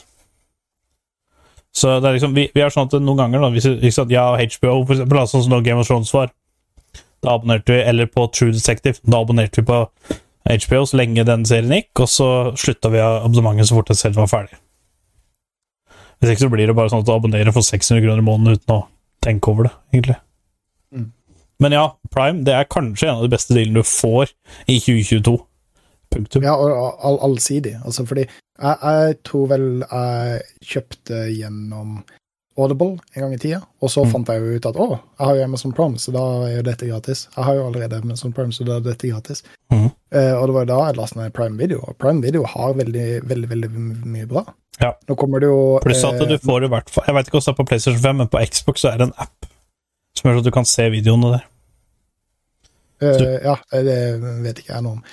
Så 1.76 1.98
det 2.00 2.08
er 2.08 2.16
liksom, 2.16 2.34
vi, 2.36 2.46
vi 2.54 2.62
er 2.64 2.72
sånn 2.72 2.88
at 2.88 2.96
noen 2.98 3.20
ganger, 3.20 3.42
da, 3.44 3.52
hvis 3.52 3.68
liksom, 3.68 4.08
og 4.08 4.42
HBO, 4.56 4.76
for 4.88 4.96
eksempel, 4.96 5.22
sånn 5.28 5.44
som 5.44 5.56
Game 5.62 5.82
of 5.82 5.88
Thrones 5.88 6.12
var, 6.16 6.32
da 7.24 7.34
abonnerte 7.36 7.74
vi, 7.74 7.82
eller 7.84 8.08
på 8.08 8.28
True 8.32 8.54
Detective, 8.56 9.02
da 9.04 9.20
abonnerte 9.20 9.60
vi 9.60 9.68
på 9.68 9.82
HBO 10.46 10.84
så 10.86 11.00
lenge 11.00 11.26
den 11.26 11.44
serien 11.48 11.74
gikk, 11.74 11.90
og 12.00 12.08
så 12.08 12.28
slutta 12.56 12.92
vi 12.94 13.02
abonnementet 13.02 13.68
så 13.68 13.76
fort 13.76 13.92
den 13.92 13.98
serien 13.98 14.22
var 14.22 14.32
ferdig. 14.32 14.60
Hvis 16.16 16.32
ikke 16.32 16.46
så 16.46 16.52
blir 16.52 16.70
det 16.70 16.76
bare 16.78 16.88
sånn 16.92 17.02
at 17.04 17.08
du 17.08 17.12
abonnerer 17.12 17.52
for 17.52 17.66
600 17.66 18.04
kroner 18.04 18.22
i 18.22 18.24
måneden 18.24 18.56
uten 18.56 18.76
å 18.78 18.84
tenke 19.24 19.52
over 19.52 19.68
det, 19.68 19.74
egentlig. 19.92 20.16
Men 21.62 21.72
ja, 21.72 21.86
Prime 22.12 22.44
det 22.44 22.52
er 22.54 22.68
kanskje 22.68 23.08
en 23.08 23.20
av 23.20 23.26
de 23.26 23.32
beste 23.32 23.54
dealene 23.56 23.80
du 23.80 23.88
får 23.88 24.32
i 24.68 24.76
2022. 24.80 25.36
Punktum. 26.12 26.44
Ja, 26.46 26.54
og 26.54 26.70
og 26.70 27.00
all, 27.08 27.16
allsidig. 27.30 27.74
Altså, 27.84 28.04
fordi 28.06 28.26
jeg, 28.28 28.76
jeg 28.82 29.16
tror 29.26 29.48
vel 29.50 29.66
jeg 29.82 30.42
kjøpte 30.74 31.24
gjennom 31.34 31.96
Audible 32.56 32.94
en 33.12 33.20
gang 33.26 33.34
i 33.34 33.38
tida, 33.40 33.58
og 33.84 33.90
så 33.92 34.04
Mm. 34.06 34.12
fant 34.14 34.28
jeg 34.32 34.40
jo 34.40 34.54
ut 34.56 34.66
at 34.70 34.76
å, 34.80 34.86
jeg 35.18 35.26
har 35.28 35.34
jo 35.36 35.44
Amazon 35.44 35.72
Prime, 35.76 35.98
så 36.00 36.12
da 36.14 36.22
er 36.46 36.54
jo 36.56 36.62
dette 36.64 36.86
gratis. 36.88 37.26
Jeg 37.36 37.44
har 37.44 37.54
jo 37.58 37.66
allerede 37.66 37.98
Amazon 38.00 38.32
Prime, 38.32 38.52
så 38.52 38.64
da 38.64 38.76
er 38.78 38.80
dette 38.86 39.10
gratis. 39.10 39.42
Mm. 39.72 39.90
Uh, 40.14 40.34
og 40.38 40.46
det 40.48 40.54
var 40.54 40.62
jo 40.64 40.70
da 40.70 40.78
jeg 40.86 40.96
lasta 40.96 41.20
ned 41.20 41.34
Prime 41.36 41.58
Video, 41.60 41.82
og 41.84 41.98
Prime 42.00 42.22
Video 42.24 42.46
har 42.48 42.72
veldig, 42.78 43.08
veldig, 43.28 43.48
veldig 43.50 43.70
mye 44.06 44.26
bra. 44.30 44.44
Ja. 44.80 44.94
Nå 45.08 45.16
kommer 45.16 45.40
det 45.40 45.48
jo 45.48 45.78
Pluss 45.84 46.02
at 46.04 46.20
eh, 46.20 46.28
du 46.28 46.36
får 46.38 46.66
i 46.66 46.68
hvert 46.68 46.90
fall 46.92 47.06
Jeg 47.08 47.14
vet 47.16 47.28
ikke 47.30 47.38
hvordan 47.38 47.46
det 47.46 47.52
er 47.54 47.60
på 47.62 47.64
PlayStation 47.70 48.02
5, 48.02 48.16
men 48.20 48.28
på 48.28 48.42
Xbox 48.44 48.82
så 48.84 48.90
er 48.90 48.98
det 49.00 49.06
en 49.06 49.14
app 49.24 49.35
som 50.16 50.30
gjør 50.30 50.40
at 50.40 50.48
du 50.48 50.54
kan 50.54 50.68
se 50.68 50.88
videoene 50.92 51.36
der. 51.36 51.46
Uh, 53.04 53.36
ja, 53.44 53.56
det 53.84 54.00
vet 54.44 54.62
ikke 54.62 54.74
jeg 54.74 54.86
noe 54.86 54.98
om. 54.98 55.06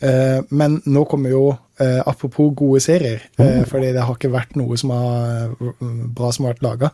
Uh, 0.00 0.40
men 0.56 0.78
nå 0.88 1.04
kommer 1.08 1.32
jo, 1.32 1.42
uh, 1.80 2.00
apropos 2.08 2.52
gode 2.56 2.80
serier, 2.84 3.24
uh, 3.40 3.64
fordi 3.68 3.90
det 3.96 4.04
har 4.04 4.16
ikke 4.16 4.32
vært 4.32 4.56
noe 4.60 4.76
som 4.80 4.92
har, 4.94 5.52
bra 5.80 6.30
som 6.32 6.46
har 6.46 6.54
vært 6.54 6.64
laga. 6.64 6.92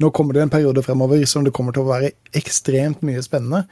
Nå 0.00 0.10
kommer 0.12 0.36
det 0.36 0.42
en 0.44 0.52
periode 0.52 0.82
fremover 0.84 1.24
som 1.28 1.44
det 1.44 1.54
kommer 1.56 1.72
til 1.72 1.86
å 1.86 1.92
være 1.92 2.12
ekstremt 2.36 3.04
mye 3.06 3.22
spennende. 3.24 3.64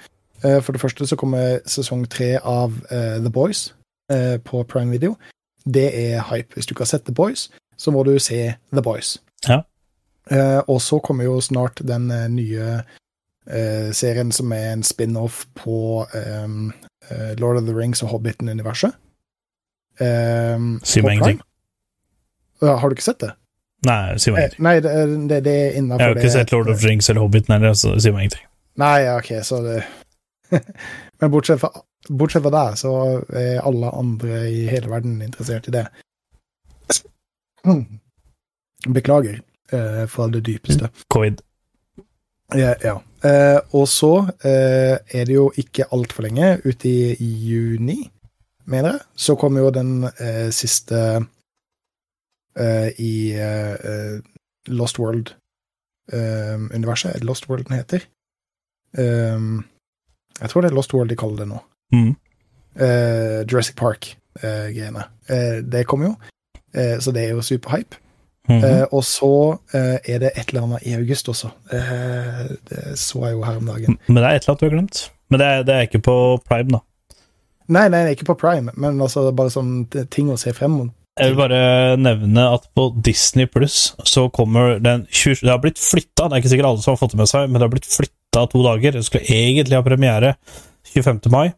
Eh, 0.45 0.61
for 0.65 0.73
det 0.73 0.81
første 0.81 1.07
så 1.07 1.17
kommer 1.21 1.61
sesong 1.69 2.07
tre 2.09 2.39
av 2.39 2.73
eh, 2.91 3.19
The 3.21 3.33
Boys 3.33 3.75
eh, 4.13 4.39
på 4.41 4.63
Prime 4.65 4.91
Video. 4.91 5.17
Det 5.65 5.91
er 5.93 6.23
hype. 6.31 6.55
Hvis 6.55 6.67
du 6.67 6.73
ikke 6.73 6.87
har 6.87 6.95
sett 6.95 7.05
The 7.05 7.15
Boys, 7.15 7.51
så 7.77 7.93
må 7.93 8.05
du 8.09 8.19
se 8.19 8.55
The 8.73 8.83
Boys. 8.83 9.19
Ja. 9.49 9.63
Eh, 10.31 10.61
og 10.67 10.81
så 10.81 10.99
kommer 11.05 11.25
jo 11.25 11.41
snart 11.45 11.83
den 11.85 12.11
eh, 12.11 12.29
nye 12.33 12.81
eh, 13.51 13.91
serien 13.97 14.31
som 14.33 14.53
er 14.57 14.73
en 14.73 14.83
spin-off 14.87 15.45
på 15.59 16.07
ehm, 16.17 16.71
eh, 17.11 17.35
Lord 17.43 17.61
of 17.61 17.67
the 17.67 17.75
Rings 17.77 18.03
og 18.03 18.09
Hobbiten-universet. 18.15 18.95
Um, 20.01 20.79
Si 20.85 21.03
meg 21.05 21.19
ingenting. 21.19 21.41
Har 22.63 22.89
du 22.89 22.95
ikke 22.97 23.05
sett 23.05 23.21
det? 23.21 23.35
Nei, 23.85 24.17
si 24.21 24.31
meg 24.33 24.39
Eh, 24.39 24.45
ingenting. 24.47 24.65
nei, 24.65 24.75
det, 24.81 24.93
det, 25.29 25.41
det 25.45 25.53
er 25.67 25.77
innafor 25.81 26.01
Jeg 26.05 26.15
har 26.15 26.21
ikke 26.23 26.33
sett 26.39 26.53
Lord 26.53 26.69
of 26.73 26.81
the 26.81 26.89
Rings 26.89 27.09
eller 27.11 27.21
Hobbiten 27.25 27.53
heller, 27.57 27.75
så 27.77 27.93
si 28.01 28.11
meg 28.13 28.27
ingenting. 28.29 28.47
Nei, 28.81 28.99
ok, 29.13 29.31
så 29.45 29.61
det 29.65 29.79
Men 31.21 31.31
bortsett 31.31 31.61
fra, 31.61 31.69
bortsett 32.09 32.43
fra 32.43 32.51
deg, 32.55 32.79
så 32.81 32.93
er 33.37 33.61
alle 33.61 33.91
andre 33.95 34.41
i 34.51 34.65
hele 34.73 34.89
verden 34.91 35.21
interessert 35.23 35.69
i 35.69 35.75
det. 35.75 35.85
Beklager 38.89 39.41
eh, 39.73 40.07
fra 40.09 40.27
det 40.33 40.41
dypeste. 40.49 40.89
Covid. 41.13 41.41
Ja. 42.55 42.75
ja. 42.83 42.97
Eh, 43.25 43.61
og 43.77 43.89
så 43.89 44.29
eh, 44.49 44.97
er 45.13 45.25
det 45.29 45.35
jo 45.35 45.53
ikke 45.61 45.85
altfor 45.93 46.23
lenge, 46.25 46.61
ute 46.65 46.89
i 46.89 47.31
juni, 47.51 48.11
mener 48.65 48.91
jeg, 48.95 49.01
så 49.15 49.35
kommer 49.37 49.61
jo 49.61 49.71
den 49.75 50.05
eh, 50.09 50.51
siste 50.55 51.27
eh, 52.57 52.89
i 52.97 53.33
eh, 53.37 53.75
eh, 53.75 54.21
Lost 54.73 54.99
World-universet. 54.99 57.11
er 57.11 57.15
det 57.21 57.29
Lost 57.29 57.49
World 57.51 57.65
den 57.69 57.77
heter? 57.77 58.01
Eh, 58.97 59.41
jeg 60.41 60.49
tror 60.49 60.61
det 60.61 60.71
er 60.71 60.75
Lost 60.75 60.95
World 60.95 61.11
de 61.13 61.17
kaller 61.21 61.37
det 61.43 61.49
nå. 61.53 61.59
Mm. 61.93 62.15
Eh, 62.81 63.45
Jurassic 63.51 63.77
Park-greiene. 63.77 65.03
Eh, 65.29 65.61
det 65.73 65.87
kommer 65.87 66.07
jo, 66.07 66.15
eh, 66.75 67.01
så 67.01 67.13
det 67.13 67.25
er 67.25 67.31
jo 67.35 67.43
superhype. 67.43 67.97
Eh, 68.49 68.85
og 68.91 69.05
så 69.05 69.33
eh, 69.77 69.99
er 70.09 70.23
det 70.23 70.31
et 70.35 70.51
eller 70.51 70.67
annet 70.67 70.87
i 70.89 70.95
august 70.97 71.29
også. 71.31 71.51
Eh, 71.77 72.47
det 72.71 72.85
så 72.99 73.25
jeg 73.27 73.37
jo 73.37 73.43
her 73.47 73.59
om 73.61 73.69
dagen. 73.69 73.99
Men 74.09 74.23
det 74.23 74.25
er 74.25 74.39
et 74.39 74.47
eller 74.47 74.55
annet 74.55 74.63
du 74.63 74.67
har 74.67 74.77
glemt. 74.77 75.03
Men 75.31 75.43
det 75.43 75.49
er, 75.49 75.67
det 75.67 75.75
er 75.75 75.89
ikke 75.89 76.03
på 76.09 76.17
Prime, 76.49 76.79
da. 76.79 76.81
Nei, 77.71 77.85
nei, 77.93 78.01
ikke 78.17 78.33
på 78.33 78.39
Prime, 78.41 78.73
men 78.75 78.99
altså 78.99 79.29
bare 79.37 79.53
sånn 79.53 79.85
ting 80.11 80.33
å 80.33 80.39
se 80.41 80.55
frem 80.57 80.73
mot. 80.75 80.97
Jeg 81.21 81.35
vil 81.35 81.39
bare 81.39 81.61
nevne 82.01 82.47
at 82.57 82.65
på 82.75 82.89
Disney 83.05 83.47
Pluss 83.51 83.93
så 84.09 84.25
kommer 84.33 84.79
den 84.83 85.05
20, 85.11 85.45
Det 85.45 85.53
har 85.53 85.61
blitt 85.63 85.79
flytta, 85.79 86.27
det 86.27 86.33
er 86.33 86.43
ikke 86.43 86.53
sikkert 86.55 86.71
alle 86.71 86.83
som 86.83 86.95
har 86.95 87.01
fått 87.03 87.15
det 87.15 87.21
med 87.21 87.31
seg, 87.31 87.47
men 87.47 87.61
det 87.61 87.67
har 87.67 87.75
blitt 87.75 87.91
flytta 87.91 88.45
to 88.51 88.63
dager. 88.65 88.97
Det 88.97 89.05
skulle 89.07 89.37
egentlig 89.37 89.79
ha 89.79 89.87
premiere 89.87 90.35
25. 90.95 91.21
mai, 91.31 91.53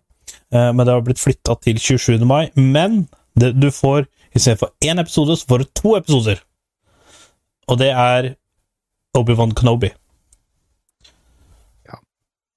men 0.50 0.82
det 0.82 0.92
har 0.92 1.04
blitt 1.06 1.22
flytta 1.22 1.56
til 1.62 1.78
27. 1.80 2.26
mai. 2.28 2.50
Men 2.58 3.04
det, 3.38 3.54
du 3.56 3.70
får 3.72 4.08
istedenfor 4.34 4.72
én 4.84 5.00
episode, 5.00 5.38
så 5.38 5.48
får 5.48 5.62
du 5.62 5.70
to 5.78 5.94
episoder. 6.00 6.42
Og 7.72 7.78
det 7.80 7.88
er 7.96 8.30
Obi-Wan 9.16 9.54
Kenobi. 9.56 9.92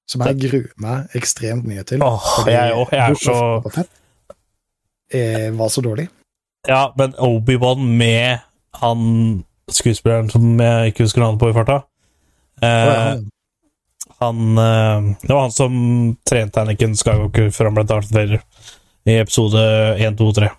Som 0.05 0.21
jeg 0.21 0.37
gruer 0.37 0.67
meg 0.83 1.15
ekstremt 1.17 1.65
mye 1.65 1.81
til. 1.89 2.03
Åh, 2.05 2.25
jeg 2.45 2.75
òg. 2.77 2.91
Jeg 2.93 3.01
er 3.01 3.15
så 3.17 3.37
eh, 5.17 5.47
var 5.57 5.71
så 5.73 5.81
dårlig. 5.81 6.05
Ja, 6.69 6.83
men 6.97 7.15
Obi-Wan 7.17 7.81
med 7.97 8.43
han 8.81 9.01
skuespilleren 9.71 10.29
som 10.29 10.59
jeg 10.61 10.91
ikke 10.93 11.07
husker 11.07 11.23
navnet 11.23 11.41
på 11.41 11.49
i 11.49 11.55
farta 11.55 11.79
Å, 11.81 12.69
ja, 12.69 12.91
eh, 13.15 13.23
han- 14.21 14.57
eh, 14.61 15.07
Det 15.23 15.31
var 15.33 15.41
han 15.47 15.51
som 15.55 15.73
trente 16.29 16.61
Anniken 16.61 16.93
Skywalker 16.95 17.49
før 17.55 17.69
han 17.71 17.77
ble 17.79 17.85
Darth 17.89 18.13
Vader 18.13 18.43
i 19.09 19.17
episode 19.21 19.63
1, 19.97 20.17
2 20.21 20.27
og 20.29 20.35
3. 20.37 20.51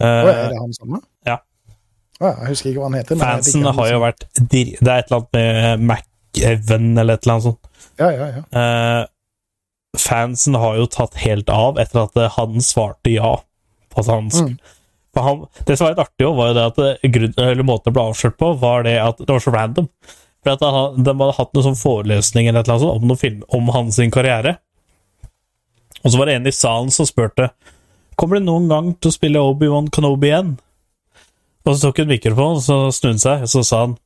ja, 0.00 0.06
er 0.06 0.28
Eh, 0.28 0.48
det 0.52 0.58
han 0.60 0.72
samme? 0.76 1.00
Jeg 2.30 2.50
husker 2.52 2.70
ikke 2.70 2.82
hva 2.82 2.90
han 2.90 2.98
heter. 3.00 3.20
fansen 3.20 3.64
har 3.66 3.90
jo 3.90 3.98
liksom. 3.98 4.04
vært 4.04 4.26
Det 4.52 4.62
er 4.82 4.98
et 4.98 5.10
eller 5.10 5.18
annet 5.18 5.32
med 5.38 5.88
MacEvan 5.90 6.86
eller 6.98 7.18
et 7.18 7.26
eller 7.26 7.34
annet 7.34 7.48
sånt. 7.48 7.68
Ja, 8.00 8.08
ja, 8.10 8.28
ja. 8.34 8.44
Uh, 8.54 9.98
fansen 9.98 10.54
har 10.58 10.78
jo 10.80 10.86
tatt 10.90 11.14
helt 11.22 11.50
av 11.52 11.78
etter 11.78 12.04
at 12.06 12.18
han 12.38 12.60
svarte 12.64 13.12
ja. 13.14 13.36
På 13.94 14.02
at 14.02 14.08
Mm. 14.34 14.58
for 15.14 15.22
han, 15.22 15.46
det 15.66 15.76
som 15.78 15.84
var 15.86 15.92
litt 15.94 16.02
artig, 16.02 16.26
var 16.26 16.48
jo 16.48 16.54
det 16.54 16.66
at 16.66 16.78
eh, 16.82 17.10
grunn, 17.14 17.34
eller 17.38 17.62
måten 17.62 17.92
det 17.92 17.94
ble 17.94 18.02
avslørt 18.10 18.36
på, 18.40 18.48
var 18.58 18.82
det 18.82 18.96
at 18.98 19.20
det 19.22 19.30
var 19.30 19.38
så 19.44 19.52
random. 19.54 19.86
For 20.42 20.56
at 20.56 20.64
han, 20.66 21.04
De 21.04 21.14
hadde 21.14 21.36
hatt 21.38 21.52
noen 21.54 21.66
sånn 21.68 21.78
forelesning 21.78 22.48
eller 22.48 22.64
eller 22.64 22.74
annet 22.74 23.02
om 23.02 23.06
noen 23.06 23.20
film 23.20 23.44
om 23.48 23.70
hans 23.70 24.00
karriere. 24.12 24.56
Og 26.02 26.10
så 26.10 26.18
var 26.18 26.26
det 26.26 26.34
en 26.34 26.50
i 26.50 26.52
salen 26.52 26.90
som 26.90 27.06
spurte 27.06 27.50
Kommer 28.16 28.38
du 28.38 28.46
noen 28.46 28.68
gang 28.70 28.92
til 28.98 29.10
å 29.10 29.14
spille 29.14 29.40
Obi-Wan 29.42 29.88
Kenobi 29.90 30.28
igjen. 30.28 30.52
Og 31.64 31.76
så 31.76 31.88
tok 31.88 32.02
han 32.02 32.12
mikrofonen, 32.12 32.60
så 32.60 32.76
snudde 32.92 33.14
han 33.14 33.22
seg, 33.22 33.46
og 33.46 33.52
så 33.52 33.64
sa 33.64 33.80
han 33.86 33.96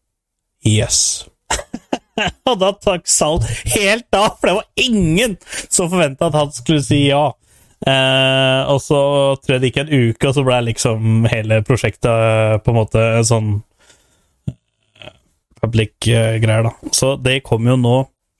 yes. 0.67 1.01
Og 2.49 2.57
da 2.61 2.73
tok 2.75 3.07
salen 3.11 3.47
helt 3.75 4.15
av, 4.15 4.37
for 4.39 4.51
det 4.51 4.57
var 4.59 4.89
ingen 4.89 5.37
som 5.67 5.91
forventa 5.91 6.29
at 6.31 6.39
han 6.39 6.55
skulle 6.55 6.83
si 6.87 7.05
ja. 7.09 7.29
Eh, 7.87 8.61
og 8.73 8.81
så 8.83 9.01
tror 9.39 9.55
jeg 9.55 9.63
det 9.63 9.71
gikk 9.71 9.81
en 9.85 9.93
uke, 9.93 10.31
og 10.31 10.35
så 10.35 10.45
ble 10.47 10.61
liksom 10.67 11.29
hele 11.31 11.61
prosjektet 11.67 12.11
eh, 12.11 12.57
på 12.63 12.75
en 12.75 12.79
måte 12.81 13.05
sånn 13.27 13.53
public-greier, 15.63 16.69
da. 16.69 16.93
Så 16.95 17.17
det 17.23 17.41
kom 17.47 17.67
jo 17.67 17.77
nå 17.79 17.97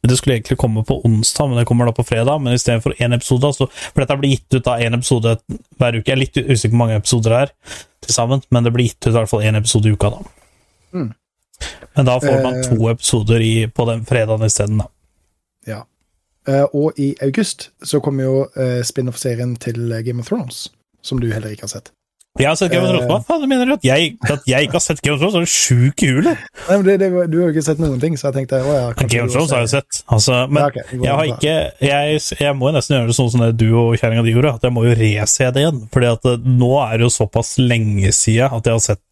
Det 0.09 0.17
skulle 0.19 0.39
egentlig 0.39 0.59
komme 0.59 0.85
på 0.87 0.99
onsdag, 1.07 1.51
men 1.51 1.61
det 1.61 1.67
kommer 1.69 1.89
da 1.89 1.95
på 1.97 2.05
fredag. 2.07 2.41
Men 2.43 2.57
istedenfor 2.57 2.97
én 2.99 3.15
episode, 3.17 3.53
så 3.57 3.69
For 3.69 4.03
dette 4.03 4.17
blir 4.21 4.35
gitt 4.37 4.59
ut 4.59 4.65
da 4.65 4.79
én 4.83 4.97
episode 4.97 5.37
hver 5.79 5.99
uke. 5.99 6.09
Jeg 6.09 6.17
er 6.17 6.23
litt 6.23 6.41
usikker 6.41 6.75
på 6.75 6.83
mange 6.83 6.99
episoder 6.99 7.35
det 7.35 7.41
er 7.43 7.53
til 8.07 8.15
sammen, 8.15 8.43
men 8.51 8.65
det 8.65 8.73
blir 8.75 8.89
gitt 8.89 9.07
ut 9.07 9.13
i 9.13 9.17
hvert 9.19 9.31
fall 9.31 9.45
én 9.47 9.59
episode 9.59 9.89
i 9.89 9.93
uka, 9.93 10.11
da. 10.17 10.21
Mm. 10.95 11.13
Men 11.97 12.07
da 12.07 12.19
får 12.23 12.43
man 12.43 12.55
Eh. 12.55 12.63
to 12.69 12.89
episoder 12.91 13.41
i, 13.41 13.67
på 13.67 13.85
den 13.91 14.05
fredagen 14.07 14.47
isteden, 14.47 14.79
da. 14.79 14.89
Ja. 15.67 15.85
Eh, 16.49 16.65
og 16.73 16.93
i 16.97 17.15
august 17.23 17.71
så 17.85 18.01
kommer 18.01 18.25
jo 18.25 18.47
uh, 18.57 18.83
spin-off-serien 18.83 19.57
til 19.57 20.03
Game 20.07 20.21
of 20.21 20.29
Thrones, 20.29 20.69
som 21.03 21.19
du 21.21 21.33
heller 21.33 21.51
ikke 21.51 21.67
har 21.67 21.75
sett. 21.75 21.93
Jeg 22.39 22.47
har 22.47 22.59
sett 22.59 22.71
Game 22.71 22.87
of 22.87 22.93
Thrones. 22.93 23.09
Hva 23.11 23.19
faen 23.27 23.49
mener 23.51 23.67
du? 23.67 23.73
At 23.75 23.87
jeg, 23.87 24.13
at 24.31 24.45
jeg 24.47 24.69
ikke 24.69 24.79
har 24.79 24.85
sett 24.85 25.01
Game 25.03 25.17
of 25.17 25.23
Thrones? 25.23 25.35
Er 25.39 25.47
du 25.47 25.51
sjuk 25.51 26.05
i 26.07 26.11
huet? 26.15 26.45
Du 26.69 27.39
har 27.41 27.49
jo 27.49 27.49
ikke 27.51 27.65
sett 27.67 27.83
noen 27.83 27.99
ting, 28.03 28.15
så 28.21 28.29
jeg 28.29 28.39
tenkte 28.39 28.61
å 28.63 28.77
ja, 28.77 28.85
Game 29.01 29.27
of 29.27 29.35
Thrones 29.35 29.55
har 29.57 29.65
jeg 29.65 29.73
sett. 29.73 30.01
Altså, 30.07 30.45
men 30.47 30.63
Ja, 30.63 30.69
okay, 30.71 30.87
jeg 30.95 31.17
har 31.19 31.33
ikke 31.33 31.57
jeg, 31.89 32.23
jeg 32.45 32.55
må 32.59 32.71
jo 32.71 32.77
nesten 32.79 32.99
gjøre 32.99 33.11
det 33.11 33.19
sånn 33.19 33.33
som 33.35 33.43
det 33.43 33.51
du 33.59 33.67
og 33.73 33.97
kjerringa 33.99 34.25
di 34.27 34.37
gjorde, 34.37 34.55
at 34.61 34.69
jeg 34.69 34.77
må 34.77 34.87
jo 34.87 34.95
rese 35.01 35.51
det 35.55 35.65
igjen. 35.65 35.83
Fordi 35.95 36.11
at 36.13 36.31
eh, 36.31 36.49
nå 36.63 36.71
er 36.85 36.95
det 36.95 37.09
jo 37.09 37.13
såpass 37.19 37.57
lenge 37.59 38.15
siden 38.15 38.55
at 38.55 38.71
jeg 38.71 38.79
har 38.79 38.87
sett 38.87 39.05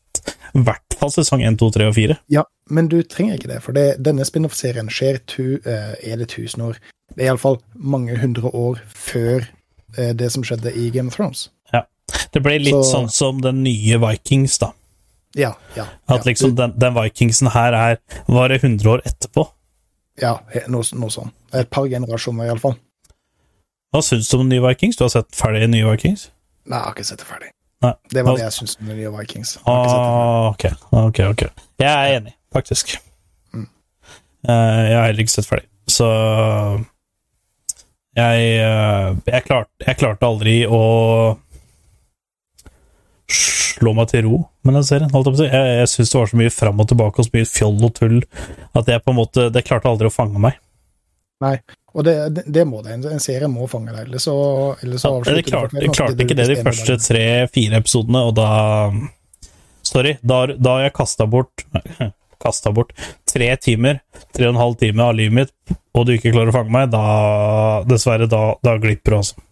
i 0.57 0.63
hvert 0.65 0.97
fall 0.97 1.13
sesong 1.13 1.43
1, 1.45 1.59
2, 1.61 1.71
3 1.77 1.89
og 1.91 1.97
4. 1.99 2.19
Ja, 2.33 2.47
men 2.73 2.89
du 2.93 3.01
trenger 3.03 3.37
ikke 3.37 3.51
det, 3.51 3.59
for 3.65 3.77
det, 3.77 3.89
denne 4.03 4.25
spin-off-serien 4.27 4.89
skjer 4.93 5.21
tu, 5.29 5.59
eh, 5.67 5.93
Er 6.01 6.23
det 6.23 6.31
tusen 6.33 6.65
år? 6.71 6.81
Det 7.15 7.25
er 7.27 7.33
iallfall 7.33 7.61
mange 7.75 8.17
hundre 8.19 8.51
år 8.55 8.81
før 8.87 9.45
eh, 9.99 10.15
det 10.15 10.31
som 10.33 10.47
skjedde 10.47 10.73
i 10.75 10.89
Game 10.95 11.13
of 11.13 11.19
Thrones. 11.19 11.49
Det 12.33 12.43
ble 12.43 12.59
litt 12.63 12.75
Så- 12.75 12.93
sånn 12.95 13.11
som 13.11 13.41
den 13.43 13.63
nye 13.65 13.99
Vikings, 13.99 14.59
da. 14.59 14.73
Ja, 15.37 15.55
ja. 15.77 15.87
At 16.09 16.25
liksom 16.25 16.55
den, 16.57 16.73
den 16.79 16.95
Vikingsen 16.95 17.51
her 17.53 17.75
er 17.75 17.99
Var 18.29 18.49
det 18.49 18.63
100 18.63 18.87
år 18.95 19.03
etterpå? 19.05 19.49
ja 20.17 20.39
noe, 20.73 20.83
noe 20.97 21.11
sånn. 21.13 21.31
Et 21.53 21.69
par 21.71 21.85
generasjoner, 21.93 22.47
iallfall. 22.49 22.79
Hva 23.93 24.01
syns 24.03 24.31
du 24.31 24.39
om 24.39 24.49
nye 24.49 24.63
Vikings? 24.65 24.97
Du 24.97 25.05
har 25.05 25.11
sett 25.13 25.29
ferdig 25.37 25.69
nye 25.69 25.85
Vikings? 25.91 26.31
Nei, 26.65 26.79
jeg 26.79 26.85
har 26.87 26.95
ikke 26.95 27.05
sett 27.05 27.19
det 27.21 27.27
ferdig. 27.29 27.51
Nei. 27.85 27.93
Det 28.09 28.25
var 28.25 28.37
det 28.39 28.47
jeg 28.47 28.55
syns 28.57 28.79
om 28.81 28.87
nye 28.89 29.11
Vikings. 29.13 29.59
Ah, 29.67 30.49
ok, 30.55 30.65
ok, 30.93 31.21
ok. 31.35 31.43
Jeg 31.79 31.91
er 31.93 32.17
enig, 32.21 32.33
faktisk. 32.55 32.97
Mm. 33.53 33.69
Eh, 34.49 34.83
jeg 34.89 34.97
har 34.97 35.07
heller 35.11 35.23
ikke 35.27 35.35
sett 35.37 35.47
ferdig, 35.51 35.69
så 35.93 36.09
jeg, 38.17 38.47
eh, 38.65 39.15
jeg, 39.29 39.45
klarte, 39.45 39.69
jeg 39.85 39.99
klarte 40.01 40.25
aldri 40.31 40.57
å 40.65 40.81
slå 43.33 43.93
meg 43.97 44.11
til 44.11 44.27
ro 44.27 44.37
med 44.67 44.79
den 44.79 44.87
serien. 44.87 45.11
Holdt 45.13 45.41
jeg. 45.41 45.51
Jeg, 45.51 45.89
syns 45.91 46.13
det 46.13 46.21
var 46.21 46.31
så 46.31 46.39
mye 46.41 46.53
fram 46.55 46.83
og 46.83 46.89
tilbake 46.91 47.23
og 47.23 47.27
så 47.29 47.35
mye 47.35 47.49
fjoll 47.51 47.89
og 47.89 47.97
tull 47.97 48.21
at 48.77 48.93
jeg 48.93 49.03
på 49.03 49.13
en 49.13 49.19
måte 49.19 49.49
Det 49.55 49.65
klarte 49.67 49.91
aldri 49.91 50.11
å 50.11 50.15
fange 50.15 50.41
meg. 50.43 50.61
Nei, 51.45 51.59
Og 51.93 52.05
det, 52.07 52.15
det, 52.33 52.47
det 52.49 52.65
må 52.65 52.81
det. 52.85 52.95
En, 52.97 53.03
en 53.17 53.21
serie 53.21 53.49
må 53.53 53.67
fange 53.69 53.93
deg, 53.93 54.07
ellers 54.07 54.25
så, 54.25 54.37
ellers 54.81 55.05
så 55.05 55.13
Ja, 55.19 55.35
det 55.37 55.45
klarte, 55.49 55.81
det 55.83 55.91
klarte 55.93 56.25
ikke 56.25 56.39
det 56.39 56.49
de 56.49 56.61
første 56.63 56.97
tre-fire 57.03 57.83
episodene, 57.83 58.25
og 58.31 58.37
da 58.39 58.51
Sorry. 59.87 60.17
Da, 60.27 60.47
da 60.57 60.79
har 60.79 60.89
jeg 60.89 60.97
kasta 60.97 61.29
bort 61.31 61.67
Kasta 62.43 62.73
bort 62.75 62.93
tre 63.29 63.49
timer, 63.61 64.01
tre 64.37 64.49
og 64.49 64.55
en 64.55 64.61
halv 64.61 64.79
time 64.81 65.05
av 65.05 65.15
livet 65.17 65.37
mitt, 65.37 65.77
og 65.97 66.07
du 66.07 66.15
ikke 66.15 66.33
klarer 66.35 66.53
å 66.53 66.57
fange 66.57 66.73
meg, 66.73 66.91
da 66.93 67.83
Dessverre, 67.89 68.29
da, 68.31 68.43
da 68.65 68.77
glipper 68.81 69.15
det, 69.17 69.21
altså. 69.23 69.45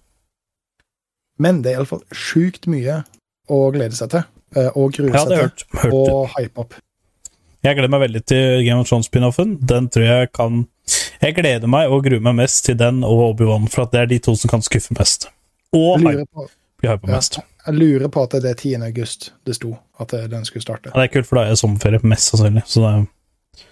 Men 1.40 1.62
det 1.64 1.72
er 1.72 1.80
iallfall 1.80 2.04
sjukt 2.14 2.68
mye 2.70 3.00
å 3.50 3.60
glede 3.74 3.96
seg 3.98 4.10
til, 4.14 4.24
eh, 4.56 4.70
og 4.74 4.92
grue 4.96 5.12
seg 5.12 5.28
til, 5.28 5.36
hørt, 5.42 5.64
hørt 5.82 5.92
og 5.94 6.28
hype 6.38 6.60
opp. 6.64 6.74
Jeg 7.64 7.76
gleder 7.78 7.88
meg 7.88 8.02
veldig 8.04 8.20
til 8.28 8.64
Game 8.66 8.80
of 8.80 8.88
Thrones-spin-offen. 8.88 9.58
Den 9.66 9.88
tror 9.88 10.04
jeg 10.04 10.32
kan 10.36 10.66
Jeg 11.22 11.34
gleder 11.38 11.66
meg 11.70 11.88
og 11.88 12.02
gruer 12.04 12.20
meg 12.20 12.34
mest 12.36 12.66
til 12.66 12.76
den 12.76 12.98
og 13.04 13.22
Obi-Wan, 13.30 13.70
for 13.72 13.86
at 13.86 13.92
det 13.94 14.00
er 14.02 14.06
de 14.10 14.18
to 14.18 14.34
som 14.36 14.50
kan 14.52 14.60
skuffe 14.60 14.92
mest. 14.98 15.30
Og 15.72 16.02
hype, 16.04 16.26
på, 16.34 16.44
bli 16.82 16.90
hypa 16.90 17.08
Ja. 17.08 17.14
mest. 17.16 17.38
jeg 17.66 17.74
lurer 17.74 18.08
på 18.12 18.22
at 18.22 18.30
det 18.42 18.50
er 18.50 18.54
10. 18.54 18.82
august 18.84 19.32
det 19.46 19.54
sto 19.56 19.78
at 19.98 20.08
den 20.10 20.44
skulle 20.44 20.62
starte. 20.62 20.90
Ja, 20.92 21.00
det 21.00 21.08
er 21.10 21.14
kult, 21.14 21.26
for 21.26 21.36
da 21.36 21.42
er 21.46 21.54
jeg 21.54 21.62
sommerferie, 21.62 22.00
mest 22.04 22.28
sannsynlig. 22.34 22.66
Så 22.66 22.80
det 22.84 22.90
er 22.92 23.06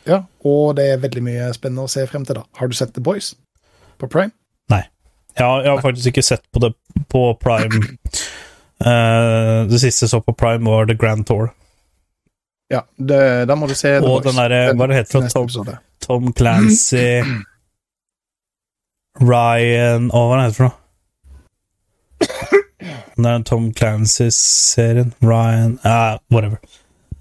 Ja, 0.07 0.23
og 0.45 0.77
det 0.77 0.87
er 0.93 0.97
veldig 1.03 1.23
mye 1.23 1.53
spennende 1.53 1.85
å 1.85 1.91
se 1.91 2.07
frem 2.07 2.25
til, 2.25 2.35
da. 2.37 2.43
Har 2.57 2.69
du 2.69 2.75
sett 2.75 2.95
The 2.95 3.01
Boys 3.03 3.35
på 3.99 4.09
Prime? 4.09 4.33
Ja, 5.39 5.63
jeg 5.63 5.71
har 5.71 5.81
faktisk 5.81 6.07
ikke 6.13 6.23
sett 6.25 6.43
på 6.53 6.61
det 6.61 6.75
på 7.09 7.33
Prime. 7.41 7.97
Eh, 8.83 9.59
det 9.71 9.81
siste 9.81 10.07
jeg 10.07 10.13
så 10.13 10.21
på 10.25 10.35
Prime, 10.35 10.65
var 10.67 10.89
The 10.91 10.97
Grand 10.99 11.27
Tour. 11.27 11.53
Ja, 12.73 12.81
det, 12.97 13.49
da 13.49 13.55
må 13.59 13.67
du 13.69 13.75
se 13.77 13.99
Og 14.01 14.23
den 14.25 14.39
derre 14.39 14.73
Hva 14.73 14.87
det 14.89 15.03
heter 15.03 15.27
det? 15.27 15.33
Tom, 15.35 15.75
Tom 16.01 16.31
Clancy 16.33 17.21
Ryan 19.21 20.07
Å, 20.09 20.23
hva 20.25 20.39
er 20.39 20.41
det 20.41 20.47
heter 20.47 20.57
for 20.57 20.71
noe? 20.71 20.79
Den 23.13 23.29
er 23.29 23.43
Tom 23.45 23.67
Clancy-serien. 23.77 25.13
Ryan 25.21 25.75
eh, 25.85 26.15
Whatever. 26.33 26.63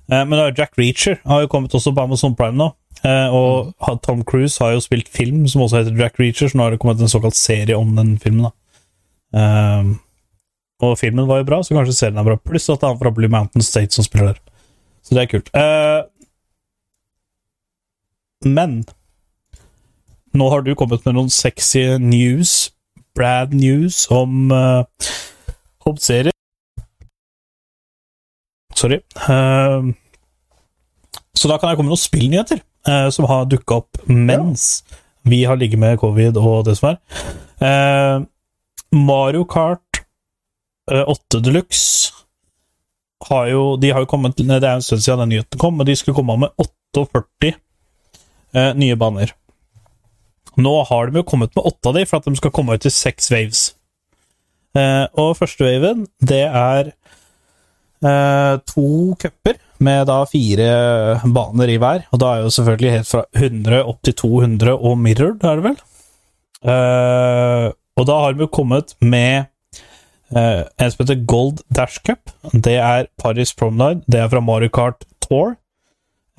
Uh, 0.07 0.23
men 0.23 0.39
Jack 0.55 0.79
Reacher 0.79 1.19
har 1.27 1.43
jo 1.43 1.49
kommet 1.51 1.75
også 1.75 1.91
på 1.91 2.05
Amazon 2.05 2.35
Prime 2.39 2.55
nå. 2.57 2.69
Uh, 3.03 3.35
og 3.35 3.99
Tom 4.05 4.23
Cruise 4.23 4.63
har 4.63 4.71
jo 4.77 4.81
spilt 4.83 5.11
film 5.11 5.43
som 5.51 5.65
også 5.65 5.81
heter 5.81 5.99
Jack 5.99 6.19
Reacher, 6.21 6.47
så 6.47 6.57
nå 6.57 6.63
har 6.63 6.73
det 6.73 6.79
kommet 6.79 7.03
en 7.03 7.11
såkalt 7.11 7.35
serie 7.35 7.75
om 7.77 7.91
den 7.97 8.15
filmen. 8.23 8.47
da 8.47 8.55
Eh, 9.33 9.83
Og 10.81 10.97
filmen 10.99 11.27
var 11.29 11.41
jo 11.41 11.47
bra, 11.49 11.61
så 11.63 11.75
kanskje 11.77 11.97
serien 11.97 12.17
er 12.17 12.25
bra. 12.25 12.37
Pluss 12.41 12.69
at 12.69 12.81
det 12.81 12.87
er 12.87 12.95
han 12.95 13.01
fra 13.01 13.13
Blue 13.13 13.29
Mountain 13.31 13.65
State 13.65 13.93
som 13.93 14.05
spiller 14.07 14.33
der. 14.33 14.41
Så 15.05 15.15
det 15.15 15.23
er 15.23 15.31
kult. 15.31 15.51
Uh, 15.53 16.01
men 18.45 18.81
nå 20.33 20.49
har 20.49 20.63
du 20.65 20.73
kommet 20.77 21.05
med 21.05 21.17
noen 21.17 21.29
sexy 21.33 21.83
news, 22.01 22.71
Brad 23.15 23.53
news, 23.53 24.05
om 24.09 24.53
uh, 24.55 24.85
om 25.85 25.97
serier. 25.99 26.33
Sorry. 28.75 29.01
Uh, 29.27 29.91
så 31.37 31.49
da 31.49 31.57
kan 31.57 31.69
jeg 31.69 31.77
komme 31.79 31.89
med 31.89 31.95
noen 31.95 32.05
spillnyheter 32.05 32.61
uh, 32.87 33.09
som 33.13 33.27
har 33.29 33.49
dukka 33.49 33.81
opp 33.81 34.01
mens 34.07 34.83
vi 35.27 35.43
har 35.45 35.59
ligget 35.59 35.79
med 35.79 35.99
covid 36.01 36.37
og 36.41 36.65
det 36.65 36.77
som 36.79 36.93
er. 36.93 36.97
Uh, 37.61 38.25
Mario 38.91 39.45
Kart 39.47 39.79
eh, 39.79 39.90
8 40.89 41.39
Deluxe 41.45 42.13
har 43.29 43.51
jo, 43.51 43.75
de 43.77 43.91
har 43.93 44.01
jo 44.01 44.09
kommet 44.09 44.37
Det 44.37 44.57
er 44.57 44.75
en 44.75 44.81
stund 44.81 45.03
siden 45.03 45.21
den 45.23 45.35
nyheten 45.35 45.59
kom, 45.61 45.77
men 45.77 45.85
de 45.85 45.95
skulle 45.95 46.17
komme 46.17 46.37
med 46.41 46.49
48 46.57 47.51
eh, 48.55 48.71
nye 48.75 48.97
baner. 48.99 49.33
Nå 50.59 50.73
har 50.89 51.07
de 51.07 51.21
jo 51.21 51.27
kommet 51.27 51.53
med 51.55 51.67
åtte 51.69 51.91
av 51.91 51.95
de, 51.95 52.05
for 52.07 52.19
at 52.19 52.27
de 52.27 52.39
skal 52.39 52.53
komme 52.55 52.75
ut 52.75 52.87
i 52.87 52.93
seks 52.93 53.31
waves. 53.31 53.61
Eh, 54.77 55.05
og 55.19 55.37
første 55.39 55.67
waven, 55.67 56.07
det 56.19 56.43
er 56.47 56.91
eh, 58.01 58.55
to 58.67 59.15
cuper 59.21 59.59
med 59.81 60.05
da 60.09 60.21
fire 60.29 60.71
baner 61.35 61.71
i 61.71 61.77
hver. 61.81 62.07
Og 62.11 62.23
da 62.23 62.33
er 62.33 62.45
jo 62.45 62.55
selvfølgelig 62.57 62.97
helt 62.97 63.11
fra 63.11 63.23
100 63.37 63.83
opp 63.83 64.01
til 64.07 64.17
200 64.25 64.75
og 64.75 64.99
mirrored, 64.99 65.45
er 65.45 65.61
det 65.61 65.67
vel? 65.69 65.79
Eh, 66.61 67.69
og 67.71 68.07
da 68.07 68.19
har 68.23 68.35
de 68.35 68.45
jo 68.45 68.51
kommet 68.53 68.95
med 69.01 69.50
eh, 70.35 70.63
en 70.77 70.91
som 70.91 71.03
heter 71.03 71.25
Gold 71.25 71.61
Dash 71.69 72.01
Cup. 72.05 72.31
Det 72.53 72.77
er 72.77 73.09
Paris 73.21 73.53
Promenade. 73.55 74.03
Det 74.07 74.19
er 74.19 74.29
fra 74.29 74.39
Mario 74.39 74.69
Kart 74.69 75.05
Tour. 75.21 75.55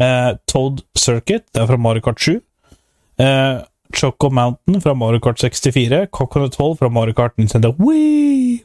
Uh, 0.03 0.35
Toad 0.49 0.83
Circuit. 0.99 1.45
Det 1.55 1.63
er 1.63 1.67
fra 1.67 1.77
Mario 1.77 2.03
Kart 2.03 2.21
7. 2.21 2.41
Uh, 3.21 3.63
Choco 3.95 4.31
Mountain 4.31 4.81
fra 4.81 4.95
Mario 4.95 5.21
Kart 5.21 5.39
64. 5.39 6.07
Coconut 6.11 6.57
Hall 6.59 6.77
fra 6.77 6.89
Mario 6.89 7.15
Kart 7.15 7.37
Nintendo 7.39 7.75
Wii. 7.79 8.63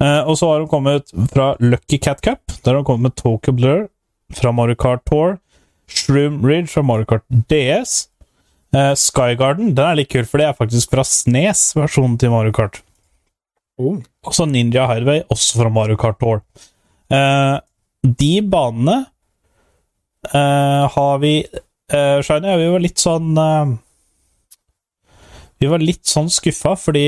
Eh, 0.00 0.22
og 0.24 0.38
så 0.38 0.48
har 0.48 0.62
de 0.62 0.68
kommet 0.70 1.12
fra 1.32 1.54
Lucky 1.60 1.98
Cat 1.98 2.22
Cup. 2.24 2.52
Der 2.64 2.72
har 2.72 2.80
de 2.80 2.84
kommet 2.84 3.10
med 3.10 3.16
Tokyo 3.16 3.52
Blur 3.52 3.88
fra 4.34 4.52
Mario 4.52 4.74
Kart 4.74 5.04
Tour. 5.06 5.36
Shroom 5.88 6.46
Ridge 6.46 6.66
fra 6.72 6.82
Mario 6.82 7.04
Kart 7.04 7.24
DS. 7.28 8.06
Eh, 8.74 8.94
Sky 8.94 9.34
Garden 9.36 9.74
den 9.74 9.84
er 9.84 9.98
litt 9.98 10.12
kul, 10.12 10.24
for 10.24 10.38
det 10.38 10.46
er 10.46 10.56
faktisk 10.56 10.94
fra 10.94 11.04
Snes, 11.04 11.72
versjonen 11.76 12.16
til 12.18 12.30
Mario 12.30 12.54
Kart. 12.54 12.80
Oh. 13.80 14.00
Også 14.28 14.44
Ninja 14.44 14.84
Highway, 14.90 15.22
også 15.32 15.62
fra 15.62 15.70
Mario 15.72 15.96
Kart 16.00 16.18
Tour. 16.20 16.42
Eh, 17.10 17.56
de 18.04 18.32
banene 18.52 18.98
eh, 20.28 20.84
har 20.94 21.14
vi 21.22 21.32
eh, 21.40 22.18
Shiny, 22.24 22.52
vi 22.60 22.68
var 22.74 22.84
litt 22.84 23.00
sånn 23.00 23.30
eh, 23.40 23.72
Vi 25.60 25.70
var 25.72 25.82
litt 25.84 26.04
sånn 26.08 26.28
skuffa, 26.32 26.76
fordi 26.80 27.06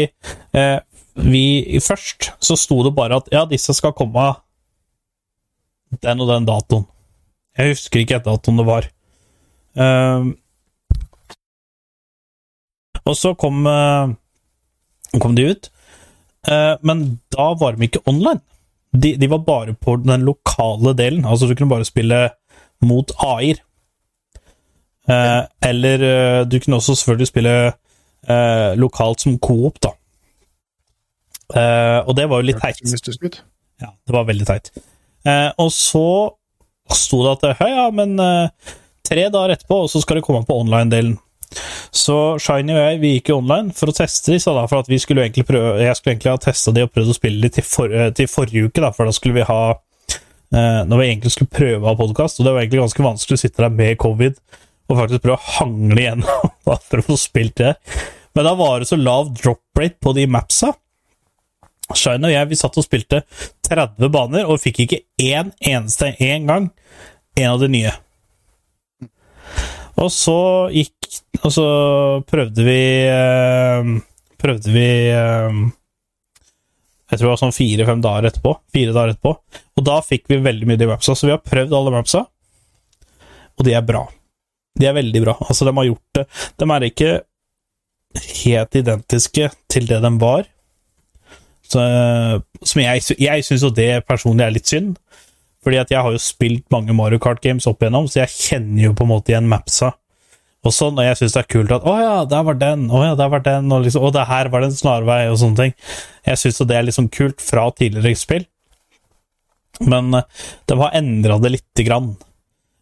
eh, 0.56 0.78
vi 1.20 1.44
Først 1.84 2.32
så 2.40 2.56
sto 2.56 2.80
det 2.86 2.94
bare 2.96 3.20
at 3.20 3.28
ja, 3.32 3.44
disse 3.48 3.76
skal 3.76 3.92
komme 3.96 4.30
den 6.00 6.24
og 6.24 6.30
den 6.30 6.48
datoen. 6.48 6.86
Jeg 7.58 7.74
husker 7.74 8.00
ikke 8.00 8.22
datoen 8.24 8.62
det 8.62 8.64
var. 8.64 8.88
Eh, 9.76 10.30
og 13.02 13.18
så 13.18 13.34
kom, 13.36 13.60
eh, 13.68 14.14
kom 15.20 15.36
de 15.36 15.50
ut. 15.52 15.68
Eh, 16.48 16.74
men 16.82 17.04
da 17.34 17.52
var 17.58 17.76
de 17.76 17.86
ikke 17.86 18.02
online. 18.10 18.40
De, 18.92 19.14
de 19.16 19.28
var 19.30 19.44
bare 19.46 19.74
på 19.74 19.96
den 20.02 20.24
lokale 20.26 20.94
delen. 20.98 21.24
Altså, 21.24 21.46
du 21.48 21.54
kunne 21.56 21.70
bare 21.72 21.88
spille 21.88 22.24
mot 22.82 23.12
AI-er. 23.22 23.62
Eh, 25.08 25.40
eller 25.68 26.04
eh, 26.08 26.42
du 26.46 26.58
kunne 26.60 26.78
også 26.78 26.94
selvfølgelig 26.98 27.30
spille 27.30 27.54
eh, 27.66 28.70
lokalt 28.78 29.24
som 29.24 29.38
coop, 29.42 29.80
da. 29.82 29.94
Eh, 31.52 31.98
og 32.06 32.14
det 32.16 32.28
var 32.30 32.40
jo 32.42 32.48
litt 32.50 32.60
teit. 32.62 32.78
Ja, 33.82 33.90
det 34.06 34.14
var 34.14 34.28
veldig 34.28 34.46
teit. 34.48 34.70
Eh, 35.26 35.50
og 35.62 35.72
så 35.74 36.06
sto 36.92 37.22
det 37.24 37.36
at 37.38 37.60
ja, 37.62 37.68
ja, 37.70 37.90
men 37.94 38.18
tre 39.06 39.26
dager 39.32 39.54
etterpå, 39.54 39.84
og 39.84 39.90
så 39.90 40.02
skal 40.02 40.18
det 40.18 40.24
komme 40.26 40.42
på 40.46 40.56
online-delen. 40.60 41.14
Så 41.92 42.16
Shiny 42.42 42.74
og 42.74 42.80
jeg 42.80 43.00
vi 43.02 43.12
gikk 43.16 43.32
jo 43.32 43.38
online 43.42 43.74
for 43.76 43.92
å 43.92 43.96
teste 43.96 44.32
de, 44.32 44.40
da, 44.42 44.64
for 44.70 44.82
at 44.82 44.90
vi 44.90 44.98
skulle 45.02 45.24
egentlig 45.26 45.46
prøve, 45.48 45.74
jeg 45.82 45.98
skulle 45.98 46.14
egentlig 46.16 46.32
ha 46.32 46.42
testa 46.46 46.74
de 46.74 46.86
og 46.86 46.92
prøvd 46.94 47.12
å 47.12 47.16
spille 47.18 47.44
de 47.44 47.52
til, 47.58 47.66
for, 47.68 47.92
eh, 47.92 48.12
til 48.16 48.30
forrige 48.30 48.68
uke, 48.68 48.82
da, 48.84 48.92
for 48.96 49.08
da 49.08 49.14
skulle 49.16 49.40
vi 49.40 49.46
ha 49.48 49.60
eh, 49.72 50.82
Når 50.88 50.98
vi 50.98 51.08
egentlig 51.08 51.34
skulle 51.34 51.56
prøve 51.58 51.82
å 51.84 51.90
ha 51.90 51.98
podkast, 51.98 52.40
og 52.40 52.48
det 52.48 52.54
var 52.54 52.64
egentlig 52.64 52.82
ganske 52.84 53.06
vanskelig 53.08 53.38
å 53.38 53.42
sitte 53.44 53.64
der 53.64 53.74
med 53.82 54.00
covid 54.00 54.38
og 54.90 54.98
faktisk 54.98 55.24
prøve 55.24 55.38
å 55.38 55.52
hangle 55.58 56.02
igjennom 56.02 56.52
da, 56.68 56.76
for 56.76 57.00
å 57.00 57.06
få 57.06 57.18
spilt 57.20 57.56
det. 57.62 57.74
Men 58.36 58.48
da 58.48 58.54
var 58.56 58.80
det 58.80 58.88
så 58.88 58.98
lav 59.00 59.32
drop 59.36 59.78
rate 59.78 60.00
på 60.02 60.14
de 60.16 60.26
mapsa. 60.30 60.72
Shine 61.96 62.28
og 62.28 62.32
jeg 62.32 62.48
vi 62.48 62.58
satt 62.58 62.78
og 62.80 62.86
spilte 62.86 63.22
30 63.68 64.12
baner, 64.12 64.48
og 64.48 64.60
fikk 64.62 64.84
ikke 64.84 65.02
én 65.20 65.52
eneste 65.60 66.14
en 66.24 66.48
gang 66.48 66.70
en 67.36 67.50
av 67.50 67.60
de 67.60 67.68
nye. 67.72 67.92
Og 70.00 70.08
så 70.12 70.38
gikk 70.72 71.08
Og 71.42 71.52
så 71.52 71.66
prøvde 72.28 72.64
vi 72.64 72.80
eh, 73.10 73.90
Prøvde 74.40 74.72
vi 74.72 74.86
eh, 75.12 75.58
Jeg 77.10 77.18
tror 77.18 77.26
det 77.26 77.32
var 77.32 77.42
sånn 77.42 77.52
fire-fem 77.52 78.00
dager 78.04 78.30
etterpå. 78.30 78.54
Fire 78.72 78.94
dager 78.96 79.12
etterpå. 79.12 79.34
Og 79.76 79.84
da 79.84 79.98
fikk 80.00 80.30
vi 80.32 80.40
veldig 80.40 80.68
mye 80.70 80.80
de 80.80 80.88
mapsa. 80.88 81.12
Så 81.12 81.28
vi 81.28 81.34
har 81.34 81.42
prøvd 81.44 81.74
alle 81.76 81.92
mapsa, 81.92 82.22
og 83.52 83.66
de 83.66 83.74
er 83.76 83.84
bra. 83.84 84.06
De 84.80 84.88
er 84.88 84.96
veldig 84.96 85.20
bra. 85.20 85.34
Altså, 85.44 85.66
de 85.68 85.74
har 85.76 85.88
gjort 85.90 86.16
det 86.16 86.24
De 86.62 86.68
er 86.72 86.86
ikke 86.88 87.10
helt 88.44 88.80
identiske 88.80 89.50
til 89.68 89.90
det 89.90 90.00
de 90.06 90.12
var. 90.24 90.48
Så, 91.68 91.84
som 92.64 92.82
jeg, 92.82 93.04
jeg 93.20 93.44
syns 93.44 93.64
jo 93.64 93.72
det 93.76 93.90
personlig 94.08 94.46
er 94.46 94.56
litt 94.56 94.72
synd. 94.72 94.96
Fordi 95.62 95.78
at 95.78 95.90
jeg 95.94 96.02
har 96.02 96.14
jo 96.14 96.20
spilt 96.22 96.64
mange 96.74 96.94
Mario 96.96 97.20
Kart 97.22 97.42
Games 97.42 97.66
opp 97.70 97.82
igjennom, 97.82 98.08
så 98.10 98.22
jeg 98.24 98.34
kjenner 98.34 98.88
jo 98.88 98.94
på 98.98 99.06
en 99.06 99.12
måte 99.12 99.32
igjen 99.34 99.50
mapsa. 99.50 99.92
Og 100.62 100.74
sånn, 100.74 100.98
og 100.98 101.06
jeg 101.06 101.18
syns 101.18 101.34
det 101.34 101.40
er 101.42 101.50
kult 101.50 101.72
at 101.74 101.82
'Å 101.82 101.94
ja, 101.98 102.24
der 102.30 102.42
var 102.46 102.54
den', 102.54 102.88
'Å 102.90 102.98
ja, 103.02 103.14
der 103.18 103.28
var 103.28 103.40
den', 103.42 103.72
og 103.72 103.82
liksom 103.82 104.02
'Å, 104.02 104.12
det 104.14 104.26
her 104.26 104.48
var 104.48 104.60
det 104.60 104.70
en 104.70 104.78
snarvei', 104.78 105.30
og 105.30 105.38
sånne 105.38 105.56
ting. 105.56 105.74
Jeg 106.26 106.38
syns 106.38 106.58
det 106.66 106.76
er 106.76 106.86
liksom 106.86 107.08
kult 107.10 107.40
fra 107.40 107.70
tidligere 107.70 108.16
spill. 108.16 108.46
Men 109.80 110.14
eh, 110.14 110.22
de 110.66 110.78
har 110.78 110.94
endra 110.94 111.38
det 111.42 111.50
lite 111.56 111.86
grann. 111.86 112.16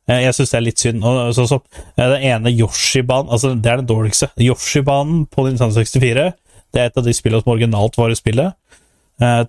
Eh, 0.08 0.22
Jeg 0.26 0.34
syns 0.34 0.50
det 0.50 0.58
er 0.58 0.66
litt 0.66 0.82
synd. 0.82 1.04
Og 1.04 1.34
så, 1.34 1.46
som 1.48 1.62
eh, 1.96 2.08
den 2.16 2.22
ene 2.22 2.52
Yoshi-banen 2.52 3.30
Altså, 3.30 3.54
det 3.54 3.70
er 3.70 3.76
den 3.80 3.86
dårligste. 3.86 4.30
Yoshi-banen 4.36 5.26
på 5.30 5.46
Nintendo 5.46 5.74
64 5.74 6.32
det 6.70 6.78
er 6.80 6.86
et 6.86 6.98
av 7.00 7.02
de 7.02 7.12
spillene 7.12 7.42
som 7.42 7.50
originalt 7.50 7.96
var 7.98 8.12
i 8.12 8.14
spillet, 8.14 8.54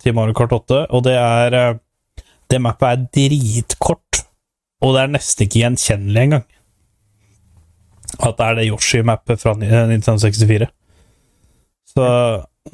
til 0.02 0.16
Mario 0.18 0.34
Kart 0.34 0.52
8, 0.56 0.88
og 0.90 1.04
det 1.06 1.14
er 1.14 1.78
Det 2.52 2.60
mappet 2.60 2.88
er 2.90 3.04
dritkort, 3.16 4.22
og 4.84 4.96
det 4.96 5.04
er 5.06 5.14
nesten 5.14 5.46
ikke 5.46 5.62
gjenkjennelig 5.64 6.24
engang. 6.26 6.46
At 8.20 8.36
det 8.38 8.46
er 8.50 8.58
det 8.60 8.66
Yoshi-mappet 8.68 9.40
fra 9.40 9.54
Ni- 9.56 9.70
eh, 9.72 9.86
Nintendo 9.88 10.20
64. 10.26 10.68
Så 11.94 12.04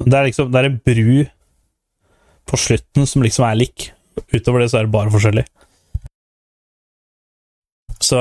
det 0.02 0.14
er 0.18 0.26
liksom 0.26 0.50
Det 0.52 0.58
er 0.60 0.68
en 0.68 0.80
bru 0.84 1.24
på 2.48 2.56
slutten 2.58 3.06
som 3.06 3.22
liksom 3.22 3.44
er 3.46 3.54
lik. 3.60 3.90
Utover 4.34 4.60
det 4.64 4.70
så 4.72 4.80
er 4.80 4.88
det 4.88 4.92
bare 4.92 5.10
forskjellig. 5.14 5.44
Så 8.02 8.18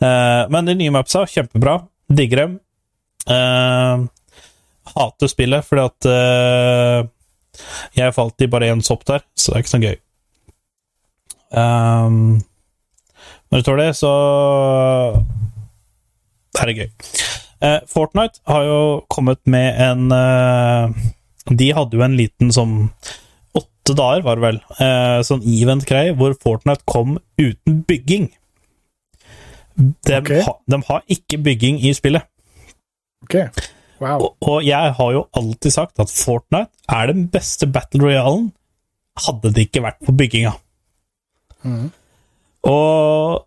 eh, 0.00 0.42
Men 0.50 0.66
de 0.66 0.74
nye 0.78 0.90
mapsa, 0.94 1.24
kjempebra. 1.26 1.78
Digger 2.10 2.36
dem. 2.44 2.58
Eh, 3.30 4.04
hater 4.96 5.30
spillet 5.30 5.66
fordi 5.66 5.82
at 5.86 6.06
eh, 6.10 7.08
jeg 7.98 8.14
falt 8.16 8.42
i 8.42 8.48
bare 8.50 8.70
én 8.72 8.80
sopp 8.82 9.04
der, 9.06 9.22
så 9.36 9.52
det 9.52 9.58
er 9.58 9.62
ikke 9.64 9.74
så 9.76 9.82
gøy. 9.84 9.96
Um, 11.50 12.40
når 13.50 13.62
du 13.62 13.66
tåler 13.66 13.88
det, 13.88 13.96
så 13.98 14.10
er 16.60 16.70
det 16.70 16.76
gøy. 16.78 16.90
Uh, 17.60 17.80
Fortnite 17.90 18.40
har 18.48 18.64
jo 18.64 18.82
kommet 19.12 19.40
med 19.50 19.76
en 19.84 20.06
uh, 20.14 20.94
De 21.50 21.66
hadde 21.76 21.98
jo 21.98 22.04
en 22.06 22.14
liten 22.16 22.52
sånn 22.54 22.76
åtte 23.58 23.92
dager, 23.98 24.22
var 24.24 24.38
det 24.38 24.46
vel, 24.46 24.60
uh, 24.78 25.18
sånn 25.26 25.42
event-greie, 25.44 26.14
hvor 26.16 26.36
Fortnite 26.40 26.86
kom 26.88 27.18
uten 27.40 27.82
bygging. 27.88 28.30
De, 29.80 30.16
okay. 30.20 30.44
ha, 30.46 30.54
de 30.70 30.80
har 30.86 31.04
ikke 31.10 31.40
bygging 31.42 31.82
i 31.82 31.92
spillet. 31.96 32.28
Ok. 33.26 33.36
Wow. 34.00 34.22
Og, 34.22 34.48
og 34.48 34.64
jeg 34.64 34.94
har 34.96 35.12
jo 35.12 35.26
alltid 35.36 35.74
sagt 35.74 36.00
at 36.00 36.12
Fortnite 36.12 36.70
er 36.88 37.10
den 37.10 37.26
beste 37.32 37.68
battle 37.68 38.06
royalen, 38.06 38.50
hadde 39.20 39.52
det 39.56 39.68
ikke 39.68 39.84
vært 39.84 40.00
for 40.06 40.16
bygginga. 40.16 40.54
Mhm. 41.66 41.88
Og 42.70 43.46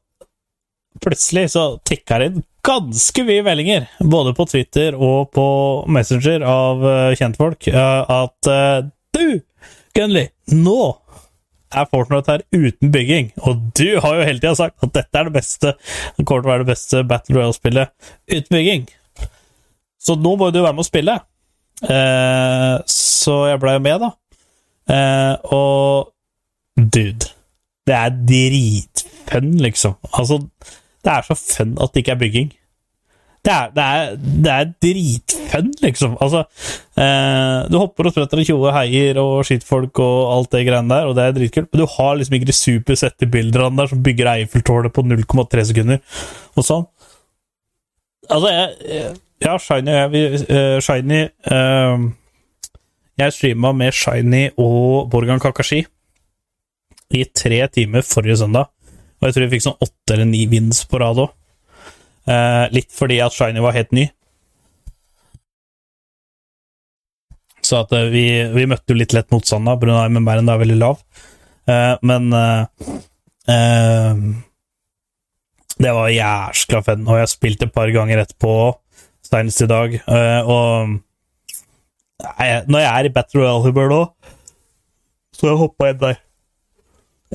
plutselig 1.03 1.51
så 1.53 1.67
tikka 1.85 2.19
det 2.19 2.31
inn 2.31 2.43
ganske 2.63 3.23
mye 3.27 3.43
meldinger, 3.43 3.87
både 3.99 4.33
på 4.37 4.45
Twitter 4.47 4.95
og 4.95 5.33
på 5.35 5.45
Messenger 5.91 6.45
av 6.47 6.85
eh, 6.87 7.15
kjentfolk, 7.19 7.67
eh, 7.67 8.11
at 8.23 8.49
eh, 8.49 8.85
du, 9.13 9.41
Gunley, 9.93 10.29
nå 10.55 10.93
er 11.73 11.89
Fortnite 11.89 12.31
her 12.31 12.43
uten 12.53 12.93
bygging, 12.93 13.31
og 13.43 13.67
du 13.77 13.99
har 13.99 14.15
jo 14.15 14.25
hele 14.29 14.39
tida 14.39 14.55
sagt 14.57 14.85
at 14.85 14.93
dette 14.95 15.19
er 15.19 15.27
det 15.27 15.35
beste 15.35 15.73
det 15.75 16.25
kommer 16.25 16.43
til 16.43 16.49
å 16.49 16.53
være 16.53 16.63
det 16.63 16.71
beste 16.71 17.03
Battle 17.09 17.37
Royale-spillet 17.39 17.93
uten 18.31 18.55
bygging. 18.55 18.87
Så 20.03 20.17
nå 20.19 20.35
må 20.39 20.49
du 20.51 20.61
være 20.61 20.75
med 20.75 20.83
å 20.83 20.87
spille. 20.87 21.19
Eh, 21.83 22.75
så 22.91 23.37
jeg 23.49 23.61
blei 23.63 23.77
med, 23.83 24.03
da. 24.03 24.11
Eh, 24.93 25.53
og 25.55 26.11
dude, 26.75 27.31
det 27.87 27.95
er 27.95 28.17
dritfun, 28.31 29.53
liksom. 29.63 29.95
Altså, 30.13 30.39
det 31.03 31.11
er 31.13 31.25
så 31.27 31.35
fun 31.35 31.77
at 31.81 31.93
det 31.93 32.03
ikke 32.03 32.15
er 32.15 32.21
bygging. 32.21 32.51
Det 33.43 33.51
er, 33.51 33.71
det 33.75 33.83
er, 33.83 34.13
det 34.43 34.51
er 34.51 34.69
dritfun, 34.85 35.73
liksom. 35.83 36.15
Altså, 36.23 36.45
eh, 36.95 37.57
du 37.71 37.77
hopper 37.81 38.07
og 38.07 38.15
spretter 38.15 38.39
og 38.39 38.47
tjoer 38.47 38.77
heier 38.77 39.19
og 39.19 39.43
skyter 39.47 39.67
folk 39.67 39.99
og 39.99 40.19
alt 40.37 40.53
det 40.55 40.63
greiene 40.69 40.93
der, 40.93 41.09
og 41.09 41.17
det 41.17 41.25
er 41.25 41.35
dritkult, 41.35 41.67
men 41.73 41.83
du 41.83 41.89
har 41.97 42.15
liksom 42.15 42.37
ikke 42.39 42.51
de 42.51 42.55
supersette 42.55 43.27
bildene 43.27 43.81
der 43.81 43.91
som 43.91 44.03
bygger 44.03 44.31
Eiffeltårnet 44.37 44.95
på 44.95 45.03
0,3 45.03 45.67
sekunder, 45.73 45.99
og 46.55 46.67
sånn. 46.69 46.87
Altså, 48.31 48.53
jeg, 48.55 49.15
ja, 49.43 49.57
Shiny 49.59 49.91
og 49.91 50.15
jeg 50.15 50.43
eh, 50.47 50.77
Shiny 50.79 51.23
uh, 51.51 52.05
Jeg 53.19 53.33
streama 53.35 53.73
med 53.75 53.91
Shiny 53.91 54.45
og 54.55 55.09
Borgan 55.11 55.41
Kakashi 55.43 55.83
i 57.13 57.23
tre 57.29 57.61
timer 57.73 58.05
forrige 58.07 58.39
søndag. 58.41 58.69
Og 59.21 59.27
jeg 59.29 59.35
tror 59.35 59.45
vi 59.45 59.53
fikk 59.55 59.65
sånn 59.67 59.83
åtte 59.85 60.15
eller 60.15 60.27
ni 60.27 60.43
wins 60.51 60.83
på 60.89 60.99
rad 61.01 61.21
òg. 61.23 61.31
Eh, 62.27 62.65
litt 62.75 62.91
fordi 62.95 63.19
at 63.23 63.35
Shiny 63.35 63.61
var 63.63 63.75
helt 63.75 63.91
ny. 63.95 64.07
Så 67.63 67.79
at 67.83 67.93
eh, 67.95 68.09
vi, 68.11 68.25
vi 68.55 68.65
møtte 68.69 68.91
jo 68.93 68.99
litt 68.99 69.15
lett 69.15 69.31
motstand 69.31 69.67
da. 69.69 69.77
Brunei 69.79 70.09
med 70.11 70.25
Bæren 70.27 70.51
er 70.51 70.59
veldig 70.61 70.79
lav. 70.81 70.99
Eh, 71.69 71.93
men 72.03 72.27
eh, 72.35 72.89
eh, 73.53 74.23
Det 75.79 75.93
var 75.95 76.11
jæskla 76.11 76.83
fett, 76.85 77.05
og 77.07 77.21
jeg 77.21 77.31
spilte 77.31 77.69
et 77.69 77.75
par 77.75 77.89
ganger 77.95 78.21
etterpå, 78.23 78.53
senest 79.25 79.63
i 79.63 79.69
dag. 79.71 79.95
eh, 79.95 80.41
og 80.43 80.99
nei, 82.23 82.49
når 82.67 82.83
jeg 82.83 82.91
er 82.91 83.07
i 83.09 83.13
Battle 83.15 83.41
Royale-humør 83.41 83.89
nå, 83.91 84.03
så 85.33 85.49
jeg 85.49 85.59
hoppa 85.63 85.89
inn 85.89 86.03
der. 86.03 86.19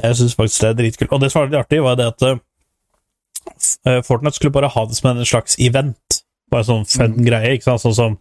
Jeg 0.03 0.19
syns 0.19 0.37
faktisk 0.39 0.63
det 0.63 0.71
er 0.71 0.79
dritkult. 0.83 1.13
Og 1.13 1.21
det 1.23 1.33
som 1.33 1.43
var 1.43 1.51
litt 1.51 1.61
artig, 1.61 1.83
var 1.85 1.99
det 1.99 2.09
at 2.13 2.25
uh, 2.31 4.01
Fortnite 4.07 4.39
skulle 4.39 4.55
bare 4.55 4.71
ha 4.73 4.85
det 4.87 4.99
som 4.99 5.11
en 5.13 5.25
slags 5.27 5.59
event. 5.63 6.21
Bare 6.53 6.65
sånn 6.65 6.87
fun 6.89 7.17
greie. 7.27 7.55
ikke 7.57 7.69
sant? 7.69 7.85
Sånn 7.85 7.97
som 7.99 8.19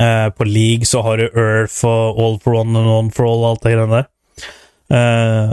uh, 0.00 0.28
på 0.36 0.48
League 0.48 0.88
så 0.88 1.04
har 1.06 1.20
du 1.20 1.26
Earth 1.28 1.82
og 1.88 2.20
All 2.20 2.40
for 2.42 2.58
One 2.60 2.78
and 2.78 2.90
One 2.90 3.12
for 3.14 3.28
All, 3.28 3.46
alt 3.52 3.64
det 3.64 3.74
greiene 3.76 4.02
der. 4.02 4.08
Uh, 4.92 5.52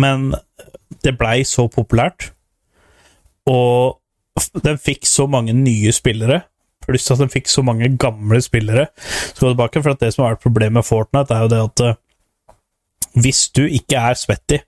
men 0.00 0.30
det 1.04 1.16
blei 1.18 1.42
så 1.44 1.66
populært, 1.72 2.30
og 3.48 3.98
den 4.64 4.78
fikk 4.80 5.08
så 5.08 5.26
mange 5.28 5.52
nye 5.56 5.92
spillere, 5.92 6.42
pluss 6.84 7.10
at 7.12 7.20
den 7.20 7.32
fikk 7.32 7.50
så 7.50 7.64
mange 7.66 7.90
gamle 8.00 8.40
spillere. 8.44 8.86
Så 9.34 9.50
tilbake, 9.50 9.82
for 9.82 9.92
at 9.92 10.00
det 10.00 10.12
som 10.14 10.24
har 10.24 10.36
vært 10.36 10.44
problemet 10.46 10.78
med 10.78 10.88
Fortnite, 10.88 11.34
er 11.34 11.44
jo 11.44 11.52
det 11.52 11.60
at 11.66 12.00
hvis 13.18 13.48
du 13.56 13.64
ikke 13.66 13.98
er 13.98 14.18
svetty, 14.18 14.60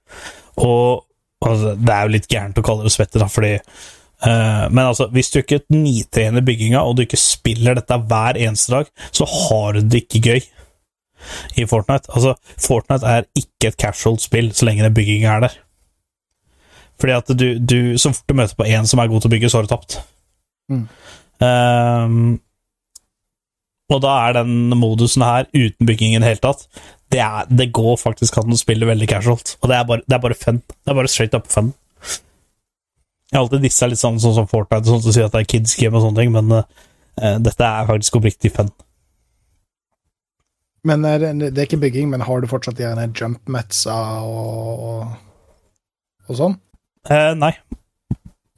og 0.63 1.07
altså, 1.43 1.75
Det 1.75 1.93
er 1.95 2.07
jo 2.07 2.15
litt 2.15 2.29
gærent 2.31 2.59
å 2.59 2.65
kalle 2.67 2.87
det 2.87 2.93
svettig, 2.95 3.21
da, 3.23 3.29
fordi 3.31 3.53
uh, 3.57 4.67
Men 4.71 4.85
altså, 4.85 5.09
hvis 5.15 5.31
du 5.33 5.41
ikke 5.41 5.63
nitrener 5.73 6.45
bygginga, 6.45 6.83
og 6.83 6.97
du 6.97 7.05
ikke 7.07 7.21
spiller 7.21 7.79
dette 7.79 7.99
hver 8.09 8.39
eneste 8.41 8.75
dag, 8.75 8.93
så 9.11 9.27
har 9.27 9.79
du 9.79 9.87
det 9.87 10.05
ikke 10.05 10.23
gøy 10.29 10.41
i 11.63 11.67
Fortnite. 11.71 12.11
Altså, 12.11 12.35
Fortnite 12.59 13.07
er 13.07 13.29
ikke 13.39 13.71
et 13.71 13.79
casual 13.79 14.19
spill 14.19 14.51
så 14.55 14.67
lenge 14.67 14.83
den 14.83 14.95
bygginga 14.97 15.37
er 15.37 15.45
der. 15.47 15.59
Fordi 17.03 17.13
at 17.17 17.35
du, 17.35 17.47
du 17.59 17.99
Så 17.99 18.13
fort 18.15 18.29
du 18.29 18.35
møter 18.39 18.59
på 18.59 18.67
én 18.69 18.87
som 18.87 19.01
er 19.03 19.11
god 19.11 19.23
til 19.23 19.31
å 19.31 19.35
bygge, 19.35 19.51
så 19.51 19.59
har 19.59 19.67
du 19.67 19.73
tapt. 19.73 19.99
Mm. 20.71 20.87
Um, 21.43 22.41
og 23.93 24.01
da 24.05 24.13
er 24.27 24.37
den 24.39 24.73
modusen 24.79 25.25
her, 25.27 25.49
uten 25.53 25.89
bygging 25.89 26.15
i 26.15 26.21
det 26.23 26.31
hele 26.31 26.43
tatt, 26.45 26.63
det, 27.13 27.21
er, 27.21 27.49
det 27.53 27.71
går 27.77 27.97
faktisk 28.01 28.39
an 28.41 28.55
å 28.55 28.59
spille 28.59 28.89
veldig 28.89 29.09
casualt. 29.11 29.57
Og 29.61 29.71
det 29.71 29.79
er 29.79 29.89
bare, 29.89 30.05
det 30.07 30.17
er 30.17 30.23
bare 30.25 30.39
fun. 30.39 30.63
Det 30.73 30.93
er 30.93 30.99
bare 30.99 31.11
straight 31.13 31.37
up 31.37 31.51
fun. 31.53 31.75
Jeg 33.33 33.39
har 33.39 33.45
alltid 33.47 33.65
dissa 33.65 33.89
litt 33.89 34.01
sånn, 34.01 34.21
sånn 34.21 34.37
som 34.37 34.49
Fortnite, 34.49 34.89
sånn 34.89 35.05
som 35.05 35.15
sier 35.15 35.29
at 35.29 35.37
det 35.37 35.45
er 35.45 35.53
kids 35.55 35.77
game 35.81 35.97
og 35.97 36.05
sånne 36.05 36.21
ting, 36.21 36.33
men 36.35 36.53
uh, 36.53 37.37
dette 37.41 37.69
er 37.69 37.89
faktisk 37.89 38.19
oppriktig 38.19 38.53
fun. 38.53 38.69
Men 40.89 41.07
eh, 41.09 41.17
det, 41.23 41.53
er 41.55 41.65
ikke 41.65 41.81
bygging, 41.81 42.11
men 42.13 42.25
har 42.27 42.43
du 42.43 42.49
fortsatt 42.51 42.77
de 42.81 43.07
jump-metsa 43.17 43.97
og, 44.27 44.83
og, 44.89 45.15
og 46.29 46.39
sånn? 46.41 46.59
Uh, 47.09 47.33
nei, 47.39 47.55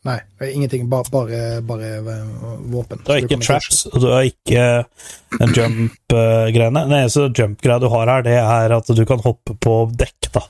Nei, 0.04 0.18
ingenting. 0.52 0.88
Bare, 0.92 1.08
bare, 1.08 1.38
bare 1.64 1.90
eh, 1.96 2.24
våpen. 2.68 3.00
du 3.06 3.12
har 3.12 3.22
ikke 3.22 3.38
traps, 3.40 3.86
og 3.88 4.02
du 4.02 4.10
har 4.12 4.26
ikke 4.28 4.64
den 5.38 5.54
jump-greiene. 5.56 6.82
Den 6.90 6.96
eneste 6.98 7.30
jump-greia 7.32 7.80
du 7.80 7.88
har 7.88 8.10
her, 8.12 8.26
det 8.26 8.34
er 8.36 8.74
at 8.76 8.90
du 8.92 9.04
kan 9.08 9.22
hoppe 9.24 9.56
på 9.64 9.78
dekk, 9.96 10.28
da. 10.34 10.42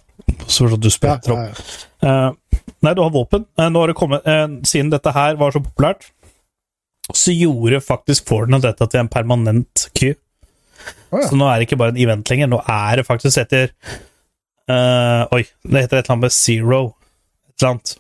Så 0.50 0.66
at 0.72 0.80
du 0.82 0.88
Ja, 0.90 0.96
spretter 0.96 1.32
ja, 1.34 1.38
opp. 1.38 1.62
ja. 2.02 2.10
Eh, 2.10 2.66
nei, 2.82 2.94
du 2.98 3.02
har 3.04 3.14
våpen. 3.14 3.46
Eh, 3.58 3.70
nå 3.70 3.80
har 3.84 3.92
det 3.92 3.96
kommet 3.98 4.26
eh, 4.26 4.46
Siden 4.66 4.90
dette 4.92 5.12
her 5.14 5.38
var 5.40 5.54
så 5.54 5.62
populært, 5.62 6.08
så 7.14 7.34
gjorde 7.36 7.82
faktisk 7.84 8.26
Fortnite 8.30 8.70
dette 8.72 8.86
til 8.90 9.04
en 9.04 9.12
permanent 9.12 9.88
queue. 9.94 10.16
Oh, 11.12 11.20
ja. 11.20 11.28
Så 11.28 11.36
nå 11.38 11.46
er 11.46 11.60
det 11.60 11.68
ikke 11.68 11.78
bare 11.78 11.94
en 11.94 12.00
event 12.02 12.30
lenger. 12.32 12.50
Nå 12.50 12.58
er 12.66 12.96
det 12.98 13.06
faktisk 13.06 13.38
etter 13.44 13.70
uh, 14.70 15.24
Oi, 15.36 15.44
det 15.62 15.84
heter 15.84 16.00
et 16.00 16.08
eller 16.08 16.16
annet 16.16 16.24
med 16.26 16.34
Zero. 16.34 16.80
Et 17.48 17.62
eller 17.62 17.70
annet. 17.76 17.94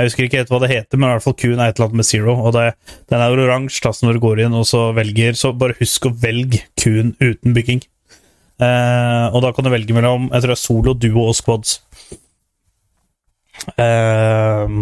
Jeg 0.00 0.08
husker 0.08 0.24
ikke 0.24 0.38
helt 0.40 0.48
hva 0.48 0.58
det 0.62 0.70
heter, 0.70 0.96
men 0.96 1.10
i 1.10 1.12
hvert 1.12 1.24
fall 1.26 1.34
Q-en 1.36 1.58
er 1.60 1.70
et 1.70 1.76
eller 1.76 1.90
annet 1.90 2.00
med 2.00 2.06
Zero. 2.08 2.34
Og 2.40 2.54
det, 2.56 2.70
den 3.12 3.20
er 3.20 3.34
oransje 3.36 3.90
når 4.00 4.16
du 4.16 4.20
går 4.22 4.40
inn 4.46 4.56
og 4.56 4.64
så 4.64 4.86
velger 4.96 5.36
Så 5.36 5.50
bare 5.60 5.76
husk 5.76 6.08
å 6.08 6.14
velge 6.22 6.62
Q-en 6.80 7.12
uten 7.20 7.56
bygging. 7.56 7.82
Eh, 8.64 9.26
og 9.28 9.44
da 9.44 9.50
kan 9.52 9.66
du 9.66 9.72
velge 9.72 9.96
mellom 9.96 10.30
jeg 10.30 10.40
tror 10.40 10.52
det 10.52 10.56
er 10.56 10.62
solo, 10.62 10.94
duo 10.96 11.26
og 11.28 11.36
squads. 11.36 11.82
Eh, 13.76 14.80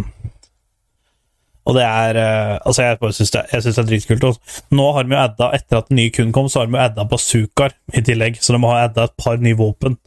og 1.68 1.76
det 1.76 1.84
er 1.84 2.18
eh, 2.22 2.54
Altså, 2.62 2.86
jeg 2.86 3.02
bare 3.02 3.18
syns 3.18 3.34
det, 3.34 3.44
jeg 3.52 3.66
synes 3.66 3.74
det 3.80 3.82
er 3.82 3.90
dritkult. 3.90 4.30
Også. 4.30 4.62
nå 4.78 4.88
har 4.94 5.02
de 5.02 5.16
jo 5.16 5.20
adda, 5.24 5.50
etter 5.58 5.82
at 5.82 5.90
den 5.90 5.98
nye 5.98 6.14
kun 6.14 6.30
kom, 6.36 6.46
så 6.46 6.62
har 6.62 6.70
de 6.70 6.78
jo 6.78 6.84
adda 6.86 7.08
bazookaer 7.10 7.74
i 7.90 8.06
tillegg. 8.06 8.38
Så 8.38 8.54
de 8.54 8.62
må 8.62 8.70
ha 8.70 8.86
adda 8.86 9.10
et 9.10 9.18
par 9.18 9.42
nye 9.42 9.58
våpen. 9.58 9.98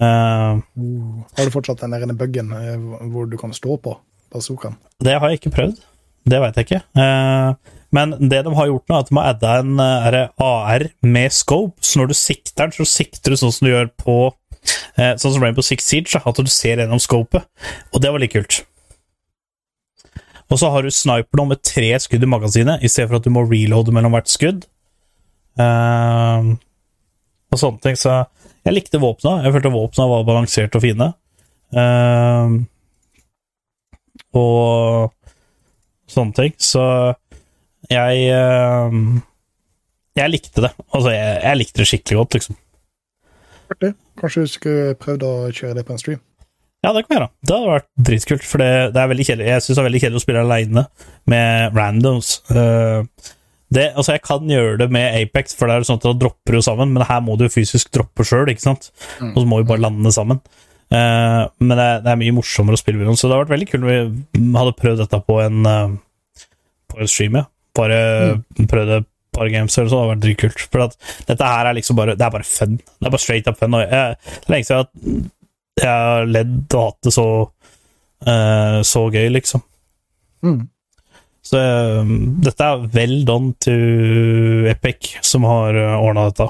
Eh, 0.00 0.64
Har 1.36 1.44
du 1.44 1.52
fortsatt 1.52 1.84
den 1.84 1.92
der 1.92 2.16
buggen 2.16 2.56
eh, 2.56 2.76
hvor 3.12 3.28
du 3.28 3.36
kan 3.40 3.52
stå 3.52 3.76
på 3.84 3.98
bazookaen? 4.32 4.76
det 5.04 5.18
har 5.20 5.28
jeg 5.28 5.40
ikke 5.40 5.54
prøvd. 5.54 5.80
Det 6.26 6.38
veit 6.42 6.56
jeg 6.58 6.66
ikke. 6.66 6.82
Eh, 6.98 7.74
men 7.94 8.14
det 8.18 8.42
de 8.44 8.54
har 8.56 8.68
gjort 8.70 8.88
nå, 8.90 8.96
er 8.96 9.04
at 9.04 9.10
de 9.10 9.18
har 9.18 9.28
adda 9.34 9.52
en 9.62 9.82
eh, 9.82 10.16
AR 10.42 10.86
med 11.06 11.34
scope. 11.34 11.78
Så 11.84 12.00
når 12.00 12.10
du 12.10 12.16
sikter 12.18 12.64
den, 12.64 12.74
så 12.74 12.86
sikter 12.88 13.32
du 13.32 13.38
sånn 13.40 13.54
som 13.54 13.68
du 13.68 13.72
gjør 13.72 13.90
på 14.02 14.16
eh, 14.98 15.14
Sånn 15.20 15.36
som 15.36 15.44
Rainbow 15.44 15.64
Six 15.64 15.86
Siege, 15.86 16.18
at 16.18 16.40
du 16.40 16.50
ser 16.50 16.82
gjennom 16.82 17.02
scopet. 17.02 17.46
Og 17.92 18.02
det 18.02 18.10
var 18.10 18.22
litt 18.22 18.34
kult. 18.34 18.64
Og 20.50 20.60
så 20.60 20.70
har 20.70 20.86
du 20.86 20.94
sniper 20.94 21.40
nå 21.40 21.48
med 21.50 21.62
tre 21.66 21.88
skudd 22.02 22.22
i 22.22 22.30
magasinet, 22.30 22.82
i 22.82 22.90
stedet 22.90 23.10
for 23.10 23.18
at 23.18 23.26
du 23.26 23.32
må 23.34 23.46
reloade 23.46 23.94
mellom 23.94 24.14
hvert 24.14 24.30
skudd. 24.30 24.66
Eh, 25.58 26.54
og 27.54 27.60
sånne 27.62 27.82
ting. 27.84 27.98
Så 27.98 28.18
jeg 28.66 28.74
likte 28.74 29.02
våpna. 29.02 29.40
Jeg 29.46 29.54
følte 29.54 29.74
våpna 29.74 30.10
var 30.10 30.26
balansert 30.26 30.74
og 30.74 30.82
fine. 30.82 31.12
Eh, 31.70 32.56
og 34.36 35.12
sånne 36.10 36.36
ting. 36.36 36.54
Så 36.62 36.84
jeg 37.90 38.28
eh, 38.34 39.00
Jeg 40.16 40.32
likte 40.32 40.64
det. 40.64 40.72
Altså, 40.90 41.10
jeg, 41.12 41.40
jeg 41.42 41.60
likte 41.60 41.82
det 41.82 41.88
skikkelig 41.90 42.22
godt, 42.22 42.38
liksom. 42.38 42.56
Artig. 43.74 43.92
Kanskje 44.16 44.46
du 44.46 44.50
skulle 44.50 44.96
prøvd 45.00 45.26
å 45.26 45.34
kjøre 45.52 45.76
det 45.76 45.84
på 45.86 45.92
en 45.92 46.00
stream? 46.00 46.22
Ja, 46.84 46.92
det 46.94 47.02
kan 47.02 47.10
vi 47.10 47.16
gjøre. 47.18 47.30
Det 47.42 47.56
hadde 47.56 47.72
vært 47.72 47.88
dritkult, 48.08 48.44
for 48.46 48.62
det, 48.62 48.70
det 48.94 49.00
er 49.02 49.10
veldig 49.10 49.26
kjedelig. 49.26 49.48
Jeg 49.50 49.64
syns 49.64 49.74
det 49.74 49.82
er 49.82 49.88
veldig 49.88 50.02
kjedelig 50.04 50.20
å 50.20 50.24
spille 50.24 50.44
aleine 50.44 50.84
med 51.32 51.76
randoms. 51.76 52.30
Eh, 52.52 53.32
det, 53.74 53.88
altså, 53.98 54.14
jeg 54.14 54.22
kan 54.22 54.50
gjøre 54.50 54.76
det 54.84 54.86
med 54.94 55.16
Apex, 55.18 55.56
for 55.58 55.66
det 55.66 55.76
er 55.76 55.88
sånn 55.88 55.98
at 55.98 56.06
da 56.06 56.14
dropper 56.20 56.58
jo 56.58 56.62
sammen, 56.62 56.92
men 56.94 57.06
her 57.08 57.24
må 57.26 57.34
du 57.36 57.48
jo 57.48 57.54
fysisk 57.56 57.90
droppe 57.94 58.26
sjøl, 58.28 58.46
ikke 58.52 58.62
sant? 58.68 58.92
Mm. 59.18 59.32
Og 59.32 59.40
så 59.42 59.46
må 59.50 59.58
vi 59.60 59.68
bare 59.72 59.82
lande 59.82 60.12
sammen. 60.14 60.40
Eh, 60.96 61.42
men 61.60 61.72
det, 61.76 61.84
er- 61.84 62.00
det 62.04 62.12
er 62.14 62.18
mye 62.22 62.34
morsommere 62.36 62.78
å 62.78 62.80
spille 62.80 63.00
med 63.00 63.08
noen, 63.10 63.18
så 63.20 63.28
det 63.28 63.34
hadde 63.36 63.44
vært 63.46 63.54
veldig 63.56 63.68
kult 63.72 63.84
om 63.84 63.90
vi 63.90 64.42
hadde 64.60 64.76
prøvd 64.80 65.02
dette 65.02 65.20
på 65.26 65.36
en, 65.42 65.66
uh, 65.66 66.46
på 66.92 67.00
en 67.02 67.10
stream, 67.12 67.38
ja. 67.40 67.46
Bare 67.76 67.98
prøvd 68.70 68.92
et 69.00 69.08
par 69.36 69.50
games 69.52 69.74
eller 69.76 69.90
så, 69.90 69.96
det 69.98 70.00
hadde 70.00 70.12
vært 70.14 70.22
dritkult. 70.24 70.62
For 70.72 70.84
at 70.86 70.94
dette 71.28 71.48
her 71.50 71.68
er 71.68 71.76
liksom 71.76 71.98
bare 71.98 72.14
Det 72.16 72.24
er 72.24 72.30
bare 72.32 72.46
fun. 72.48 72.78
Det 72.80 73.04
er 73.04 73.12
bare 73.12 73.20
straight 73.20 73.50
up 73.50 73.58
fun. 73.60 73.74
Og 73.76 73.82
jeg, 73.82 74.14
det 74.24 74.46
er 74.46 74.54
lenge 74.54 74.68
siden 74.70 75.26
jeg, 75.76 75.90
har 75.90 76.24
ledd 76.30 76.72
og 76.78 76.86
hatt 76.86 77.04
det 77.04 77.12
så 77.12 77.26
uh, 77.44 78.78
så 78.88 79.02
gøy, 79.12 79.26
liksom. 79.34 79.60
Mm. 80.46 80.62
Så 81.46 81.60
um, 82.00 82.14
dette 82.42 82.64
er 82.64 82.86
well 82.96 83.18
done 83.28 83.52
to 83.62 83.74
Epic, 84.72 85.12
som 85.22 85.44
har 85.46 85.76
uh, 85.76 85.98
ordna 86.00 86.30
dette. 86.30 86.48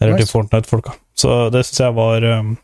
Eller 0.00 0.16
til 0.18 0.26
Fortnite-folka. 0.32 0.96
Så 1.18 1.48
det 1.52 1.64
syns 1.66 1.82
jeg 1.82 1.94
var 1.96 2.24
um, 2.24 2.54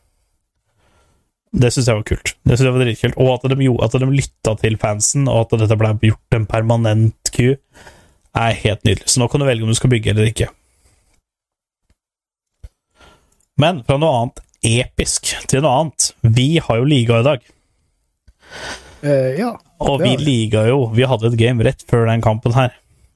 Det 1.52 1.70
syns 1.72 1.88
jeg 1.90 1.98
var 1.98 2.06
kult. 2.08 2.34
Det 2.42 2.56
synes 2.56 2.66
jeg 2.66 2.76
var 2.76 2.84
dritkult. 2.84 3.18
Og 3.20 3.32
at 3.34 3.46
de, 3.52 3.68
at 3.84 3.98
de 4.00 4.10
lytta 4.12 4.54
til 4.62 4.78
fansen, 4.80 5.28
og 5.28 5.46
at 5.46 5.60
dette 5.64 5.78
ble 5.80 5.94
gjort 6.10 6.38
en 6.38 6.48
permanent 6.48 7.32
queue, 7.34 7.58
er 8.38 8.58
helt 8.64 8.84
nydelig. 8.86 9.08
Så 9.08 9.20
nå 9.22 9.28
kan 9.30 9.42
du 9.42 9.48
velge 9.48 9.66
om 9.66 9.72
du 9.72 9.78
skal 9.78 9.92
bygge 9.92 10.12
eller 10.12 10.30
ikke. 10.30 10.50
Men 13.58 13.82
fra 13.86 13.98
noe 13.98 14.20
annet 14.20 14.44
episk 14.68 15.32
til 15.50 15.64
noe 15.64 15.80
annet. 15.82 16.10
Vi 16.22 16.50
har 16.62 16.80
jo 16.80 16.86
liga 16.88 17.22
i 17.22 17.26
dag. 17.26 17.48
Uh, 19.02 19.32
ja. 19.38 19.54
Og 19.78 20.00
vi 20.02 20.14
vi. 20.16 20.24
liga 20.26 20.64
jo 20.66 20.88
Vi 20.90 21.04
hadde 21.06 21.28
et 21.28 21.36
game 21.38 21.62
rett 21.62 21.84
før 21.90 22.08
den 22.08 22.22
kampen 22.24 22.54
her. 22.56 22.72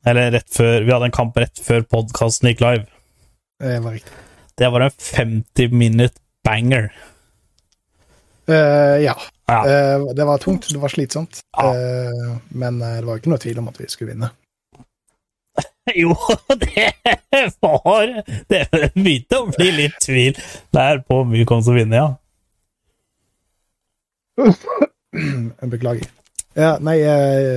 Eller 0.07 0.31
rett 0.35 0.51
før 0.55 0.85
Vi 0.87 0.93
hadde 0.93 1.09
en 1.11 1.15
kamp 1.15 1.39
rett 1.39 1.63
før 1.63 1.87
podkasten 1.87 2.51
gikk 2.51 2.63
live. 2.65 2.87
Det 3.63 3.79
var 3.83 3.99
riktig. 3.99 4.21
Det 4.55 4.69
var 4.69 4.81
en 4.81 4.91
50 4.91 5.69
minute 5.73 6.15
banger. 6.45 6.93
Uh, 8.49 9.03
ja. 9.03 9.17
Ja. 9.47 9.99
Uh, 9.99 10.15
det 10.15 10.25
var 10.25 10.39
tungt, 10.39 10.69
det 10.71 10.79
var 10.79 10.89
slitsomt. 10.89 11.41
Ja. 11.57 11.75
Uh, 11.75 12.37
men 12.49 12.79
det 12.79 13.05
var 13.07 13.21
ikke 13.21 13.31
noe 13.33 13.43
tvil 13.43 13.59
om 13.63 13.69
at 13.71 13.81
vi 13.81 13.89
skulle 13.89 14.15
vinne. 14.15 14.31
Jo, 15.99 16.15
det 16.63 16.93
var 17.61 18.13
Det 18.49 18.61
begynte 18.95 19.41
å 19.41 19.49
bli 19.51 19.71
litt 19.75 19.97
tvil 20.01 20.39
der 20.73 21.03
på 21.03 21.19
om 21.25 21.33
vi 21.35 21.43
kom 21.49 21.63
til 21.65 21.75
å 21.75 21.79
vinne, 21.81 21.99
ja. 21.99 22.09
Beklager. 25.75 26.09
Ja, 26.55 26.77
nei, 26.85 26.99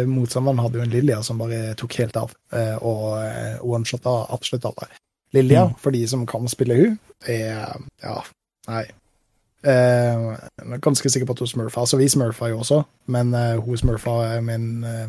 motstanderen 0.08 0.60
hadde 0.64 0.80
jo 0.80 0.86
en 0.86 0.92
Lilja 0.92 1.22
som 1.24 1.40
bare 1.40 1.76
tok 1.80 1.98
helt 2.00 2.18
av, 2.20 2.34
og 2.80 3.68
one-shotta 3.76 4.14
absolutt 4.34 4.68
alle. 4.72 4.88
Lilja, 5.36 5.66
Mm. 5.70 5.76
for 5.82 5.92
de 5.96 6.04
som 6.08 6.26
kan 6.30 6.48
spille 6.52 6.76
hun, 6.80 7.00
er 7.28 7.76
Ja, 8.04 8.22
nei. 8.68 8.84
Eh, 9.66 9.72
jeg 9.74 10.72
er 10.76 10.78
ganske 10.84 11.10
sikker 11.10 11.26
på 11.26 11.34
at 11.34 11.40
hun 11.42 11.48
smurfa. 11.50 11.82
Altså, 11.82 11.98
vi 11.98 12.08
smurfa 12.12 12.50
jo 12.52 12.60
også, 12.62 12.84
men 13.08 13.34
eh, 13.34 13.56
hun 13.58 13.78
smurfa 13.82 14.42
med 14.46 14.56
en 14.56 14.84
eh, 14.84 15.08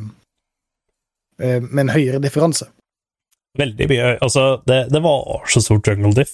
eh, 1.46 1.60
med 1.62 1.82
en 1.86 1.92
høyere 1.92 2.20
differanse. 2.24 2.66
Veldig 3.58 3.88
mye 3.88 4.18
Altså, 4.22 4.60
det, 4.68 4.90
det 4.92 5.02
var 5.04 5.44
så 5.48 5.60
stort 5.64 5.86
jungle 5.88 6.14
diff. 6.16 6.32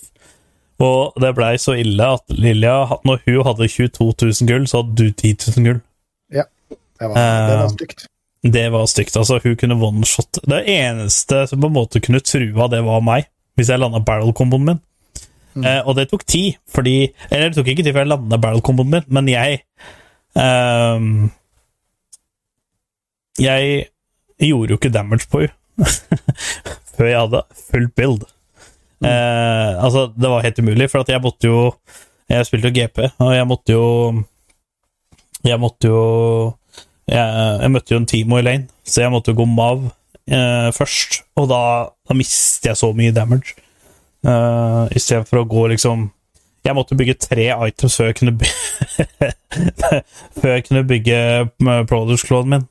Og 0.82 1.12
det 1.22 1.34
blei 1.36 1.52
så 1.62 1.76
ille 1.78 2.06
at 2.16 2.24
Lilja, 2.34 2.98
når 3.06 3.20
hun 3.26 3.44
hadde 3.46 3.68
22 3.70 4.08
000 4.22 4.48
gull, 4.48 4.64
så 4.66 4.80
hadde 4.82 4.96
du 4.98 5.10
10 5.12 5.36
000 5.58 5.66
gull. 5.66 5.80
Det 6.32 7.08
var, 7.10 7.14
det 7.18 7.54
var 7.58 7.64
Eh, 7.66 7.68
stygt. 7.74 8.06
Det 8.42 8.64
var 8.72 8.86
stygt. 8.86 9.16
altså 9.16 9.40
Hun 9.42 9.56
kunne 9.56 9.74
one-shot. 9.74 10.38
Det 10.46 10.60
eneste 10.70 11.46
som 11.50 11.60
på 11.60 11.66
en 11.66 11.74
måte 11.74 12.00
kunne 12.02 12.20
trua, 12.22 12.68
det 12.70 12.82
var 12.86 13.00
meg, 13.02 13.26
hvis 13.56 13.70
jeg 13.72 13.80
landa 13.82 14.00
barrel-komboen 14.04 14.66
min. 14.66 14.80
Mm. 15.54 15.64
Eh, 15.68 15.80
og 15.86 15.96
det 15.98 16.08
tok 16.08 16.24
tid, 16.24 16.56
fordi 16.72 17.12
Eller 17.28 17.50
det 17.50 17.58
tok 17.58 17.66
ikke 17.68 17.82
tid 17.84 17.92
før 17.92 18.06
jeg 18.06 18.12
landa 18.14 18.38
barrel-komboen 18.40 18.92
min, 18.94 19.08
men 19.12 19.28
jeg 19.28 19.58
ehm, 20.40 21.28
Jeg 23.40 23.84
gjorde 24.40 24.72
jo 24.72 24.78
ikke 24.80 24.92
damage 24.94 25.28
på 25.28 25.44
henne 25.44 25.58
før 26.96 27.08
jeg 27.08 27.20
hadde 27.20 27.42
fullt 27.70 27.94
build. 27.96 28.24
Eh, 29.04 29.84
altså, 29.84 30.06
det 30.16 30.30
var 30.30 30.44
helt 30.44 30.58
umulig, 30.58 30.90
for 30.90 31.04
at 31.04 31.08
jeg 31.08 31.20
måtte 31.20 31.48
jo 31.48 31.74
Jeg 32.30 32.46
spilte 32.46 32.68
jo 32.68 32.76
GP, 32.76 32.98
og 33.18 33.34
jeg 33.36 33.46
måtte 33.46 33.72
jo 33.72 33.86
Jeg 35.44 35.60
måtte 35.60 35.88
jo 35.88 36.02
jeg, 37.08 37.18
jeg 37.62 37.70
møtte 37.72 37.94
jo 37.94 37.98
en 37.98 38.06
Timo 38.06 38.38
i 38.38 38.44
lane, 38.46 38.68
så 38.86 39.02
jeg 39.02 39.12
måtte 39.12 39.32
jo 39.32 39.40
gå 39.40 39.46
Mav 39.48 39.88
eh, 40.32 40.70
først. 40.74 41.22
Og 41.40 41.48
da, 41.50 41.62
da 42.08 42.16
mistet 42.16 42.72
jeg 42.72 42.80
så 42.80 42.92
mye 42.96 43.14
damage. 43.14 43.56
Uh, 44.22 44.86
Istedenfor 44.94 45.40
å 45.40 45.48
gå 45.50 45.64
liksom 45.72 46.04
Jeg 46.62 46.76
måtte 46.78 46.94
bygge 46.94 47.16
tre 47.24 47.48
items 47.66 47.96
før 47.98 48.12
jeg 48.12 48.16
kunne 48.20 48.34
bygge 48.38 49.30
Før 50.38 50.52
jeg 50.52 50.62
kunne 50.68 50.84
bygge 50.86 51.16
Produce-klonen 51.90 52.52
min. 52.54 52.68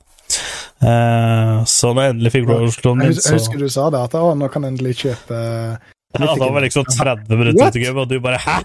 Uh, 0.80 1.60
så 1.68 1.92
da 1.92 2.06
jeg 2.06 2.14
endelig 2.14 2.32
fikk 2.32 2.48
Produce-klonen 2.48 3.04
min, 3.04 3.18
så 3.18 3.34
jeg 3.34 3.42
husker 3.42 3.60
du 3.60 3.68
sa 3.68 3.90
det, 3.92 4.00
at 4.00 4.16
nå 4.16 4.48
kan 4.48 4.64
jeg 4.64 4.72
endelig 4.72 4.96
kjøpe 5.02 5.42
ja, 6.20 6.34
Da 6.38 6.48
var 6.52 6.60
det 6.60 6.68
liksom 6.68 6.84
30 6.88 7.36
minutter 7.38 7.62
What? 7.62 7.72
til 7.76 7.84
gamet, 7.84 8.02
og 8.02 8.08
du 8.10 8.20
bare 8.20 8.38
Hæ?! 8.42 8.56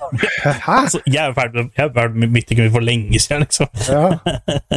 Hæ? 0.43 0.77
Altså, 0.81 1.01
jeg 1.05 1.23
er 1.23 1.33
ferdig 1.37 1.63
med- 1.63 1.71
jeg 1.77 1.85
er 1.85 1.93
ferdig 1.95 2.29
med 2.33 2.51
i 2.51 2.69
for 2.73 2.81
lenge 2.83 3.19
siden, 3.19 3.45
liksom. 3.45 3.67
Ja. 3.87 4.03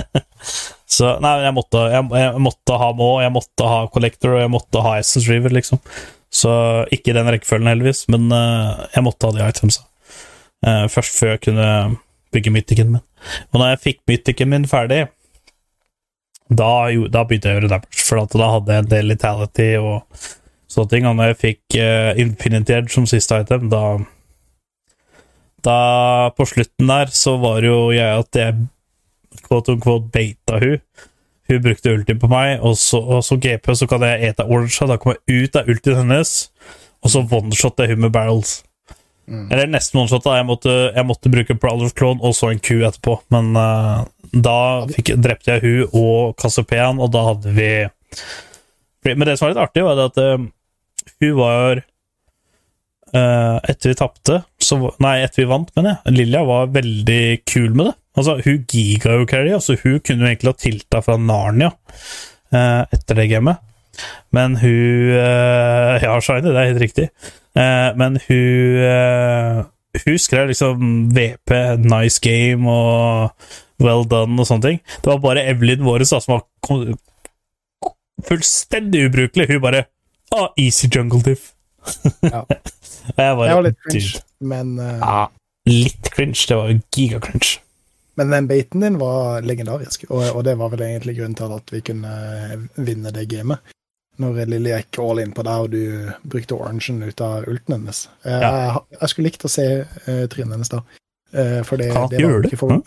Så 0.91 1.13
nei, 1.23 1.37
jeg 1.45 1.55
måtte, 1.55 1.83
jeg, 1.93 2.09
jeg 2.19 2.41
måtte 2.43 2.79
ha 2.81 2.89
Må, 2.97 3.11
jeg 3.23 3.33
måtte 3.35 3.69
ha 3.69 3.85
Collector, 3.95 4.35
og 4.37 4.41
jeg 4.43 4.51
måtte 4.51 4.83
ha 4.83 4.97
Essence 4.99 5.31
River, 5.31 5.53
liksom. 5.55 5.79
Så 6.31 6.51
ikke 6.95 7.11
i 7.11 7.17
den 7.17 7.27
rekkefølgen, 7.31 7.67
heldigvis, 7.71 8.05
men 8.13 8.29
uh, 8.31 8.87
jeg 8.95 9.03
måtte 9.03 9.27
ha 9.27 9.35
de 9.35 9.47
itemsa. 9.51 9.83
Uh, 10.67 10.87
først 10.93 11.17
før 11.19 11.33
jeg 11.35 11.41
kunne 11.49 11.71
bygge 12.35 12.53
mythicen 12.55 12.93
min. 12.95 13.03
Og 13.51 13.59
når 13.59 13.73
jeg 13.73 13.83
fikk 13.87 14.01
mythicen 14.11 14.53
min 14.53 14.69
ferdig, 14.71 15.09
da, 16.51 16.71
jo- 16.95 17.09
da 17.11 17.25
begynte 17.27 17.51
jeg 17.51 17.57
å 17.57 17.61
gjøre 17.61 17.73
damage, 17.73 18.05
for 18.07 18.23
da 18.35 18.51
hadde 18.57 18.77
jeg 18.77 18.85
en 18.85 18.93
del 18.95 19.11
litality 19.11 19.69
og 19.79 20.29
sånne 20.71 20.93
ting. 20.93 21.07
Og 21.11 21.19
når 21.19 21.33
jeg 21.33 21.41
fikk 21.41 21.79
uh, 21.83 22.13
Infinity 22.21 22.77
Edge 22.79 22.95
som 22.95 23.09
siste 23.11 23.43
item, 23.43 23.69
da 23.73 23.85
Da, 25.61 26.33
på 26.33 26.47
slutten 26.49 26.89
der, 26.89 27.11
så 27.13 27.35
var 27.37 27.61
jo 27.61 27.91
jeg 27.93 28.23
at 28.23 28.37
jeg 28.39 28.55
quote 29.45 29.75
unquote 29.75 30.09
beita 30.09 30.57
hun. 30.57 30.79
Hun 31.51 31.61
brukte 31.61 31.93
ulti 31.93 32.15
på 32.17 32.31
meg, 32.31 32.63
og 32.65 32.79
så, 32.81 32.97
og 32.97 33.21
så 33.27 33.37
GP, 33.37 33.69
så 33.77 33.89
kan 33.91 34.07
jeg 34.07 34.31
ete 34.31 34.47
orange, 34.47 34.87
da 34.89 34.97
kommer 34.97 35.19
jeg 35.29 35.51
ut 35.51 35.59
av 35.61 35.69
ultien 35.69 35.99
hennes, 35.99 36.31
og 37.05 37.13
så 37.13 37.21
one-shot 37.27 37.83
jeg 37.83 37.93
hun 37.93 38.07
med 38.07 38.15
barrels. 38.15 38.63
Eller 39.31 39.69
nesten 39.71 40.01
one-shot. 40.01 40.27
Jeg 40.27 40.47
måtte, 40.47 40.73
jeg 40.95 41.07
måtte 41.07 41.31
bruke 41.31 41.59
Prowlers 41.61 41.93
Clone 41.95 42.23
og 42.25 42.35
så 42.35 42.51
en 42.51 42.63
ku 42.63 42.81
etterpå, 42.87 43.19
men 43.35 43.53
uh, 43.59 44.07
da 44.33 44.87
fikk, 44.91 45.13
drepte 45.23 45.57
jeg 45.57 45.65
hun 45.67 46.01
og 46.01 46.41
Cassiopean, 46.41 47.03
og 47.03 47.13
da 47.15 47.27
hadde 47.29 47.53
vi 47.55 47.71
Men 49.07 49.27
det 49.27 49.37
som 49.39 49.47
var 49.47 49.55
litt 49.55 49.63
artig, 49.63 49.85
var 49.87 49.97
det 49.97 50.09
at 50.11 50.19
eh, 50.21 50.43
hun 51.21 51.39
var 51.39 51.85
Uh, 53.11 53.59
Etter 53.67 53.91
vi 53.91 53.97
tapte 53.99 54.37
Nei, 55.03 55.17
etter 55.25 55.43
vi 55.43 55.49
vant, 55.51 55.71
mener 55.75 55.97
jeg. 55.97 56.15
Lilja 56.15 56.45
var 56.47 56.69
veldig 56.71 57.41
kul 57.49 57.73
med 57.75 57.89
det. 57.89 57.95
Altså, 58.21 58.37
Hun 58.45 58.61
giga 58.71 59.17
jo 59.19 59.27
carry, 59.27 59.51
altså 59.57 59.75
hun 59.81 59.99
kunne 60.07 60.23
jo 60.23 60.31
egentlig 60.31 60.53
ha 60.53 60.59
tilta 60.61 61.01
fra 61.03 61.17
Narnia 61.19 61.73
uh, 61.75 62.85
etter 62.95 63.19
det 63.19 63.27
gamet. 63.33 63.59
Men 64.31 64.55
hun 64.63 65.11
uh, 65.17 65.99
Ja, 65.99 66.15
Shiny, 66.23 66.53
det 66.53 66.55
er 66.55 66.71
helt 66.71 66.85
riktig. 66.85 67.09
Men 67.99 68.21
hun 68.29 69.67
Hun 70.05 70.19
skrev 70.23 70.47
liksom 70.53 71.11
VP, 71.11 71.51
nice 71.83 72.23
game 72.23 72.71
og 72.71 73.33
well 73.83 74.05
done 74.07 74.39
og 74.39 74.47
sånne 74.47 74.69
ting. 74.69 74.79
Det 75.03 75.11
var 75.11 75.19
bare 75.25 75.43
Evelyn 75.51 75.83
Våres 75.83 76.15
som 76.15 76.37
var 76.37 76.45
fullstendig 78.29 79.09
ubrukelig. 79.09 79.49
Hun 79.51 79.65
bare 79.67 79.89
ah, 80.37 80.53
Easy 80.57 80.89
jungle 80.93 81.23
diff. 81.25 81.53
Ja. 82.21 82.45
Jeg 83.17 83.37
var, 83.37 83.47
Jeg 83.47 83.57
var 83.57 83.65
litt 83.65 83.83
cringe, 83.89 84.23
men, 84.53 84.77
uh, 84.79 85.01
Ja, 85.01 85.27
litt 85.67 86.11
cringe. 86.15 86.39
Det 86.49 86.57
var 86.57 86.71
gigacringe. 86.95 87.59
men 88.21 88.31
den 88.31 88.47
beiten 88.51 88.85
din 88.85 88.99
var 89.01 89.41
legendarisk, 89.43 90.05
og, 90.11 90.27
og 90.37 90.45
det 90.45 90.59
var 90.61 90.69
vel 90.75 90.83
egentlig 90.85 91.17
grunnen 91.17 91.37
til 91.39 91.55
at 91.57 91.73
vi 91.73 91.81
kunne 91.81 92.13
vinne 92.77 93.13
det 93.17 93.27
gamet. 93.31 93.63
Når 94.21 94.43
Lilly 94.51 94.75
gikk 94.75 94.99
all 95.01 95.23
in 95.23 95.33
på 95.33 95.43
deg, 95.47 95.65
og 95.65 95.71
du 95.73 96.11
brukte 96.29 96.59
orangen 96.59 97.01
ut 97.07 97.23
av 97.25 97.47
ulten 97.49 97.79
hennes. 97.79 98.03
Eh, 98.27 98.35
Ja. 98.37 98.51
Jeg, 98.51 98.83
jeg 99.01 99.13
skulle 99.13 99.31
likt 99.31 99.47
å 99.49 99.53
se 99.53 99.67
uh, 99.81 100.27
trynet 100.29 100.59
hennes 100.59 100.73
da. 100.73 100.83
Uh, 101.31 101.61
for 101.65 101.81
det, 101.81 101.89
Hva, 101.95 102.05
det 102.11 102.21
var 102.27 102.45
ikke 102.45 102.59
for, 102.59 102.75
hun, 102.75 102.83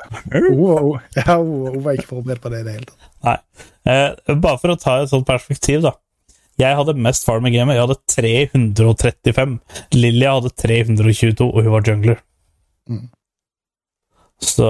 ja, 1.17 1.37
hun, 1.39 1.81
var 1.81 1.97
ikke 1.97 2.11
forberedt 2.11 2.43
på 2.43 2.51
det 2.53 2.61
i 2.61 2.67
det 2.67 2.77
hele 2.77 2.89
tatt. 2.91 3.43
Eh, 3.87 4.35
bare 4.35 4.59
for 4.59 4.73
å 4.73 4.79
ta 4.79 4.97
et 5.01 5.11
sånt 5.11 5.27
perspektiv, 5.27 5.81
da. 5.87 5.95
Jeg 6.62 6.78
hadde 6.78 6.93
mest 7.01 7.26
farm 7.26 7.47
i 7.49 7.54
gamet. 7.54 7.78
Jeg 7.78 7.88
hadde 7.88 7.99
335. 8.14 9.58
Lilja 9.97 10.36
hadde 10.38 10.54
322, 10.62 11.47
og 11.49 11.66
hun 11.66 11.74
var 11.74 11.88
jungler. 11.88 12.22
Mm. 12.89 13.08
Så 14.43 14.70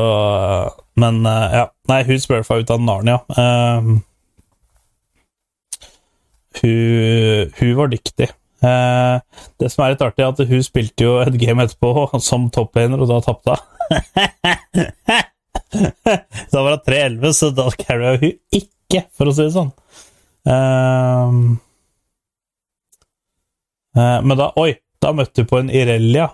Men 0.96 1.26
eh, 1.26 1.58
ja. 1.58 1.68
Nei, 1.90 2.04
hun 2.08 2.22
spurfa 2.22 2.60
ut 2.62 2.72
av 2.72 2.82
Narnia. 2.84 3.18
Um, 3.36 3.98
hun, 6.62 7.52
hun 7.58 7.76
var 7.80 7.92
dyktig. 7.92 8.30
Uh, 8.64 9.20
det 9.60 9.68
som 9.74 9.84
er 9.84 9.92
litt 9.92 10.06
artig, 10.06 10.24
er 10.24 10.32
at 10.32 10.40
hun 10.48 10.64
spilte 10.64 11.04
jo 11.04 11.18
et 11.20 11.36
game 11.42 11.66
etterpå 11.66 12.08
som 12.30 12.48
topplaner, 12.54 13.02
og 13.04 13.12
da 13.12 13.20
tapte 13.26 13.58
hun. 13.58 13.64
da 16.54 16.64
var 16.64 16.78
hun 16.78 16.86
3-11, 16.88 17.36
så 17.36 17.52
da 17.52 17.68
carrya 17.76 18.16
hun 18.22 18.34
ikke, 18.56 19.04
for 19.12 19.28
å 19.28 19.36
si 19.36 19.44
det 19.44 19.56
sånn. 19.58 19.74
Eh, 20.48 21.38
men 23.96 24.40
da 24.40 24.52
Oi! 24.60 24.74
Da 25.04 25.12
møtte 25.12 25.44
du 25.44 25.50
på 25.50 25.60
en 25.60 25.68
Irelia 25.74 26.30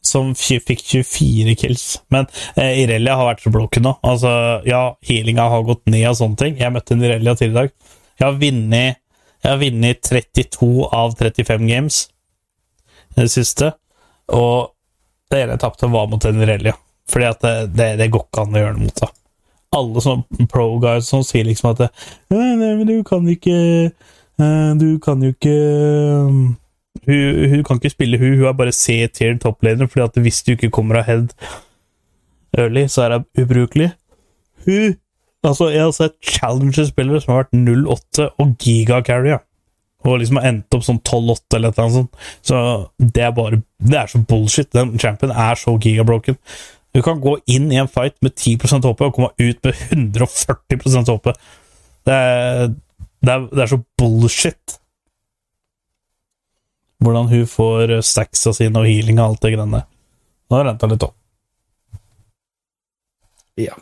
som 0.00 0.30
fikk 0.32 0.80
24 0.80 1.52
kills. 1.60 1.84
Men 2.08 2.24
eh, 2.54 2.78
Irelia 2.80 3.18
har 3.20 3.28
vært 3.28 3.42
så 3.44 3.52
blokken 3.52 3.84
nå. 3.84 3.92
Altså, 4.06 4.30
ja, 4.64 4.94
healinga 5.04 5.44
har 5.52 5.66
gått 5.68 5.84
ned 5.92 6.06
og 6.08 6.16
sånne 6.16 6.40
ting. 6.40 6.56
Jeg 6.56 6.72
møtte 6.72 6.96
en 6.96 7.04
Irelia 7.04 7.34
tidligere 7.36 7.52
i 7.52 7.58
dag. 7.58 7.98
Jeg 8.16 8.24
har 8.26 8.40
vunnet 8.40 9.00
jeg 9.40 9.54
har 9.54 9.60
vunnet 9.60 10.02
32 10.04 10.88
av 10.92 11.14
35 11.16 11.68
games 11.68 12.02
det 13.16 13.26
siste, 13.32 13.72
og 14.36 14.74
det 15.32 15.40
ene 15.40 15.56
jeg 15.56 15.62
tapte, 15.64 15.88
var 15.90 16.10
mot 16.10 16.24
en 16.28 16.42
Irelia. 16.44 16.74
Fordi 17.10 17.26
at 17.26 17.40
det, 17.42 17.54
det, 17.74 17.88
det 17.98 18.10
går 18.12 18.26
ikke 18.26 18.44
an 18.44 18.54
å 18.54 18.60
gjøre 18.60 18.76
det 18.76 18.84
mot 18.84 19.02
henne. 19.04 19.16
Alle 19.70 20.02
sånne 20.02 20.46
pro-guys 20.50 21.08
som 21.08 21.22
sier 21.22 21.46
liksom 21.46 21.70
at 21.70 21.84
det, 21.84 21.88
nei, 22.34 22.52
nei, 22.58 22.70
men 22.74 22.88
du 22.88 22.96
kan 23.06 23.26
ikke 23.30 23.54
eh, 23.54 24.14
Du 24.80 24.98
kan 25.04 25.22
jo 25.22 25.34
ikke 25.34 25.56
um, 26.26 26.56
hun, 27.06 27.50
hun 27.50 27.64
kan 27.64 27.80
ikke 27.80 27.92
spille 27.92 28.18
hun, 28.18 28.38
hun 28.38 28.48
er 28.48 28.56
bare 28.56 28.72
C-tier 28.72 29.38
topplaner, 29.38 29.86
fordi 29.86 30.04
at 30.06 30.22
hvis 30.22 30.42
du 30.42 30.52
ikke 30.52 30.70
kommer 30.70 31.00
ahead 31.00 31.28
early, 32.58 32.86
så 32.88 33.02
er 33.02 33.18
hun 33.18 33.44
ubrukelig. 33.44 33.92
Hun 34.66 34.96
Altså, 35.40 35.70
jeg 35.72 35.80
har 35.80 35.92
sett 35.96 36.18
Challenger-spillere 36.20 37.20
som 37.22 37.32
har 37.32 37.46
vært 37.46 37.54
0-8 37.56 38.26
og 38.42 38.50
giga-carrier. 38.60 39.40
Og 40.04 40.18
liksom 40.20 40.36
har 40.40 40.50
endt 40.50 40.76
opp 40.76 40.84
sånn 40.84 41.00
12-8 41.00 41.56
eller 41.56 41.72
noe 41.76 41.94
sånt. 41.94 42.20
Så 42.44 42.58
det 43.00 43.24
er 43.24 43.32
bare 43.36 43.62
Det 43.80 43.96
er 43.96 44.10
så 44.12 44.20
bullshit. 44.20 44.68
Den 44.72 44.98
champion 45.00 45.32
er 45.32 45.56
så 45.60 45.78
gigabroken. 45.80 46.36
Du 46.92 47.00
kan 47.06 47.20
gå 47.22 47.38
inn 47.48 47.70
i 47.72 47.78
en 47.80 47.88
fight 47.88 48.16
med 48.20 48.34
10% 48.34 48.84
HP 48.84 49.02
og 49.06 49.16
komme 49.16 49.30
ut 49.38 49.64
med 49.64 49.82
140% 50.20 51.08
HP. 51.08 51.32
Det 52.08 52.16
er, 52.16 52.72
det 53.20 53.32
er, 53.32 53.46
det 53.52 53.62
er 53.64 53.70
så 53.74 53.80
bullshit. 54.00 54.76
Hvordan 57.00 57.28
hun 57.28 57.46
får 57.48 57.94
stacksa 58.04 58.52
sine 58.56 58.80
og 58.80 58.88
healing 58.88 59.20
og 59.20 59.30
alt 59.30 59.42
det 59.44 59.54
greiene. 59.54 59.84
Nå 60.50 60.56
har 60.58 60.66
renta 60.68 60.88
litt 60.90 61.04
opp. 61.06 61.16
Ja. 63.60 63.76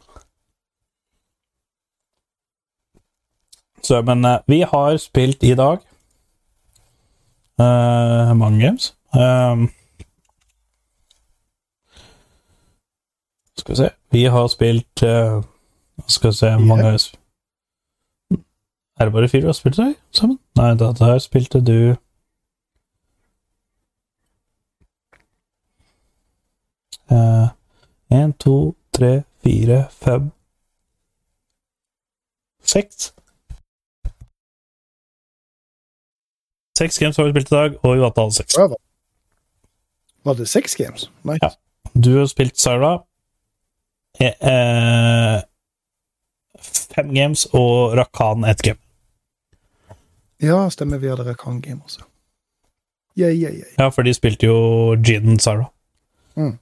Så, 3.82 4.02
men 4.02 4.24
eh, 4.24 4.40
vi 4.46 4.62
har 4.62 4.96
spilt 5.00 5.44
i 5.46 5.54
dag 5.54 5.78
uh, 7.60 8.34
mange 8.36 8.60
games. 8.60 8.90
Uh, 9.14 9.68
skal 13.56 13.72
vi 13.72 13.76
se 13.76 13.88
Vi 14.10 14.24
har 14.24 14.48
spilt 14.52 15.02
uh, 15.02 15.40
Skal 16.06 16.30
vi 16.30 16.36
se 16.36 16.50
hvor 16.50 16.66
mange 16.68 16.92
sp- 16.98 17.16
Er 18.98 19.04
det 19.04 19.12
bare 19.12 19.28
fire 19.28 19.40
vi 19.40 19.46
har 19.46 19.52
spilt 19.52 19.78
i 19.78 19.82
dag 19.82 19.94
sammen? 20.10 20.38
Nei, 20.58 20.74
da 20.74 20.92
der 20.92 21.18
spilte 21.22 21.60
du 21.60 21.96
Én, 28.10 28.32
to, 28.40 28.74
tre, 28.92 29.22
fire, 29.42 29.88
fem 29.90 30.30
Seks. 32.68 33.14
Seks 36.78 36.98
games 36.98 37.16
har 37.16 37.24
vi 37.24 37.30
spilt 37.30 37.52
i 37.52 37.54
dag, 37.54 37.78
og 37.82 37.94
vi 37.94 38.02
vant 38.02 38.18
alle 38.18 38.34
seks. 38.36 38.58
Var 40.24 40.34
det 40.34 40.48
seks 40.48 40.76
games? 40.76 41.08
Nice. 41.24 41.40
Ja. 41.42 41.48
Du 41.94 42.18
har 42.18 42.26
spilt 42.26 42.58
Sara 42.58 42.98
Eh, 44.20 44.34
eh, 44.50 45.42
fem 46.94 47.14
games, 47.14 47.46
og 47.54 47.96
Rakan 47.96 48.44
ett 48.44 48.62
game. 48.62 48.87
Ja, 50.42 50.70
stemmer. 50.70 50.98
Vi 50.98 51.08
hadde 51.10 51.24
Rakan 51.26 51.60
Game 51.60 51.80
også. 51.84 52.00
Yeah, 53.18 53.34
yeah, 53.34 53.54
yeah. 53.54 53.66
Ja, 53.78 53.88
for 53.90 54.02
de 54.06 54.14
spilte 54.14 54.46
jo 54.46 54.94
Jin 55.02 55.38
Sarah. 55.42 55.66
Mm. 56.36 56.58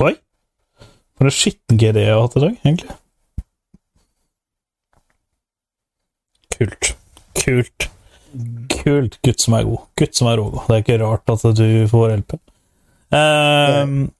Oi! 0.00 0.14
For 1.18 1.28
en 1.28 1.34
skitten 1.36 1.76
GD 1.76 1.96
jeg 2.06 2.14
har 2.14 2.22
hatt 2.24 2.36
i 2.38 2.44
dag, 2.46 2.54
egentlig. 2.64 2.96
Kult. 6.56 6.96
Kult. 7.36 7.90
Kult. 8.72 9.18
Gutt 9.26 9.40
som 9.44 9.54
er 9.58 9.68
god. 9.68 9.84
Gutt 10.00 10.16
som 10.16 10.30
er 10.30 10.40
rå. 10.40 10.48
Det 10.56 10.74
er 10.78 10.82
ikke 10.86 11.02
rart 11.04 11.32
at 11.34 11.44
du 11.60 11.68
får 11.92 12.16
LP. 12.16 12.32
Um, 13.12 14.12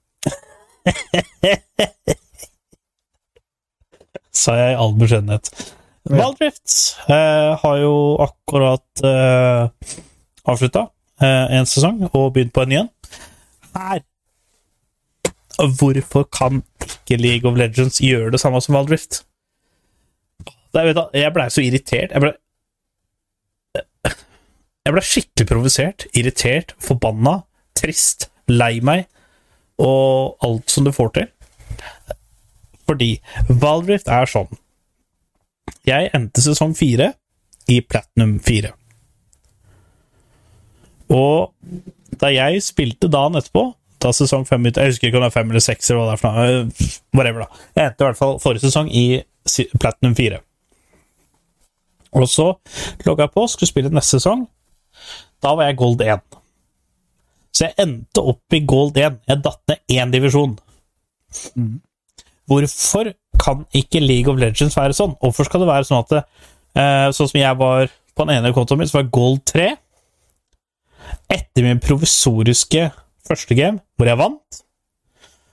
Sa 4.41 4.57
jeg 4.59 4.73
i 4.75 4.79
all 4.85 4.95
beskjedenhet. 5.01 5.47
Ja. 6.11 6.17
Valdrift 6.25 6.97
eh, 7.09 7.59
har 7.63 7.77
jo 7.79 7.95
akkurat 8.19 9.03
eh, 9.07 9.95
avslutta 10.51 10.89
eh, 11.23 11.53
en 11.55 11.69
sesong 11.71 12.01
og 12.09 12.33
begynt 12.35 12.55
på 12.57 12.65
en 12.65 12.73
ny 12.73 12.79
en. 12.81 12.89
Her 13.77 14.01
Hvorfor 15.61 16.25
kan 16.33 16.63
ikke 16.81 17.19
League 17.21 17.51
of 17.51 17.59
Legends 17.59 18.01
gjøre 18.01 18.31
det 18.33 18.41
samme 18.41 18.63
som 18.65 18.75
Valdrift? 18.75 19.21
Jeg, 20.75 20.95
jeg 21.15 21.33
blei 21.35 21.47
så 21.53 21.63
irritert. 21.63 22.15
Jeg 22.15 22.23
ble 22.25 22.33
Jeg 24.87 24.95
ble 24.97 25.03
skikkelig 25.05 25.47
provosert, 25.47 26.07
irritert, 26.17 26.73
forbanna, 26.81 27.43
trist, 27.77 28.31
lei 28.49 28.81
meg 28.81 29.05
og 29.79 30.41
alt 30.43 30.73
som 30.73 30.89
du 30.89 30.91
får 30.97 31.13
til. 31.19 31.29
Fordi 32.89 33.13
Valdrift 33.49 34.09
er 34.09 34.27
sånn 34.27 34.49
Jeg 35.87 36.11
endte 36.15 36.43
sesong 36.45 36.75
fire 36.77 37.13
i 37.71 37.81
Platinum 37.81 38.39
4. 38.45 38.73
Og 41.11 41.53
da 42.21 42.31
jeg 42.33 42.63
spilte 42.63 43.11
dagen 43.11 43.39
etterpå, 43.39 43.71
da 44.01 44.13
sesong 44.17 44.47
fem 44.49 44.65
ut 44.67 44.79
Jeg 44.79 44.93
husker 44.93 45.09
ikke 45.09 45.19
om 45.19 45.25
det 45.27 45.31
er 45.31 45.35
fem 45.35 45.51
eller 45.51 45.65
seks, 45.65 45.91
eller 45.91 46.01
hva 46.01 46.07
det 46.09 46.15
er 46.15 46.21
for 46.23 46.37
noe. 46.37 46.45
øh, 46.47 46.95
Whatever, 47.17 47.45
da. 47.45 47.65
Jeg 47.77 47.91
endte 47.91 48.05
i 48.05 48.09
hvert 48.09 48.21
fall 48.21 48.39
forrige 48.41 48.65
sesong 48.65 48.89
i 48.97 49.05
Platinum 49.81 50.15
4. 50.17 50.41
Og 52.13 52.27
så 52.29 52.47
logga 53.07 53.27
jeg 53.27 53.35
på, 53.35 53.47
skulle 53.47 53.71
spille 53.71 53.93
neste 53.95 54.19
sesong. 54.19 54.47
Da 55.43 55.55
var 55.55 55.69
jeg 55.69 55.79
Gold 55.79 56.01
1. 56.03 56.25
Så 57.55 57.69
jeg 57.69 57.75
endte 57.83 58.23
opp 58.33 58.57
i 58.57 58.63
Gold 58.67 58.99
1. 58.99 59.21
Jeg 59.29 59.43
datt 59.45 59.63
ned 59.71 59.95
én 60.01 60.13
divisjon. 60.15 60.57
Hvorfor 62.51 63.13
kan 63.41 63.63
ikke 63.77 64.03
League 64.03 64.33
of 64.33 64.41
Legends 64.41 64.77
være 64.77 64.97
sånn? 64.97 65.15
Hvorfor 65.23 65.47
skal 65.47 65.63
det 65.63 65.71
være 65.71 65.87
sånn 65.87 66.03
at 66.03 66.15
det, 66.15 66.23
eh, 66.75 67.11
Sånn 67.15 67.31
som 67.31 67.41
jeg 67.41 67.61
var 67.61 67.93
på 68.17 68.27
den 68.27 68.37
ene 68.37 68.53
kontoen 68.53 68.81
min, 68.81 68.91
så 68.91 68.99
var 68.99 69.13
Gold 69.15 69.45
3. 69.47 69.69
Etter 71.31 71.63
min 71.63 71.81
provisoriske 71.83 72.91
første 73.27 73.55
game, 73.55 73.81
hvor 73.97 74.11
jeg 74.11 74.19
vant, 74.19 74.61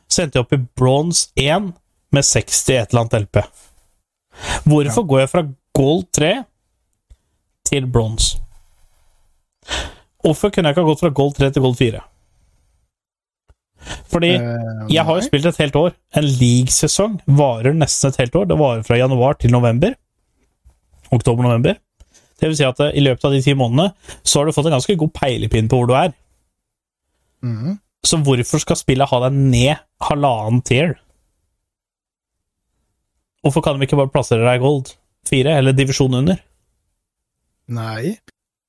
så 0.10 0.24
endte 0.24 0.40
jeg 0.40 0.46
opp 0.46 0.56
i 0.58 0.66
Bronze 0.80 1.30
1 1.38 1.72
med 2.16 2.26
60 2.26 2.74
et 2.74 2.92
eller 2.92 3.04
annet 3.04 3.18
LP. 3.22 3.42
Hvorfor 4.66 5.08
går 5.08 5.24
jeg 5.24 5.32
fra 5.32 5.46
Gold 5.78 6.06
3 6.18 6.34
til 7.70 7.88
Bronze? 7.88 8.38
Hvorfor 10.24 10.50
kunne 10.50 10.70
jeg 10.70 10.76
ikke 10.76 10.86
ha 10.86 10.92
gått 10.92 11.04
fra 11.04 11.14
Gold 11.14 11.36
3 11.38 11.52
til 11.54 11.66
Gold 11.66 11.78
4? 11.78 12.02
Fordi 14.12 14.34
Eh, 14.36 14.86
jeg 14.92 15.06
har 15.06 15.16
jo 15.18 15.26
spilt 15.26 15.46
et 15.46 15.60
helt 15.62 15.76
år. 15.80 15.96
En 16.18 16.26
league-sesong 16.26 17.20
varer 17.40 17.76
nesten 17.76 18.12
et 18.12 18.22
helt 18.24 18.36
år. 18.36 18.48
Det 18.50 18.60
varer 18.60 18.86
fra 18.88 19.00
januar 19.00 19.38
til 19.40 19.52
november. 19.52 19.96
Oktober-november. 21.12 21.78
Det 22.38 22.50
vil 22.50 22.58
si 22.58 22.68
at 22.68 22.80
eh, 22.84 22.96
i 22.98 23.04
løpet 23.04 23.26
av 23.26 23.34
de 23.34 23.42
ti 23.42 23.56
månedene 23.58 23.92
så 24.24 24.40
har 24.40 24.48
du 24.48 24.56
fått 24.56 24.70
en 24.70 24.78
ganske 24.78 24.98
god 25.00 25.14
peilepinn 25.16 25.70
på 25.72 25.80
hvor 25.80 25.90
du 25.90 25.96
er. 25.98 26.14
Mm. 27.46 27.78
Så 28.06 28.20
hvorfor 28.24 28.62
skal 28.64 28.80
spillet 28.80 29.10
ha 29.10 29.20
deg 29.26 29.38
ned 29.38 29.84
halvannen 30.08 30.62
tier? 30.66 30.96
Hvorfor 33.46 33.64
kan 33.64 33.78
de 33.78 33.88
ikke 33.88 34.00
bare 34.00 34.12
plassere 34.12 34.44
deg 34.44 34.60
i 34.60 34.64
gold 34.64 34.96
Fire, 35.28 35.58
eller 35.60 35.76
divisjon 35.76 36.16
under? 36.22 36.38
Nei. 37.68 38.16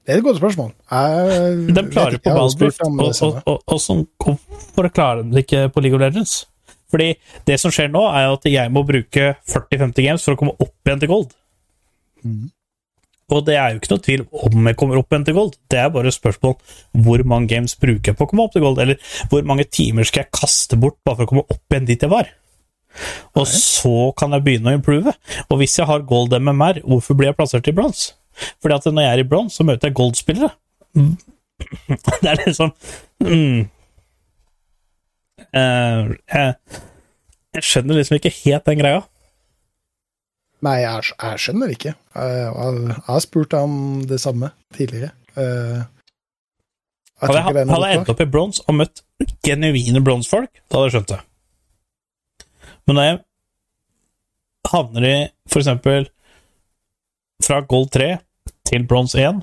Det 0.08 0.14
er 0.14 0.22
et 0.22 0.24
godt 0.24 0.38
spørsmål. 0.40 0.70
Jeg 0.88 1.74
De 1.76 1.82
klarer 1.92 2.14
vet 2.14 2.22
på 2.24 2.30
ikke, 2.30 2.36
Baldrift, 2.38 2.78
og, 2.80 3.00
og, 3.26 3.42
og, 3.44 3.58
og 3.68 3.80
sånn, 3.84 4.06
hvorfor 4.24 4.88
klarer 4.88 5.20
de 5.20 5.34
det 5.36 5.42
ikke 5.44 5.66
på 5.74 5.82
League 5.84 5.98
of 5.98 6.00
Legends? 6.00 6.46
Fordi 6.88 7.10
det 7.44 7.58
som 7.60 7.74
skjer 7.74 7.90
nå, 7.92 8.06
er 8.16 8.30
at 8.32 8.46
jeg 8.48 8.72
må 8.72 8.86
bruke 8.88 9.34
40-50 9.52 10.06
games 10.06 10.24
for 10.24 10.32
å 10.32 10.40
komme 10.40 10.54
opp 10.56 10.88
igjen 10.88 11.02
til 11.02 11.12
gold. 11.12 11.34
Mm. 12.24 12.46
Og 13.36 13.44
det 13.44 13.58
er 13.60 13.74
jo 13.74 13.82
ikke 13.82 13.92
noe 13.92 14.04
tvil 14.06 14.24
om 14.48 14.70
jeg 14.70 14.78
kommer 14.80 15.02
opp 15.02 15.12
igjen 15.12 15.28
til 15.28 15.36
gold. 15.36 15.58
Det 15.68 15.82
er 15.82 15.92
bare 15.92 16.08
et 16.08 16.16
spørsmål 16.16 16.56
hvor 17.04 17.24
mange 17.28 17.52
games 17.52 17.76
bruker 17.76 18.14
jeg 18.14 18.16
på 18.16 18.24
å 18.24 18.30
komme 18.30 18.48
opp 18.48 18.56
til 18.56 18.64
gold, 18.64 18.80
eller 18.80 19.12
hvor 19.28 19.44
mange 19.50 19.68
timer 19.68 20.08
skal 20.08 20.24
jeg 20.24 20.32
kaste 20.40 20.80
bort 20.80 20.96
bare 21.04 21.20
for 21.20 21.28
å 21.28 21.32
komme 21.34 21.44
opp 21.44 21.76
igjen 21.76 21.90
dit 21.90 22.08
jeg 22.08 22.14
var. 22.14 22.32
Og 23.36 23.44
så 23.52 24.08
kan 24.16 24.32
jeg 24.32 24.46
begynne 24.46 24.72
å 24.72 24.78
improve. 24.78 25.12
Og 25.52 25.60
hvis 25.60 25.76
jeg 25.76 25.92
har 25.92 26.08
gold 26.08 26.32
MMR, 26.32 26.80
hvorfor 26.88 27.18
blir 27.18 27.28
jeg 27.28 27.36
plassert 27.36 27.68
i 27.68 27.76
bronse? 27.76 28.16
Fordi 28.62 28.76
at 28.76 28.86
når 28.92 29.04
jeg 29.04 29.12
er 29.12 29.22
i 29.24 29.28
bronse, 29.28 29.56
så 29.56 29.66
møter 29.66 29.90
jeg 29.90 29.98
gold-spillere. 29.98 30.50
Det 32.22 32.28
er 32.30 32.38
liksom 32.44 32.70
mm. 33.24 33.60
uh, 35.58 36.02
jeg, 36.30 36.54
jeg 37.56 37.64
skjønner 37.66 37.98
liksom 37.98 38.18
ikke 38.18 38.34
helt 38.44 38.68
den 38.70 38.82
greia. 38.82 39.02
Nei, 40.66 40.80
jeg, 40.82 41.12
jeg 41.14 41.42
skjønner 41.42 41.74
ikke. 41.74 41.94
Jeg, 41.94 42.34
jeg, 42.42 42.82
jeg 42.88 43.06
har 43.06 43.22
spurt 43.22 43.56
om 43.58 43.72
det 44.10 44.20
samme 44.22 44.52
tidligere. 44.74 45.12
Uh, 45.38 45.82
jeg 47.18 47.30
Hadde 47.34 47.38
jeg, 47.42 47.66
hadde 47.72 47.94
endt 47.96 48.10
opp 48.12 48.20
i 48.22 48.28
bronse 48.30 48.62
og 48.70 48.76
møtt 48.78 49.02
genuine 49.42 50.02
bronsefolk, 50.06 50.52
da 50.70 50.78
hadde 50.78 50.86
jeg 50.86 50.94
skjønt 50.94 51.14
det. 51.16 51.18
Men 52.86 52.98
når 52.98 53.08
jeg 53.08 53.18
havner 54.70 55.06
i 55.08 55.16
for 55.50 55.62
eksempel 55.62 56.06
fra 57.44 57.58
gold 57.66 57.90
3 57.94 58.08
til 58.68 58.86
bronse 58.88 59.20
1 59.20 59.42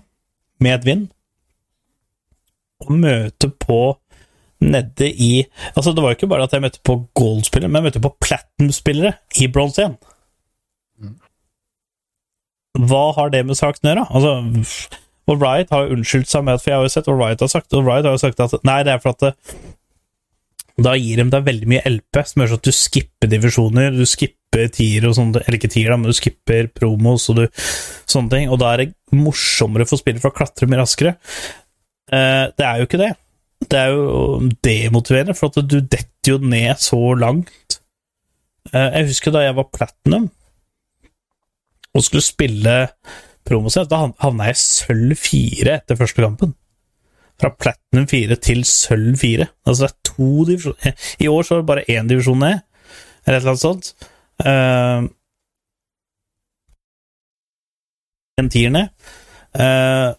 med 0.64 0.78
et 0.78 0.88
vinn, 0.88 1.06
og 2.86 2.92
møte 2.96 3.50
på 3.50 3.80
nede 4.64 5.10
i 5.12 5.46
Altså, 5.76 5.92
det 5.92 6.04
var 6.04 6.14
jo 6.14 6.18
ikke 6.20 6.30
bare 6.32 6.46
at 6.48 6.54
jeg 6.54 6.64
møtte 6.64 6.84
på 6.86 6.98
gold-spillere, 7.18 7.70
men 7.70 7.82
jeg 7.82 7.90
møtte 7.90 8.04
på 8.04 8.16
platinum-spillere 8.24 9.14
i 9.42 9.48
bronse 9.52 9.90
1. 9.90 9.98
Hva 12.86 13.06
har 13.16 13.32
det 13.32 13.46
med 13.48 13.58
saken 13.58 13.88
å 13.88 13.92
gjøre? 13.92 14.06
Altså, 14.12 14.32
Riot 15.32 15.72
har 15.74 15.86
jo 15.86 15.96
unnskyldt 15.96 16.30
seg 16.30 16.44
med 16.46 16.58
at 16.58 16.64
For 16.64 16.72
jeg 16.72 16.78
har 16.78 16.86
jo 16.86 16.94
sett 16.94 17.08
hva 17.10 17.16
Riot 17.18 17.42
har 17.42 17.52
sagt, 17.52 17.74
og 17.74 17.88
Riot 17.88 18.06
har 18.06 18.16
jo 18.18 18.22
sagt 18.22 18.42
at 18.44 18.56
nei, 18.68 18.82
det 18.86 18.94
er 18.94 19.04
for 19.04 19.16
at 19.16 19.46
da 20.82 20.96
gir 21.00 21.22
de 21.22 21.30
deg 21.32 21.46
veldig 21.46 21.70
mye 21.72 21.84
LP, 21.88 22.20
som 22.28 22.42
gjør 22.42 22.52
sånn 22.52 22.62
at 22.62 22.68
du 22.68 22.76
skipper 22.76 23.32
divisjoner, 23.32 23.94
du 23.96 24.04
skipper 24.10 24.72
tier 24.76 25.06
og 25.08 25.16
sånne 25.18 25.42
Eller 25.44 25.60
ikke 25.60 25.72
tier, 25.72 25.92
da, 25.92 25.98
men 26.00 26.12
du 26.12 26.16
skipper 26.16 26.68
promos 26.76 27.30
og 27.32 27.40
du, 27.40 27.46
sånne 28.12 28.32
ting. 28.34 28.50
Og 28.52 28.60
da 28.60 28.74
er 28.74 28.84
det 28.84 29.16
morsommere 29.16 29.88
for 29.88 30.02
spillet, 30.02 30.24
for 30.24 30.34
å 30.34 30.36
klatre 30.36 30.68
mye 30.68 30.82
raskere. 30.82 31.16
Eh, 32.12 32.46
det 32.52 32.68
er 32.68 32.82
jo 32.82 32.90
ikke 32.90 33.02
det. 33.02 33.12
Det 33.66 33.80
er 33.80 33.94
jo 33.96 34.50
demotiverende, 34.68 35.36
for 35.38 35.52
at 35.52 35.64
du 35.64 35.80
detter 35.80 36.36
jo 36.36 36.40
ned 36.44 36.82
så 36.84 37.00
langt. 37.20 37.80
Eh, 38.74 38.90
jeg 39.00 39.14
husker 39.14 39.36
da 39.36 39.46
jeg 39.46 39.56
var 39.58 39.72
platinum 39.72 40.28
og 41.96 42.04
skulle 42.04 42.26
spille 42.26 42.76
promosett, 43.48 43.88
da 43.88 44.10
havna 44.20 44.50
jeg 44.50 44.60
sølv 44.60 45.16
fire 45.16 45.78
etter 45.80 45.96
første 46.00 46.20
kampen. 46.20 46.52
Fra 47.42 47.50
platinum 47.52 48.06
4 48.08 48.38
til 48.40 48.62
sølv 48.68 49.18
4. 49.20 49.48
Altså 49.68 49.86
det 49.86 49.92
er 49.92 49.98
to 50.08 50.46
divisjoner 50.48 51.08
I 51.20 51.28
år 51.28 51.44
så 51.44 51.58
var 51.58 51.62
det 51.62 51.70
bare 51.72 51.98
én 52.00 52.08
divisjon 52.08 52.40
ned, 52.40 52.62
eller 53.26 53.38
et 53.38 53.42
eller 53.42 53.54
annet 53.56 53.66
sånt. 53.66 53.90
Uh, 54.46 55.10
en 58.40 58.50
tier 58.52 58.72
ned. 58.74 58.92
Uh, 59.56 60.16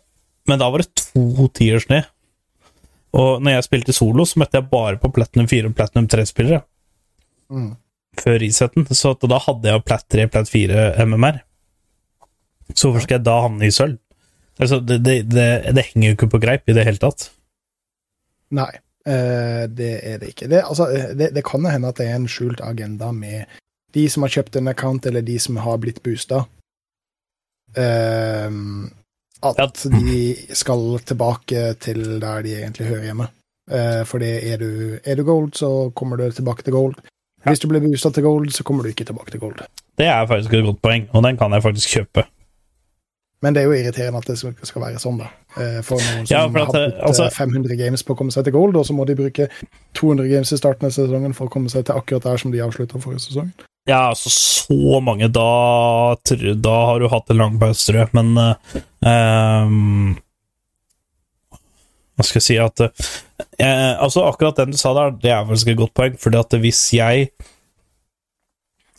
men 0.49 0.61
da 0.61 0.69
var 0.71 0.85
det 0.85 0.93
to 0.97 1.49
tiers 1.57 1.89
ned. 1.93 2.07
Og 3.17 3.41
når 3.43 3.57
jeg 3.57 3.67
spilte 3.67 3.95
solo, 3.97 4.25
så 4.29 4.41
møtte 4.41 4.59
jeg 4.61 4.69
bare 4.71 4.99
på 5.01 5.09
Platinum 5.17 5.49
4 5.49 5.71
og 5.71 5.77
Platinum 5.79 6.09
3-spillere 6.13 6.63
Mm. 7.47 7.77
før 8.19 8.41
resetten, 8.43 8.83
så 8.91 9.13
da 9.23 9.37
hadde 9.39 9.71
jeg 9.71 9.83
Plat 9.87 10.03
3, 10.11 10.25
Plat 10.27 10.49
4 10.51 11.05
MMR. 11.07 11.37
Så 12.75 12.89
hvorfor 12.89 13.05
skal 13.05 13.21
jeg 13.21 13.25
da 13.29 13.37
havne 13.45 13.69
i 13.69 13.71
sølv? 13.71 14.01
Altså, 14.59 14.81
det, 14.81 14.99
det, 15.05 15.17
det, 15.33 15.47
det 15.77 15.85
henger 15.91 16.09
jo 16.09 16.17
ikke 16.17 16.33
på 16.33 16.41
greip 16.43 16.69
i 16.69 16.77
det 16.77 16.87
hele 16.87 17.01
tatt. 17.01 17.29
Nei, 18.57 18.71
eh, 19.09 19.65
det 19.69 19.93
er 20.01 20.21
det 20.23 20.33
ikke. 20.33 20.49
Det, 20.49 20.63
altså, 20.65 20.89
eh, 20.95 21.13
det, 21.19 21.33
det 21.37 21.45
kan 21.45 21.67
hende 21.69 21.91
at 21.93 22.01
det 22.01 22.09
er 22.09 22.17
en 22.17 22.29
skjult 22.31 22.63
agenda 22.65 23.11
med 23.13 23.45
de 23.97 24.05
som 24.13 24.25
har 24.25 24.33
kjøpt 24.33 24.59
en 24.59 24.69
account, 24.73 25.09
eller 25.09 25.25
de 25.25 25.39
som 25.41 25.59
har 25.61 25.81
blitt 25.81 26.03
boosta. 26.05 26.45
Uh, 27.77 28.89
at 29.45 29.83
de 29.93 30.21
skal 30.57 30.97
tilbake 31.05 31.75
til 31.85 32.21
der 32.23 32.45
de 32.47 32.55
egentlig 32.57 32.87
hører 32.89 33.09
hjemme. 33.11 33.27
Uh, 33.69 34.03
for 34.09 34.23
det 34.23 34.33
er 34.49 34.61
du, 34.61 34.71
er 35.05 35.19
du 35.19 35.25
gold, 35.25 35.53
så 35.59 35.91
kommer 35.97 36.21
du 36.21 36.31
tilbake 36.31 36.65
til 36.65 36.77
gold. 36.77 36.97
Hvis 37.47 37.61
du 37.63 37.69
blir 37.71 37.85
boosta 37.85 38.11
til 38.11 38.25
gold, 38.25 38.51
så 38.51 38.65
kommer 38.65 38.85
du 38.85 38.93
ikke 38.93 39.05
tilbake 39.05 39.31
til 39.31 39.41
gold. 39.41 39.61
Det 39.97 40.07
er 40.07 40.27
faktisk 40.29 40.55
et 40.55 40.65
godt 40.65 40.83
poeng, 40.83 41.09
og 41.13 41.25
den 41.25 41.37
kan 41.41 41.53
jeg 41.53 41.65
faktisk 41.65 41.99
kjøpe. 41.99 42.27
Men 43.45 43.53
det 43.55 43.63
er 43.63 43.67
jo 43.69 43.77
irriterende 43.77 44.19
at 44.23 44.29
det 44.31 44.39
skal 44.39 44.83
være 44.83 45.01
sånn, 45.01 45.19
da. 45.21 45.27
Eh, 45.61 45.81
For 45.85 46.01
noen 46.01 46.27
som 46.27 46.33
Ja, 46.33 46.43
for 46.49 46.59
at, 46.63 46.73
har 46.73 46.89
brukt 46.89 47.03
altså- 47.09 47.27
eh, 47.27 47.35
500 47.37 47.77
games 47.77 48.03
på 48.03 48.15
å 48.15 48.19
komme 48.19 48.33
seg 48.33 48.45
til 48.45 48.53
gold, 48.57 48.77
og 48.77 48.87
så 48.89 48.97
må 48.97 49.05
de 49.07 49.15
bruke 49.19 49.49
200 49.95 50.29
games 50.29 50.53
i 50.53 50.57
starten 50.57 50.89
av 50.89 50.93
sesongen 50.97 51.35
for 51.37 51.47
å 51.49 51.53
komme 51.53 51.69
seg 51.69 51.85
til 51.85 51.95
akkurat 51.95 52.23
der 52.23 52.37
som 52.41 52.51
de 52.53 52.63
avslutta 52.65 53.01
forrige 53.03 53.27
sesong. 53.29 53.53
Ja, 53.87 54.09
altså 54.11 54.31
så 54.33 55.01
mange 55.01 55.29
Da, 55.31 56.17
da 56.59 56.77
har 56.87 56.99
du 56.99 57.09
hatt 57.09 57.31
en 57.31 57.39
lang 57.39 57.59
pause, 57.61 57.85
tror 57.87 58.01
jeg. 58.03 58.15
Men 58.15 58.57
ehm, 59.05 60.17
Hva 62.17 62.25
skal 62.25 62.41
jeg 62.41 62.47
si 62.49 62.57
at 62.59 62.81
uh, 62.81 63.95
Altså, 64.03 64.25
akkurat 64.27 64.57
den 64.57 64.73
du 64.73 64.77
sa 64.81 64.93
der, 64.97 65.11
det 65.23 65.31
er 65.31 65.45
faktisk 65.45 65.69
et 65.69 65.79
godt 65.79 65.95
poeng, 65.95 66.19
fordi 66.19 66.41
at 66.41 66.59
hvis 66.65 66.83
jeg 66.97 67.29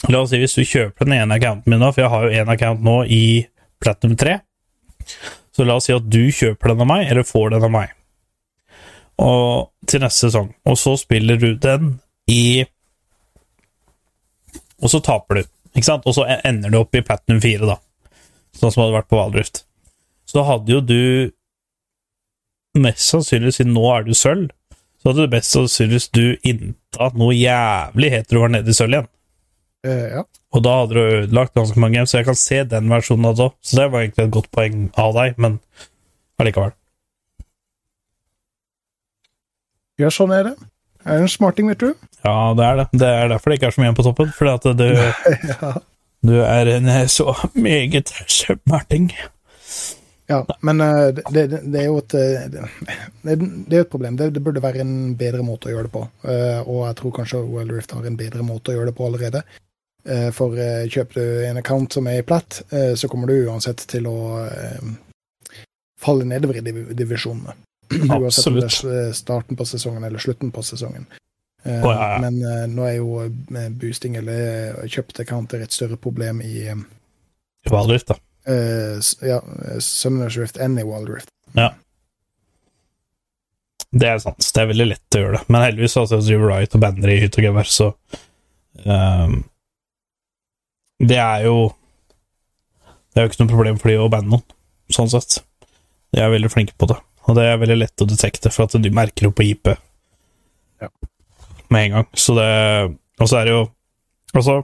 La 0.07 0.21
oss 0.21 0.29
si 0.29 0.37
hvis 0.37 0.53
du 0.55 0.61
kjøper 0.63 1.07
den 1.09 1.17
ene 1.17 1.35
accounten 1.35 1.73
min 1.73 1.79
nå, 1.81 1.91
for 1.91 2.03
jeg 2.05 2.11
har 2.13 2.23
jo 2.27 2.43
én 2.43 2.51
account 2.53 2.83
nå 2.85 2.99
i 3.09 3.47
Platinum 3.83 4.17
3. 4.19 4.39
Så 5.55 5.65
la 5.65 5.77
oss 5.77 5.87
si 5.89 5.95
at 5.95 6.05
du 6.05 6.23
kjøper 6.33 6.73
den 6.73 6.83
av 6.85 6.89
meg, 6.89 7.07
eller 7.09 7.25
får 7.25 7.55
den 7.55 7.65
av 7.65 7.73
meg, 7.73 7.93
og 9.17 9.71
til 9.89 10.03
neste 10.03 10.27
sesong, 10.27 10.51
og 10.67 10.75
så 10.77 10.93
spiller 10.99 11.39
du 11.41 11.53
den 11.57 11.95
i 12.29 12.65
Og 14.77 14.91
så 14.93 14.99
taper 15.01 15.39
du, 15.39 15.47
ikke 15.73 15.87
sant? 15.87 16.03
Og 16.05 16.13
så 16.13 16.27
ender 16.45 16.69
du 16.69 16.75
opp 16.77 16.93
i 16.93 17.01
Platinum 17.01 17.39
4, 17.41 17.65
da, 17.65 17.79
sånn 18.53 18.69
som 18.69 18.83
hadde 18.83 18.93
vært 18.99 19.07
på 19.09 19.17
Valdrift. 19.17 19.63
Så 20.29 20.43
hadde 20.45 20.69
jo 20.75 20.81
du 20.85 21.31
mest 22.77 23.01
sannsynlig, 23.07 23.55
siden 23.55 23.73
nå 23.73 23.87
er 23.89 24.05
du 24.05 24.13
sølv, 24.13 24.51
så 25.01 25.09
hadde 25.09 25.25
du 25.25 25.33
mest 25.33 25.55
sannsynligvis 25.55 26.11
du 26.13 26.25
inntatt 26.45 27.17
noe 27.17 27.33
jævlig 27.33 28.11
heter 28.13 28.37
du 28.37 28.43
var 28.43 28.53
nede 28.53 28.69
i 28.69 28.77
sølv 28.77 28.99
igjen. 28.99 29.09
Uh, 29.87 30.05
ja. 30.19 30.23
Og 30.55 30.63
da 30.63 30.77
hadde 30.79 30.95
du 30.95 31.01
ødelagt 31.01 31.55
ganske 31.57 31.79
mange 31.79 31.97
games, 31.97 32.13
så 32.13 32.21
jeg 32.21 32.29
kan 32.29 32.39
se 32.39 32.63
den 32.71 32.89
versjonen 32.91 33.31
også. 33.33 33.49
Så 33.61 33.79
det 33.81 33.91
var 33.91 34.05
egentlig 34.05 34.27
et 34.27 34.35
godt 34.37 34.51
poeng 34.55 34.87
av 34.95 35.13
deg, 35.17 35.39
men 35.41 35.59
allikevel. 36.39 36.75
ja, 39.97 40.09
sånn 40.13 40.33
er 40.35 40.51
det. 40.51 40.55
Det 41.07 41.15
er 41.15 41.23
en 41.23 41.31
smarting, 41.31 41.69
vet 41.71 41.81
du. 41.81 41.93
Ja, 42.25 42.53
det 42.57 42.65
er 42.65 42.79
det. 42.81 42.85
Det 42.99 43.07
er 43.07 43.31
derfor 43.31 43.49
det 43.49 43.57
ikke 43.57 43.69
er 43.69 43.75
så 43.75 43.81
mye 43.81 43.87
igjen 43.87 43.97
på 43.97 44.05
toppen, 44.05 44.33
fordi 44.35 44.53
at 44.53 44.67
du, 44.77 44.87
ja. 45.53 45.71
du 46.29 46.35
er 46.43 46.71
en 46.75 46.91
eh, 46.91 47.05
så 47.11 47.33
meget 47.55 48.11
smarting. 48.27 49.09
Ja, 50.27 50.41
men 50.67 50.83
eh, 50.83 51.05
det, 51.15 51.45
det, 51.53 51.61
det 51.63 51.81
er 51.81 51.87
jo 51.87 52.01
et 52.01 52.17
eh, 52.19 52.49
det, 53.23 53.37
det 53.39 53.79
er 53.79 53.85
et 53.85 53.93
problem. 53.93 54.19
Det, 54.19 54.43
burde 54.43 54.63
være 54.63 54.83
en 54.83 55.15
bedre 55.19 55.45
måte 55.47 55.71
å 55.71 55.75
gjøre 55.75 55.87
det 55.87 55.95
på. 55.95 56.03
Og 56.67 56.81
jeg 56.89 56.99
tror 56.99 57.15
kanskje 57.21 57.45
Wild 57.47 57.71
Rift 57.73 57.95
har 57.95 58.07
en 58.07 58.19
bedre 58.19 58.45
måte 58.45 58.73
å 58.73 58.77
gjøre 58.77 58.91
det 58.91 58.97
på 58.99 59.07
allerede. 59.07 59.43
Eh, 60.05 60.29
For 60.35 60.57
eh, 60.59 60.85
kjøper 60.91 61.17
du 61.19 61.45
en 61.47 61.59
account 61.61 61.97
som 61.97 62.07
er 62.07 62.25
platt, 62.27 62.61
eh, 62.71 62.93
så 62.95 63.09
kommer 63.11 63.27
du 63.27 63.47
uansett 63.47 63.83
til 63.89 64.07
å 64.09 64.17
falle 66.01 66.27
nedover 66.29 66.59
i 66.59 66.65
div 66.65 66.91
divisjonene. 66.95 67.55
Uansett 68.19 68.49
om 68.51 68.59
det 68.59 68.67
er 68.67 69.13
starten 69.15 69.57
på 69.57 69.65
sesongen 69.65 70.03
eller 70.03 70.21
slutten 70.21 70.51
på 70.51 70.63
sesongen. 70.63 71.07
Oh, 71.67 71.89
ja, 71.91 72.13
ja. 72.13 72.17
Men 72.23 72.37
nå 72.71 72.83
er 72.87 72.97
jo 72.99 73.25
boosting 73.79 74.15
eller 74.19 74.77
kjøpte 74.87 75.25
accounter 75.25 75.63
et 75.63 75.73
større 75.75 75.97
problem 75.99 76.39
i 76.45 76.67
Wild 77.67 77.91
Rift, 77.91 78.13
da. 78.13 78.19
ja, 79.27 79.39
Summoners 79.83 80.37
Rift 80.39 80.61
enn 80.63 80.77
i 80.79 80.85
Wild 80.87 81.11
Rift. 81.11 81.33
Det 83.91 84.07
er 84.07 84.19
sant. 84.21 84.43
Det 84.53 84.61
er 84.63 84.71
veldig 84.71 84.87
lett 84.89 85.17
å 85.17 85.21
gjøre 85.21 85.39
det. 85.39 85.43
Men 85.51 85.63
heldigvis 85.63 85.97
altså, 85.99 86.19
driver 86.23 86.51
Riot 86.51 86.75
og 86.75 86.83
banner 86.83 87.13
i 87.13 87.19
hytt 87.23 87.37
og 87.39 87.47
gevær, 87.47 87.69
så 87.71 87.89
ehm, 88.83 89.37
Det 90.99 91.17
er 91.21 91.43
jo 91.45 91.57
Det 93.13 93.21
er 93.21 93.25
jo 93.27 93.31
ikke 93.31 93.43
noe 93.43 93.51
problem 93.53 93.77
for 93.81 93.89
de 93.91 93.97
å 94.01 94.09
banne 94.13 94.29
noen, 94.29 94.43
sånn 94.93 95.09
sett. 95.09 95.39
De 96.13 96.21
er 96.21 96.29
veldig 96.29 96.49
flinke 96.53 96.75
på 96.77 96.87
det. 96.89 96.97
Og 97.27 97.35
det 97.35 97.43
er 97.49 97.57
veldig 97.59 97.77
lett 97.81 98.03
å 98.03 98.07
detekte, 98.07 98.51
for 98.53 98.63
at 98.67 98.75
de 98.81 98.91
merker 98.93 99.27
jo 99.27 99.31
på 99.35 99.43
IP 99.47 99.73
Ja. 100.81 100.89
med 101.69 101.85
en 101.85 101.91
gang. 101.91 102.07
Så 102.13 102.35
det 102.37 102.97
Og 103.19 103.27
så 103.27 103.39
er 103.39 103.45
det 103.45 103.53
jo 103.55 103.63
Altså 104.35 104.63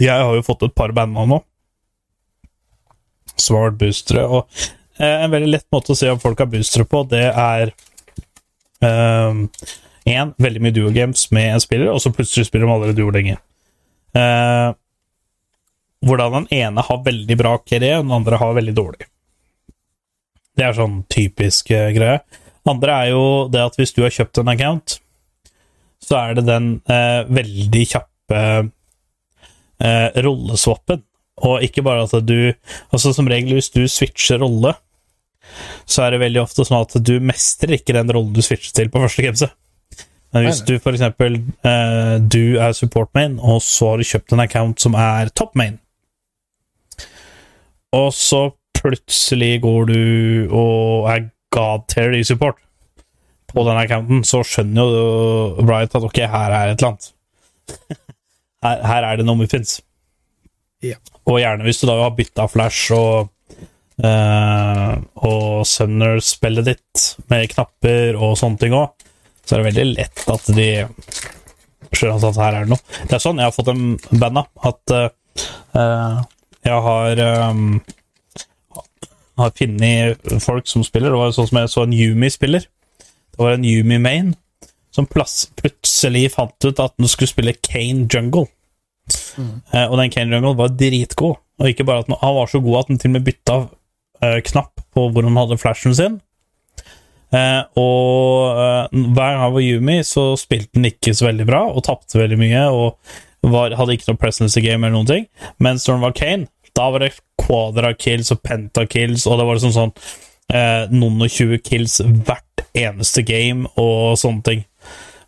Jeg 0.00 0.10
har 0.24 0.34
jo 0.34 0.42
fått 0.42 0.62
et 0.62 0.74
par 0.74 0.92
bandnavn 0.92 1.28
nå. 1.28 1.42
Svart 3.36 3.76
boostere. 3.78 4.24
Og 4.28 4.48
eh, 4.98 5.22
en 5.24 5.30
veldig 5.30 5.50
lett 5.50 5.66
måte 5.72 5.92
å 5.92 5.96
se 5.96 6.08
om 6.10 6.18
folk 6.20 6.38
har 6.38 6.46
boostere 6.46 6.84
på, 6.88 7.04
det 7.08 7.26
er 7.32 7.72
Én, 10.06 10.34
veldig 10.38 10.60
mye 10.62 10.72
duo-games 10.72 11.30
med 11.32 11.54
en 11.54 11.60
spiller, 11.60 11.88
og 11.90 12.00
så 12.00 12.12
plutselig 12.14 12.46
spiller 12.46 12.66
de 12.68 12.72
aldri 12.72 12.92
duo 12.94 13.10
lenger. 13.10 13.40
Eh, 14.16 14.70
hvordan 16.06 16.36
den 16.38 16.48
ene 16.62 16.84
har 16.86 17.04
veldig 17.04 17.36
bra 17.38 17.56
KD, 17.58 17.90
og 17.98 18.06
den 18.06 18.16
andre 18.18 18.40
har 18.40 18.56
veldig 18.56 18.74
dårlig. 18.76 19.08
Det 20.56 20.64
er 20.64 20.76
sånn 20.76 21.02
typisk 21.12 21.72
eh, 21.74 21.90
greie. 21.96 22.20
Andre 22.66 23.00
er 23.02 23.10
jo 23.12 23.24
det 23.52 23.62
at 23.62 23.76
hvis 23.78 23.92
du 23.94 24.02
har 24.04 24.14
kjøpt 24.14 24.40
en 24.42 24.52
account, 24.52 24.98
så 26.02 26.18
er 26.20 26.38
det 26.38 26.46
den 26.48 26.70
eh, 26.92 27.26
veldig 27.28 27.84
kjappe 27.92 28.40
eh, 29.82 30.08
rolleswappen. 30.24 31.04
Og 31.46 31.64
ikke 31.66 31.82
bare 31.84 32.06
at 32.06 32.14
du 32.24 32.54
Altså 32.88 33.10
Som 33.12 33.26
regel, 33.28 33.58
hvis 33.58 33.68
du 33.74 33.82
switcher 33.92 34.40
rolle, 34.40 34.72
så 35.84 36.06
er 36.06 36.14
det 36.14 36.22
veldig 36.22 36.40
ofte 36.40 36.64
sånn 36.64 36.80
at 36.80 36.96
du 37.04 37.18
mestrer 37.20 37.76
ikke 37.76 37.94
den 37.94 38.08
rollen 38.14 38.32
du 38.34 38.40
switcher 38.42 38.72
til 38.74 38.88
på 38.90 39.02
første 39.02 39.24
gamese. 39.26 39.50
Men 40.34 40.48
hvis 40.48 40.60
du 40.66 40.74
for 40.82 40.92
eksempel 40.92 41.38
eh, 41.38 42.16
Du 42.20 42.58
er 42.60 42.74
support 42.76 43.08
main, 43.14 43.38
og 43.40 43.62
så 43.64 43.92
har 43.92 44.00
du 44.02 44.08
kjøpt 44.08 44.34
en 44.34 44.42
account 44.42 44.82
som 44.82 44.96
er 44.98 45.30
top 45.34 45.54
main, 45.56 45.78
og 47.94 48.10
så 48.12 48.50
plutselig 48.76 49.62
går 49.64 49.88
du 49.88 50.00
og 50.52 51.08
er 51.10 51.28
godtier 51.54 52.18
i 52.18 52.24
support 52.26 52.58
på 53.48 53.64
den 53.64 53.78
accounten, 53.80 54.24
så 54.26 54.42
skjønner 54.44 54.90
jo 54.92 55.06
Riot 55.62 55.94
at 55.96 56.04
ok, 56.04 56.18
her 56.28 56.52
er 56.52 56.72
et 56.72 56.82
eller 56.82 56.92
annet. 56.92 57.12
Her, 58.64 58.80
her 58.88 59.04
er 59.04 59.18
det 59.20 59.26
noe 59.28 59.38
muffins. 59.38 59.76
Ja. 60.82 60.96
Og 61.28 61.36
gjerne 61.38 61.62
hvis 61.66 61.78
du 61.78 61.84
da 61.86 61.98
har 62.00 62.14
bytta 62.16 62.48
Flash 62.50 62.94
og 62.96 63.32
Uh, 63.96 64.98
og 65.24 65.62
Sunner-spillet 65.64 66.66
ditt 66.66 67.04
med 67.32 67.46
knapper 67.48 68.18
og 68.20 68.34
sånne 68.36 68.60
ting 68.60 68.74
òg, 68.76 68.90
så 69.46 69.54
er 69.54 69.62
det 69.62 69.68
veldig 69.70 69.86
lett 69.94 70.24
at 70.32 70.48
de 70.56 70.70
skjønner 71.94 72.26
at 72.28 72.40
her 72.42 72.56
er 72.56 72.66
det 72.66 72.72
noe. 72.74 72.96
Det 73.06 73.16
er 73.16 73.22
sånn 73.22 73.38
jeg 73.40 73.48
har 73.48 73.54
fått 73.54 73.70
en 73.72 73.84
band 74.18 74.42
av, 74.42 74.48
at 74.66 74.96
uh, 75.76 76.24
jeg 76.66 76.80
har 76.88 77.22
um, 77.52 77.78
har 79.36 79.52
funnet 79.56 80.34
folk 80.42 80.68
som 80.68 80.84
spiller. 80.84 81.12
Det 81.12 81.20
var 81.20 81.36
sånn 81.36 81.48
som 81.50 81.60
jeg 81.60 81.72
så 81.72 81.84
en 81.84 81.94
Yumi-spiller. 81.94 82.66
Det 83.36 83.40
var 83.42 83.56
en 83.56 83.66
Yumi-main 83.68 84.34
som 84.96 85.08
plass, 85.08 85.50
plutselig 85.60 86.30
fant 86.32 86.56
ut 86.64 86.80
at 86.80 86.94
den 86.96 87.10
skulle 87.10 87.28
spille 87.28 87.56
Kane 87.60 88.06
Jungle. 88.08 88.46
Eh, 89.06 89.84
og 89.84 89.98
den 90.00 90.12
Kane 90.12 90.32
Jungle 90.32 90.56
var 90.56 90.72
dritgod. 90.72 91.36
Og 91.60 91.68
ikke 91.70 91.84
bare 91.88 92.04
at 92.04 92.08
den, 92.08 92.16
han 92.20 92.36
var 92.36 92.48
så 92.48 92.60
god 92.64 92.78
at 92.80 92.88
den 92.90 93.00
til 93.00 93.12
og 93.12 93.16
med 93.18 93.26
bytta 93.28 93.58
uh, 93.66 94.38
knapp 94.48 94.80
på 94.96 95.06
hvor 95.12 95.28
han 95.28 95.36
hadde 95.36 95.60
flashen 95.60 95.96
sin. 95.96 96.18
Eh, 97.34 97.62
og 97.80 98.60
eh, 98.62 98.98
hver 99.14 99.32
gang 99.32 99.40
han 99.42 99.54
var 99.56 99.64
Yumi, 99.64 99.96
så 100.06 100.28
spilte 100.38 100.78
han 100.78 100.90
ikke 100.90 101.14
så 101.16 101.28
veldig 101.28 101.46
bra, 101.48 101.62
og 101.72 101.84
tapte 101.86 102.20
veldig 102.20 102.38
mye, 102.40 102.66
og 102.70 103.50
var, 103.50 103.74
hadde 103.78 103.96
ikke 103.96 104.12
noe 104.12 104.20
presence 104.20 104.58
i 104.58 104.64
game 104.64 104.86
eller 104.86 104.96
noen 104.96 105.10
ting. 105.10 105.26
Mens 105.62 105.86
når 105.86 105.98
han 105.98 106.06
var 106.06 106.16
Kane, 106.18 106.48
da 106.76 106.88
var 106.92 107.04
det 107.04 107.14
quadra 107.40 107.92
kills 107.96 108.32
og 108.34 108.42
penta 108.44 108.86
kills, 108.90 109.26
og 109.26 109.40
det 109.40 109.46
var 109.48 109.58
liksom 109.58 109.74
sånn 109.74 109.94
eh, 110.52 110.88
noen 110.92 111.22
og 111.24 111.32
tjue 111.32 111.60
kills 111.64 112.00
hvert 112.02 112.66
eneste 112.76 113.24
game 113.26 113.70
og 113.80 114.18
sånne 114.20 114.44
ting. 114.46 114.66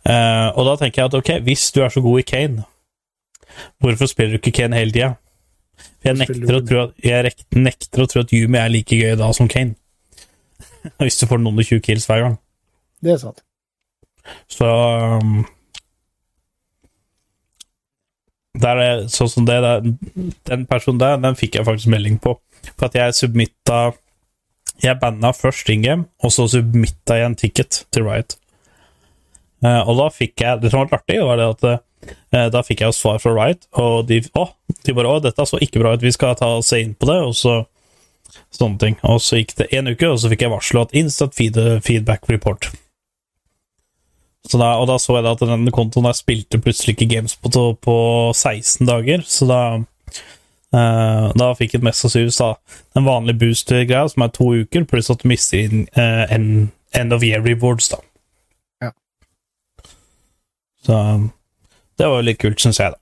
Eh, 0.07 0.47
og 0.53 0.67
da 0.67 0.75
tenker 0.79 1.01
jeg 1.01 1.11
at 1.11 1.17
ok, 1.19 1.31
hvis 1.47 1.69
du 1.75 1.81
er 1.83 1.93
så 1.93 2.03
god 2.05 2.21
i 2.21 2.27
Kane, 2.27 2.67
hvorfor 3.81 4.09
spiller 4.09 4.37
du 4.37 4.41
ikke 4.41 4.55
Kane 4.61 4.77
hele 4.77 4.95
tida? 4.95 5.15
Jeg 6.03 6.15
nekter 6.19 6.59
at, 6.59 6.93
jeg 7.03 7.33
nekter 7.55 8.03
å 8.03 8.07
tro 8.07 8.23
at 8.23 8.31
Yumi 8.35 8.59
er 8.59 8.71
like 8.71 8.95
gøy 8.95 9.17
da 9.19 9.31
som 9.35 9.49
Kane. 9.51 9.75
hvis 11.03 11.19
du 11.19 11.27
får 11.29 11.41
noen 11.41 11.61
og 11.61 11.67
tjue 11.67 11.83
kills 11.83 12.07
hver 12.09 12.25
gang. 12.25 12.35
Det 13.03 13.15
er 13.15 13.21
sant. 13.21 13.43
Så 14.51 14.67
um, 14.67 15.45
der 18.59 18.81
er, 18.83 19.07
Sånn 19.11 19.31
som 19.31 19.47
det 19.47 19.57
der, 19.63 19.85
Den 20.49 20.65
personen 20.69 20.99
der, 21.01 21.17
den 21.21 21.37
fikk 21.39 21.57
jeg 21.57 21.67
faktisk 21.67 21.91
melding 21.93 22.19
på. 22.21 22.35
For 22.75 22.89
at 22.89 22.97
jeg 22.97 23.17
submitta 23.17 23.79
Jeg 24.83 24.99
banna 25.01 25.33
først 25.35 25.69
in 25.73 25.83
game, 25.83 26.07
og 26.23 26.31
så 26.31 26.47
submitta 26.47 27.19
jeg 27.19 27.27
en 27.27 27.39
ticket 27.39 27.83
til 27.91 28.05
Riot. 28.07 28.37
Uh, 29.63 29.83
og 29.83 29.97
da 29.99 30.09
fikk 30.13 30.39
jeg 30.43 30.61
Det 30.63 30.71
som 30.71 30.85
var 30.85 30.99
artig, 31.01 31.19
var 31.25 31.39
det 31.39 31.49
at 31.51 31.65
eh, 32.31 32.45
da 32.53 32.61
fikk 32.63 32.85
jeg 32.85 32.95
svar 32.95 33.19
fra 33.19 33.33
Riot, 33.35 33.67
og 33.75 34.07
de, 34.07 34.21
å, 34.39 34.45
de 34.87 34.95
bare 34.95 35.11
'Å, 35.11 35.23
dette 35.25 35.45
så 35.45 35.59
ikke 35.59 35.81
bra 35.81 35.97
ut, 35.97 36.05
vi 36.05 36.13
skal 36.15 36.37
ta 36.39 36.47
og 36.55 36.63
se 36.63 36.79
inn 36.79 36.93
på 36.95 37.09
det', 37.09 37.25
og 37.27 37.35
så 37.35 37.57
sånne 38.55 38.79
ting. 38.81 38.99
Og 39.07 39.21
så 39.23 39.39
gikk 39.39 39.55
det 39.59 39.69
en 39.75 39.91
uke, 39.91 40.09
og 40.09 40.19
så 40.21 40.31
fikk 40.31 40.45
jeg 40.45 40.53
varsel 40.53 40.81
at 40.83 40.95
instant 40.97 41.35
feed, 41.37 41.59
feedback 41.85 42.29
report. 42.29 42.69
Så 44.49 44.57
da, 44.57 44.73
og 44.79 44.87
da 44.89 44.95
så 45.01 45.17
jeg 45.17 45.27
at 45.27 45.43
den 45.43 45.69
kontoen 45.75 46.07
der 46.07 46.15
spilte 46.17 46.61
plutselig 46.63 46.95
ikke 46.95 47.09
games 47.11 47.35
på, 47.35 47.51
på 47.83 47.95
16 48.33 48.87
dager, 48.87 49.25
så 49.27 49.49
da 49.49 49.61
Uh, 50.69 51.31
Da 51.33 51.47
fikk 51.57 51.73
jeg 51.73 51.81
mest 51.85 52.03
sannsynligvis 52.03 52.37
da 52.37 52.51
den 52.93 53.07
vanlige 53.07 53.39
booster-greia, 53.41 54.09
som 54.11 54.21
er 54.21 54.33
to 54.35 54.51
uker, 54.61 54.85
pluss 54.85 55.09
at 55.09 55.23
du 55.23 55.29
mister 55.31 55.63
inn 55.65 55.87
uh, 55.97 56.29
en 56.29 56.69
end 56.93 57.13
of 57.13 57.25
year 57.25 57.41
rewards, 57.41 57.89
da. 57.89 57.97
Ja. 58.85 58.91
Så 60.85 60.99
det 61.97 62.05
var 62.05 62.21
jo 62.21 62.27
litt 62.27 62.41
kult, 62.41 62.61
syns 62.61 62.81
jeg, 62.81 62.93
da. 62.93 63.01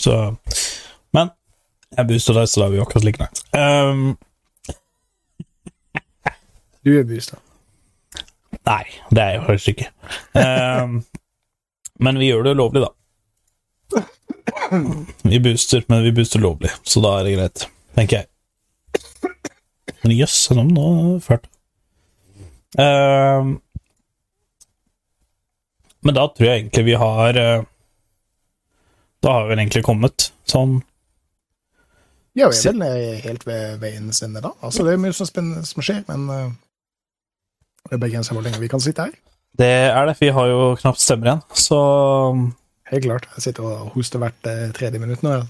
Så 0.00 0.16
Men 1.16 1.30
jeg 1.96 2.06
booster 2.08 2.36
deg, 2.38 2.48
så 2.48 2.62
da 2.62 2.66
er 2.68 2.74
vi 2.76 2.82
akkurat 2.84 3.04
like 3.06 3.20
nice. 3.20 3.44
Um, 3.56 4.16
Du 6.84 6.94
er 6.96 7.04
boosta. 7.04 7.36
nei, 8.64 8.84
det 9.10 9.20
er 9.22 9.34
jeg 9.34 9.42
faktisk 9.46 9.68
ikke. 9.74 9.88
Um, 10.38 10.94
men 12.00 12.18
vi 12.20 12.30
gjør 12.30 12.46
det 12.46 12.54
ulovlig, 12.56 12.82
da. 12.86 12.90
Vi 15.28 15.40
booster, 15.44 15.82
men 15.90 16.04
vi 16.06 16.12
booster 16.16 16.40
lovlig, 16.40 16.70
så 16.86 17.02
da 17.04 17.18
er 17.18 17.26
det 17.26 17.34
greit, 17.36 17.66
tenker 17.98 18.22
jeg. 18.22 18.26
Men 20.00 20.14
jøss, 20.16 20.36
yes, 20.50 20.62
nå 20.70 20.86
fælt. 21.24 21.50
Um, 22.78 23.58
men 26.06 26.16
da 26.16 26.28
tror 26.30 26.46
jeg 26.48 26.62
egentlig 26.62 26.86
vi 26.86 26.96
har 27.02 27.40
uh, 27.42 27.66
Da 29.20 29.34
har 29.34 29.44
vi 29.44 29.52
vel 29.52 29.62
egentlig 29.62 29.84
kommet 29.84 30.30
sånn 30.48 30.78
Ja, 32.38 32.48
vi 32.48 32.56
er 32.56 32.76
vel 32.78 33.20
helt 33.24 33.44
ved 33.46 33.80
veiens 33.82 34.22
ende, 34.24 34.40
da. 34.44 34.54
Altså, 34.64 34.84
det 34.86 34.94
er 34.94 35.02
mye 35.02 35.16
som, 35.16 35.28
spennende 35.28 35.66
som 35.68 35.82
skjer, 35.84 36.04
men 36.08 36.28
uh, 36.30 36.52
det 37.88 37.98
er 37.98 38.02
begrenset 38.04 38.36
hvor 38.36 38.44
lenge 38.46 38.60
vi 38.62 38.70
kan 38.70 38.82
sitte 38.82 39.08
her. 39.08 39.16
Det 39.58 39.68
er 39.90 40.06
det. 40.06 40.14
Vi 40.20 40.30
har 40.32 40.46
jo 40.46 40.74
knapt 40.78 41.02
stemmer 41.02 41.32
igjen, 41.32 41.42
så 41.58 41.80
Helt 42.90 43.04
klart. 43.04 43.26
Jeg 43.36 43.44
sitter 43.44 43.66
og 43.66 43.90
hoster 43.94 44.22
hvert 44.22 44.46
uh, 44.50 44.70
tredje 44.74 44.98
minutt 45.02 45.22
nå. 45.22 45.36
Ja. 45.36 45.42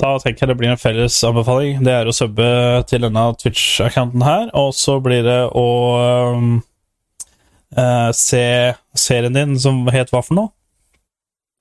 da 0.00 0.14
tenker 0.22 0.44
jeg 0.44 0.52
det 0.52 0.58
blir 0.60 0.72
en 0.72 0.80
felles 0.80 1.18
anbefaling. 1.26 1.82
Det 1.84 1.92
er 1.92 2.08
å 2.08 2.14
subbe 2.16 2.48
til 2.88 3.04
denne 3.04 3.24
Twitch-accounten 3.40 4.24
her, 4.24 4.48
og 4.56 4.72
så 4.76 4.96
blir 5.04 5.24
det 5.26 5.40
å 5.52 5.66
um, 6.36 6.50
uh, 7.76 8.08
se 8.16 8.44
serien 8.96 9.36
din 9.36 9.56
som 9.60 9.82
het 9.92 10.12
hva 10.14 10.22
for 10.24 10.38
noe? 10.38 10.52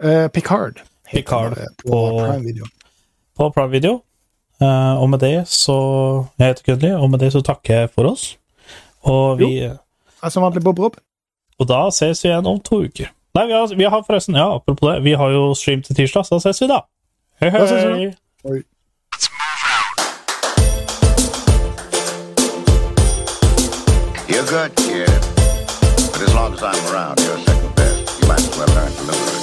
Uh, 0.04 0.28
Picard. 0.32 0.84
Picard 1.12 1.54
på, 1.58 1.90
på- 1.92 2.20
Prime 2.20 2.44
Video. 2.46 2.66
på 3.38 3.50
Prime 3.50 3.72
Video. 3.72 4.02
Uh, 4.62 5.02
og 5.02 5.10
med 5.10 5.20
det 5.20 5.48
så 5.52 5.74
Jeg 6.40 6.48
heter 6.48 6.64
Gudli, 6.64 6.92
og 6.96 7.10
med 7.12 7.20
det 7.20 7.32
så 7.34 7.42
takker 7.44 7.74
jeg 7.80 7.90
for 7.92 8.08
oss. 8.12 8.38
Og 9.04 9.38
vi 9.40 9.50
jo. 9.66 9.74
er 10.24 10.30
som 10.30 10.44
vanlig 10.44 10.64
Bob 10.64 10.80
Rob. 10.80 10.96
Og 11.60 11.68
da 11.68 11.90
ses 11.92 12.24
vi 12.24 12.30
igjen 12.30 12.48
om 12.48 12.60
to 12.60 12.80
uker. 12.88 13.12
Nei, 13.36 13.46
vi 13.48 13.54
har, 13.54 13.68
vi 13.76 13.84
har 13.84 14.04
forresten 14.08 14.36
Ja, 14.36 14.56
apropos 14.56 14.94
det, 14.96 15.04
vi 15.04 15.14
har 15.14 15.30
jo 15.30 15.54
stream 15.54 15.82
til 15.84 15.96
tirsdag, 15.96 16.26
så 16.26 16.36
da 16.36 16.40
ses 16.48 16.62
vi 16.62 16.68
da. 16.72 16.80
Hei, 17.42 17.50
Da 17.52 17.66
ses 17.68 17.84
vi 17.84 18.06
hei. 18.06 18.14
Oi. 18.46 18.62
You're 24.28 24.46
good, 24.50 24.76
kid. 24.76 25.08
But 26.12 26.22
as 26.22 26.34
long 26.34 26.54
as 26.54 26.64
I'm 26.64 26.94
around, 26.94 27.20
you're 27.22 27.38
second 27.46 27.76
best. 27.76 28.22
You 28.22 28.28
might 28.28 28.40
as 28.40 28.58
well 28.58 28.68
learn 28.76 28.92
to 28.92 29.04
live. 29.04 29.35